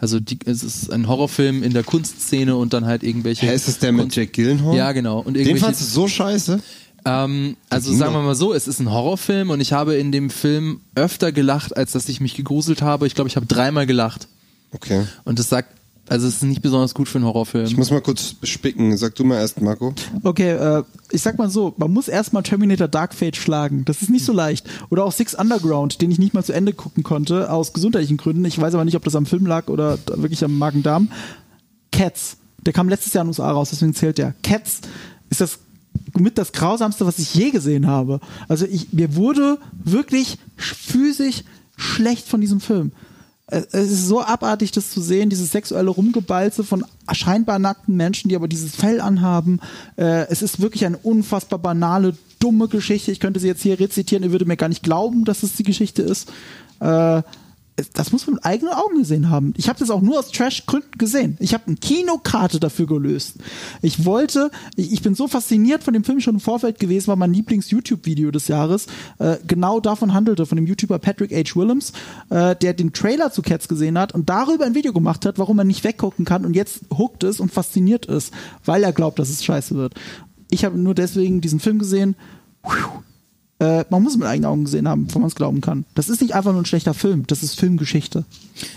also 0.00 0.20
die, 0.20 0.38
es 0.44 0.62
ist 0.62 0.92
ein 0.92 1.08
Horrorfilm 1.08 1.62
in 1.62 1.72
der 1.72 1.82
Kunstszene 1.82 2.56
und 2.56 2.72
dann 2.72 2.86
halt 2.86 3.02
irgendwelche. 3.02 3.46
Hä, 3.46 3.54
ist 3.54 3.68
es 3.68 3.78
der 3.78 3.92
mit 3.92 4.02
Kunst 4.02 4.16
Jack 4.16 4.32
Gyllenhaal? 4.32 4.76
Ja, 4.76 4.92
genau. 4.92 5.20
Und 5.20 5.34
Den 5.34 5.56
fandst 5.56 5.80
du 5.80 5.84
so 5.84 6.08
scheiße? 6.08 6.60
Ähm, 7.08 7.56
also 7.70 7.92
sagen 7.94 8.12
wir 8.12 8.22
mal 8.22 8.34
so, 8.34 8.52
es 8.52 8.68
ist 8.68 8.80
ein 8.80 8.90
Horrorfilm 8.90 9.50
und 9.50 9.60
ich 9.60 9.72
habe 9.72 9.94
in 9.94 10.12
dem 10.12 10.28
Film 10.28 10.80
öfter 10.94 11.32
gelacht, 11.32 11.76
als 11.76 11.92
dass 11.92 12.08
ich 12.08 12.20
mich 12.20 12.34
gegruselt 12.34 12.82
habe. 12.82 13.06
Ich 13.06 13.14
glaube, 13.14 13.28
ich 13.28 13.36
habe 13.36 13.46
dreimal 13.46 13.86
gelacht. 13.86 14.28
Okay. 14.72 15.06
Und 15.24 15.38
das 15.38 15.48
sagt, 15.48 15.70
also 16.08 16.26
es 16.26 16.36
ist 16.36 16.42
nicht 16.42 16.62
besonders 16.62 16.94
gut 16.94 17.08
für 17.08 17.18
einen 17.18 17.26
Horrorfilm. 17.26 17.66
Ich 17.66 17.76
muss 17.76 17.90
mal 17.90 18.00
kurz 18.00 18.36
spicken. 18.42 18.96
Sag 18.96 19.14
du 19.14 19.24
mal 19.24 19.36
erst, 19.36 19.60
Marco. 19.60 19.94
Okay, 20.22 20.50
äh, 20.50 20.82
ich 21.10 21.22
sag 21.22 21.38
mal 21.38 21.50
so, 21.50 21.74
man 21.76 21.90
muss 21.92 22.08
erstmal 22.08 22.42
Terminator 22.42 22.88
Dark 22.88 23.14
Fate 23.14 23.36
schlagen. 23.36 23.84
Das 23.84 24.02
ist 24.02 24.10
nicht 24.10 24.24
so 24.24 24.32
leicht. 24.32 24.66
Oder 24.90 25.04
auch 25.04 25.12
Six 25.12 25.34
Underground, 25.34 26.00
den 26.00 26.10
ich 26.10 26.18
nicht 26.18 26.34
mal 26.34 26.44
zu 26.44 26.52
Ende 26.52 26.72
gucken 26.72 27.02
konnte, 27.02 27.50
aus 27.50 27.72
gesundheitlichen 27.72 28.16
Gründen. 28.16 28.44
Ich 28.44 28.58
weiß 28.58 28.74
aber 28.74 28.84
nicht, 28.84 28.96
ob 28.96 29.04
das 29.04 29.16
am 29.16 29.26
Film 29.26 29.46
lag 29.46 29.68
oder 29.68 29.98
wirklich 30.06 30.42
am 30.44 30.56
Magen-Darm. 30.56 31.10
Cats. 31.92 32.38
Der 32.64 32.72
kam 32.72 32.88
letztes 32.88 33.12
Jahr 33.12 33.22
in 33.22 33.26
den 33.26 33.30
USA 33.30 33.50
raus, 33.50 33.70
deswegen 33.70 33.94
zählt 33.94 34.18
der. 34.18 34.34
Cats 34.42 34.80
ist 35.30 35.40
das 35.40 35.58
mit 36.18 36.38
das 36.38 36.52
Grausamste, 36.52 37.06
was 37.06 37.18
ich 37.18 37.34
je 37.34 37.50
gesehen 37.50 37.86
habe. 37.86 38.20
Also 38.48 38.66
ich, 38.66 38.92
mir 38.92 39.16
wurde 39.16 39.58
wirklich 39.72 40.38
physisch 40.56 41.44
schlecht 41.76 42.26
von 42.28 42.40
diesem 42.40 42.60
Film. 42.60 42.92
Es 43.50 43.72
ist 43.72 44.06
so 44.06 44.20
abartig, 44.20 44.72
das 44.72 44.90
zu 44.90 45.00
sehen, 45.00 45.30
dieses 45.30 45.52
sexuelle 45.52 45.88
Rumgebalze 45.88 46.64
von 46.64 46.84
scheinbar 47.12 47.58
nackten 47.58 47.96
Menschen, 47.96 48.28
die 48.28 48.36
aber 48.36 48.46
dieses 48.46 48.76
Fell 48.76 49.00
anhaben. 49.00 49.60
Äh, 49.96 50.26
es 50.28 50.42
ist 50.42 50.60
wirklich 50.60 50.84
eine 50.84 50.98
unfassbar 50.98 51.58
banale, 51.58 52.14
dumme 52.40 52.68
Geschichte. 52.68 53.10
Ich 53.10 53.20
könnte 53.20 53.40
sie 53.40 53.46
jetzt 53.46 53.62
hier 53.62 53.80
rezitieren, 53.80 54.22
ihr 54.22 54.32
würdet 54.32 54.48
mir 54.48 54.58
gar 54.58 54.68
nicht 54.68 54.82
glauben, 54.82 55.24
dass 55.24 55.42
es 55.42 55.54
die 55.54 55.62
Geschichte 55.62 56.02
ist. 56.02 56.30
Das 57.92 58.12
muss 58.12 58.26
man 58.26 58.34
mit 58.34 58.44
eigenen 58.44 58.74
Augen 58.74 58.98
gesehen 58.98 59.30
haben. 59.30 59.54
Ich 59.56 59.68
habe 59.68 59.78
das 59.78 59.90
auch 59.90 60.00
nur 60.00 60.18
aus 60.18 60.30
Trash-Gründen 60.32 60.98
gesehen. 60.98 61.36
Ich 61.40 61.54
habe 61.54 61.64
eine 61.66 61.76
Kinokarte 61.76 62.58
dafür 62.58 62.86
gelöst. 62.86 63.36
Ich 63.82 64.04
wollte, 64.04 64.50
ich, 64.74 64.92
ich, 64.92 65.02
bin 65.02 65.14
so 65.14 65.28
fasziniert 65.28 65.84
von 65.84 65.94
dem 65.94 66.02
Film 66.02 66.20
schon 66.20 66.34
im 66.34 66.40
Vorfeld 66.40 66.80
gewesen, 66.80 67.06
weil 67.08 67.16
mein 67.16 67.32
Lieblings-YouTube-Video 67.32 68.30
des 68.30 68.48
Jahres 68.48 68.86
äh, 69.18 69.36
genau 69.46 69.80
davon 69.80 70.12
handelte, 70.12 70.46
von 70.46 70.56
dem 70.56 70.66
YouTuber 70.66 70.98
Patrick 70.98 71.32
H. 71.32 71.54
Willems, 71.54 71.92
äh, 72.30 72.56
der 72.56 72.74
den 72.74 72.92
Trailer 72.92 73.30
zu 73.30 73.42
Cats 73.42 73.68
gesehen 73.68 73.98
hat 73.98 74.12
und 74.12 74.28
darüber 74.28 74.64
ein 74.64 74.74
Video 74.74 74.92
gemacht 74.92 75.24
hat, 75.24 75.38
warum 75.38 75.58
er 75.58 75.64
nicht 75.64 75.84
weggucken 75.84 76.24
kann 76.24 76.44
und 76.44 76.54
jetzt 76.54 76.80
hooked 76.96 77.22
ist 77.22 77.40
und 77.40 77.52
fasziniert 77.52 78.06
ist, 78.06 78.32
weil 78.64 78.82
er 78.82 78.92
glaubt, 78.92 79.18
dass 79.18 79.30
es 79.30 79.44
scheiße 79.44 79.76
wird. 79.76 79.94
Ich 80.50 80.64
habe 80.64 80.78
nur 80.78 80.94
deswegen 80.94 81.40
diesen 81.40 81.60
Film 81.60 81.78
gesehen. 81.78 82.16
Puh, 82.62 83.02
äh, 83.60 83.84
man 83.90 84.02
muss 84.02 84.12
es 84.12 84.18
mit 84.18 84.28
eigenen 84.28 84.50
Augen 84.50 84.64
gesehen 84.64 84.86
haben, 84.86 85.06
bevor 85.06 85.20
man 85.20 85.28
es 85.28 85.34
glauben 85.34 85.60
kann. 85.60 85.84
Das 85.94 86.08
ist 86.08 86.20
nicht 86.20 86.34
einfach 86.34 86.52
nur 86.52 86.62
ein 86.62 86.66
schlechter 86.66 86.94
Film, 86.94 87.26
das 87.26 87.42
ist 87.42 87.58
Filmgeschichte. 87.58 88.24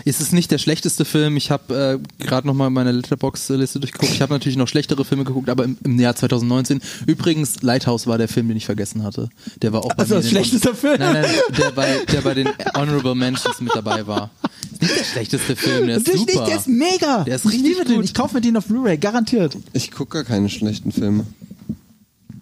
Ist 0.04 0.20
es 0.20 0.32
nicht 0.32 0.50
der 0.50 0.58
schlechteste 0.58 1.04
Film? 1.04 1.36
Ich 1.36 1.50
habe 1.50 2.00
äh, 2.20 2.24
gerade 2.24 2.46
nochmal 2.46 2.70
meine 2.70 2.92
Letterbox-Liste 2.92 3.80
durchgeguckt. 3.80 4.12
Ich 4.12 4.22
habe 4.22 4.32
natürlich 4.32 4.56
noch 4.56 4.68
schlechtere 4.68 5.04
Filme 5.04 5.24
geguckt, 5.24 5.48
aber 5.48 5.64
im, 5.64 5.76
im, 5.84 5.98
Jahr 5.98 6.16
2019. 6.16 6.80
Übrigens, 7.06 7.62
Lighthouse 7.62 8.06
war 8.06 8.18
der 8.18 8.28
Film, 8.28 8.48
den 8.48 8.56
ich 8.56 8.66
vergessen 8.66 9.02
hatte. 9.02 9.28
Der 9.60 9.72
war 9.72 9.84
auch 9.84 9.94
bei 9.94 10.02
also 10.02 10.16
das 10.16 10.28
schlechteste 10.28 10.74
Film? 10.74 10.96
Nein, 10.98 11.22
nein, 11.22 11.30
der 11.56 11.70
bei, 11.70 11.98
der 12.12 12.20
bei 12.20 12.34
den 12.34 12.48
Honorable 12.76 13.14
Mentions 13.14 13.60
mit 13.60 13.74
dabei 13.74 14.06
war. 14.06 14.30
Ist 14.72 14.82
nicht 14.82 14.98
der 14.98 15.04
schlechteste 15.04 15.56
Film, 15.56 15.86
der 15.86 15.96
ist 15.98 16.06
Natürlich 16.06 16.20
super. 16.22 16.40
Nicht, 16.40 16.48
der 16.48 16.56
ist 16.56 16.68
mega. 16.68 17.24
Der 17.24 17.36
ist 17.36 17.44
ich 17.44 17.52
richtig 17.52 17.78
gut. 17.78 17.88
Den. 17.88 18.02
Ich 18.02 18.14
kaufe 18.14 18.34
mir 18.34 18.40
den 18.40 18.56
auf 18.56 18.66
Blu-ray, 18.66 18.98
garantiert. 18.98 19.56
Ich 19.72 19.90
gucke 19.90 20.18
gar 20.18 20.24
keine 20.24 20.48
schlechten 20.48 20.90
Filme. 20.90 21.26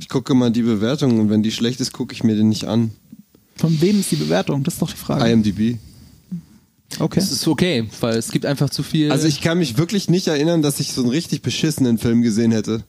Ich 0.00 0.08
gucke 0.08 0.34
mal 0.34 0.50
die 0.50 0.62
Bewertung 0.62 1.20
und 1.20 1.30
wenn 1.30 1.42
die 1.42 1.52
schlecht 1.52 1.80
ist, 1.80 1.92
gucke 1.92 2.14
ich 2.14 2.24
mir 2.24 2.34
den 2.34 2.48
nicht 2.48 2.64
an. 2.64 2.90
Von 3.56 3.80
wem 3.80 4.00
ist 4.00 4.10
die 4.10 4.16
Bewertung? 4.16 4.64
Das 4.64 4.74
ist 4.74 4.82
doch 4.82 4.90
die 4.90 4.96
Frage. 4.96 5.30
IMDb. 5.30 5.78
Okay. 6.98 7.20
Das 7.20 7.30
ist 7.30 7.46
okay, 7.46 7.86
weil 8.00 8.16
es 8.16 8.32
gibt 8.32 8.46
einfach 8.46 8.70
zu 8.70 8.82
viel. 8.82 9.12
Also 9.12 9.28
ich 9.28 9.42
kann 9.42 9.58
mich 9.58 9.78
wirklich 9.78 10.08
nicht 10.08 10.26
erinnern, 10.26 10.62
dass 10.62 10.80
ich 10.80 10.92
so 10.92 11.02
einen 11.02 11.10
richtig 11.10 11.42
beschissenen 11.42 11.98
Film 11.98 12.22
gesehen 12.22 12.50
hätte. 12.50 12.84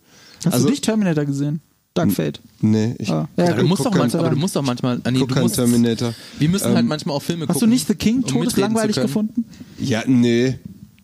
Hast 0.45 0.53
also, 0.53 0.65
du 0.65 0.71
nicht 0.71 0.83
Terminator 0.83 1.25
gesehen? 1.25 1.61
Dark 1.93 2.11
Fate. 2.13 2.39
Nee, 2.61 2.95
ich. 2.99 3.09
Ah. 3.09 3.27
Ja, 3.35 3.53
du 3.53 3.65
musst 3.65 3.85
doch 3.85 3.93
manchmal, 3.93 4.23
aber 4.23 4.33
du 4.33 4.39
musst 4.39 4.55
doch 4.55 4.61
manchmal. 4.61 5.01
Nee, 5.11 5.25
du 5.25 5.35
musst, 5.41 5.55
Terminator. 5.55 6.13
Wir 6.39 6.47
müssen 6.47 6.63
halt 6.63 6.71
ähm, 6.71 6.77
halt 6.77 6.87
manchmal 6.87 7.17
auch 7.17 7.21
Filme 7.21 7.41
gucken. 7.41 7.55
Hast 7.55 7.61
du 7.61 7.67
nicht 7.67 7.87
The 7.87 7.95
King 7.95 8.17
um 8.17 8.27
todeslangweilig 8.27 8.95
gefunden? 8.95 9.43
Ja, 9.77 10.03
nee. 10.07 10.57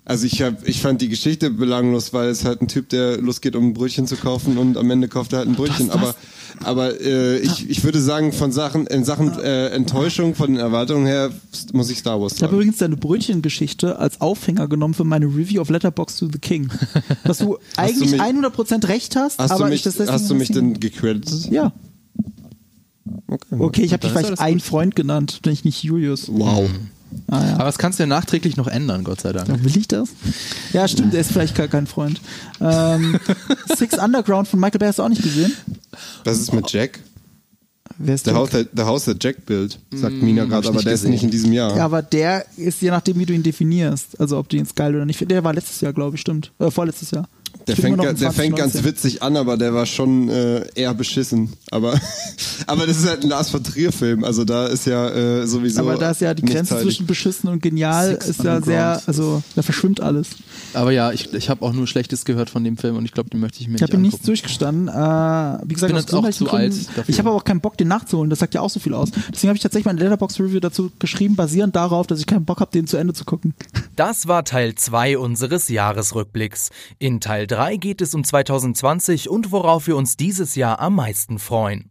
Also 0.08 0.26
ich 0.26 0.42
hab, 0.42 0.66
ich 0.66 0.80
fand 0.80 1.02
die 1.02 1.10
Geschichte 1.10 1.52
belanglos, 1.52 2.14
weil 2.14 2.30
es 2.30 2.46
halt 2.46 2.62
ein 2.62 2.70
Typ, 2.70 2.88
der 2.88 3.18
losgeht, 3.18 3.58
um 3.58 3.68
ein 3.68 3.74
Brötchen 3.74 4.08
zu 4.08 4.16
kaufen 4.16 4.58
und 4.58 4.78
am 4.78 4.90
Ende 4.90 5.10
kauft 5.10 5.34
er 5.34 5.40
halt 5.40 5.50
ein 5.50 5.56
Brötchen. 5.56 5.90
Was, 5.90 5.96
was? 5.96 6.16
Aber, 6.62 6.86
aber 6.94 7.02
äh, 7.02 7.40
ich, 7.40 7.70
ich 7.70 7.84
würde 7.84 8.00
sagen, 8.00 8.32
von 8.32 8.54
Sachen, 8.54 8.88
in 8.88 9.04
Sachen 9.04 9.38
äh, 9.38 9.68
Enttäuschung, 9.68 10.34
von 10.34 10.48
den 10.48 10.60
Erwartungen 10.60 11.06
her, 11.08 11.30
muss 11.74 11.90
ich 11.90 11.98
Star 11.98 12.22
Wars 12.22 12.32
sagen. 12.32 12.38
Ich 12.38 12.44
habe 12.44 12.56
übrigens 12.56 12.78
deine 12.78 12.96
Brötchengeschichte 12.96 14.00
als 14.00 14.22
Aufhänger 14.22 14.70
genommen 14.70 14.94
für 14.94 15.04
meine 15.04 15.26
Review 15.26 15.60
of 15.60 15.70
Letterbox 15.70 16.16
to 16.16 16.30
the 16.32 16.40
King. 16.40 16.70
Dass 17.26 17.40
du 17.40 17.58
eigentlich 17.76 18.12
du 18.12 18.16
mich, 18.16 18.22
100% 18.22 18.88
recht 18.88 19.18
hast, 19.18 19.40
hast 19.40 19.52
aber 19.52 19.68
mich, 19.68 19.86
ich 19.86 19.94
das 19.94 20.08
Hast 20.08 20.30
du 20.30 20.36
mich 20.36 20.48
denn 20.48 20.80
gecredited? 20.80 21.52
Ja. 21.52 21.74
Okay, 23.28 23.56
okay 23.60 23.82
ich 23.82 23.92
habe 23.92 24.00
dich 24.00 24.12
vielleicht 24.12 24.40
ein 24.40 24.62
Freund 24.62 24.96
genannt, 24.96 25.42
wenn 25.44 25.52
ich 25.52 25.66
nicht 25.66 25.84
Julius. 25.84 26.30
Wow. 26.30 26.70
Ah, 27.30 27.46
ja. 27.46 27.54
Aber 27.56 27.66
das 27.66 27.78
kannst 27.78 28.00
du 28.00 28.04
ja 28.04 28.08
nachträglich 28.08 28.58
noch 28.58 28.68
ändern, 28.68 29.04
Gott 29.04 29.22
sei 29.22 29.34
Dank. 29.34 29.48
Ja, 29.48 29.64
will 29.64 29.78
ich 29.78 29.88
das? 29.88 30.10
Ja, 30.74 30.88
stimmt, 30.88 31.14
er 31.14 31.22
ist 31.22 31.32
vielleicht 31.32 31.56
gar 31.56 31.68
kein 31.68 31.88
Freund. 31.88 32.22
Ähm, 32.62 33.20
Six 33.78 33.98
Underground 33.98 34.48
von 34.48 34.60
Michael 34.60 34.80
Bay 34.80 34.88
hast 34.88 35.00
du 35.00 35.04
auch 35.04 35.10
nicht 35.10 35.24
gesehen? 35.24 35.54
Was 36.24 36.40
ist 36.40 36.54
mit 36.54 36.72
Jack? 36.72 37.00
Wer 38.00 38.16
ist 38.16 38.28
der 38.28 38.36
Haus, 38.36 38.50
der, 38.52 38.66
der 38.66 38.86
Haus 38.86 39.06
der 39.06 39.16
Jack 39.20 39.46
Bild, 39.46 39.80
sagt 39.92 40.16
mm, 40.16 40.26
Mina 40.26 40.46
gerade, 40.46 40.68
aber 40.68 40.84
der 40.84 40.94
gesehen. 40.94 41.08
ist 41.08 41.12
nicht 41.12 41.24
in 41.24 41.32
diesem 41.32 41.54
Jahr. 41.54 41.76
Ja, 41.76 41.86
aber 41.86 42.02
der 42.02 42.46
ist 42.56 42.82
je 42.82 42.92
nachdem, 42.92 43.18
wie 43.18 43.26
du 43.26 43.34
ihn 43.34 43.44
definierst. 43.44 44.20
Also 44.20 44.38
ob 44.38 44.50
du 44.50 44.58
ihn 44.58 44.64
jetzt 44.64 44.76
geil 44.76 44.96
oder 44.96 45.06
nicht. 45.06 45.30
Der 45.30 45.44
war 45.44 45.54
letztes 45.54 45.82
Jahr, 45.82 45.94
glaube 45.94 46.16
ich, 46.16 46.22
stimmt. 46.22 46.52
Äh, 46.60 46.70
vorletztes 46.70 47.12
Jahr. 47.12 47.28
Der 47.68 47.76
fängt, 47.76 48.02
der 48.22 48.32
fängt 48.32 48.56
ganz 48.56 48.84
witzig 48.84 49.22
an, 49.22 49.36
aber 49.36 49.58
der 49.58 49.74
war 49.74 49.86
schon 49.86 50.30
äh, 50.30 50.66
eher 50.74 50.94
beschissen. 50.94 51.54
Aber, 51.70 52.00
aber 52.68 52.88
das 52.88 52.98
ist 52.98 53.08
halt 53.08 53.24
ein 53.24 53.30
Lars 53.30 53.50
von 53.50 53.64
Trier 53.64 53.92
Film, 53.92 54.24
also 54.24 54.46
da 54.46 54.68
ist 54.68 54.86
ja 54.86 55.10
äh, 55.10 55.48
sowieso. 55.48 55.82
Aber 55.82 55.96
da 55.96 56.12
ist 56.12 56.22
ja 56.22 56.34
die 56.34 56.44
Grenze 56.44 56.80
zwischen 56.80 57.06
beschissen 57.06 57.50
und 57.50 57.62
genial 57.62 58.12
Six 58.12 58.28
ist 58.28 58.44
ja 58.44 58.62
sehr, 58.62 59.02
also 59.06 59.44
da 59.56 59.62
verschwimmt 59.62 60.00
alles. 60.00 60.30
Aber 60.74 60.92
ja, 60.92 61.12
ich, 61.12 61.34
ich 61.34 61.50
habe 61.50 61.66
auch 61.66 61.74
nur 61.74 61.88
Schlechtes 61.88 62.26
gehört 62.26 62.50
von 62.50 62.64
dem 62.64 62.78
Film 62.78 62.96
und 62.96 63.06
ich 63.06 63.12
glaube, 63.12 63.30
den 63.30 63.40
möchte 63.40 63.60
ich 63.60 63.68
mir 63.68 63.76
ich 63.76 63.82
nicht 63.82 63.90
Ich 63.90 63.94
habe 63.94 64.02
ihn 64.02 64.02
nicht 64.02 64.28
durchgestanden. 64.28 64.88
Äh, 64.88 64.92
wie 65.66 65.74
gesagt, 65.74 65.94
ich 65.98 66.06
bin 66.06 66.16
auch 66.16 66.30
zu 66.30 66.50
alt 66.50 66.74
dafür. 66.96 67.04
Ich 67.08 67.20
habe 67.20 67.30
aber 67.30 67.38
auch 67.38 67.44
keinen 67.44 67.62
Bock, 67.62 67.78
den 67.78 67.88
nachzuholen. 67.88 68.30
Das 68.30 68.40
sagt 68.40 68.54
ja 68.54 68.62
auch 68.62 68.70
so 68.70 68.80
viel 68.80 68.94
aus. 68.94 69.10
Deswegen 69.32 69.50
habe 69.50 69.58
ich 69.58 69.64
tatsächlich 69.64 69.86
meine 69.86 70.00
Letterbox 70.00 70.40
Review 70.40 70.60
dazu 70.60 70.92
geschrieben, 71.00 71.36
basierend 71.36 71.76
darauf, 71.76 72.08
dass 72.08 72.20
ich 72.20 72.26
keinen 72.26 72.46
Bock 72.46 72.60
habe, 72.60 72.72
den 72.72 72.88
zu 72.88 72.98
Ende 72.98 73.14
zu 73.14 73.26
gucken. 73.26 73.54
Das 73.96 74.28
war 74.28 74.44
Teil 74.44 74.76
2 74.76 75.18
unseres 75.18 75.70
Jahresrückblicks. 75.70 76.70
In 77.00 77.20
Teil 77.20 77.48
3 77.58 77.78
geht 77.78 78.02
es 78.02 78.14
um 78.14 78.24
2020 78.24 79.32
und 79.32 79.52
worauf 79.52 79.88
wir 79.88 79.98
uns 79.98 80.16
dieses 80.16 80.54
Jahr 80.54 80.80
am 80.80 80.94
meisten 80.94 81.40
freuen. 81.40 81.90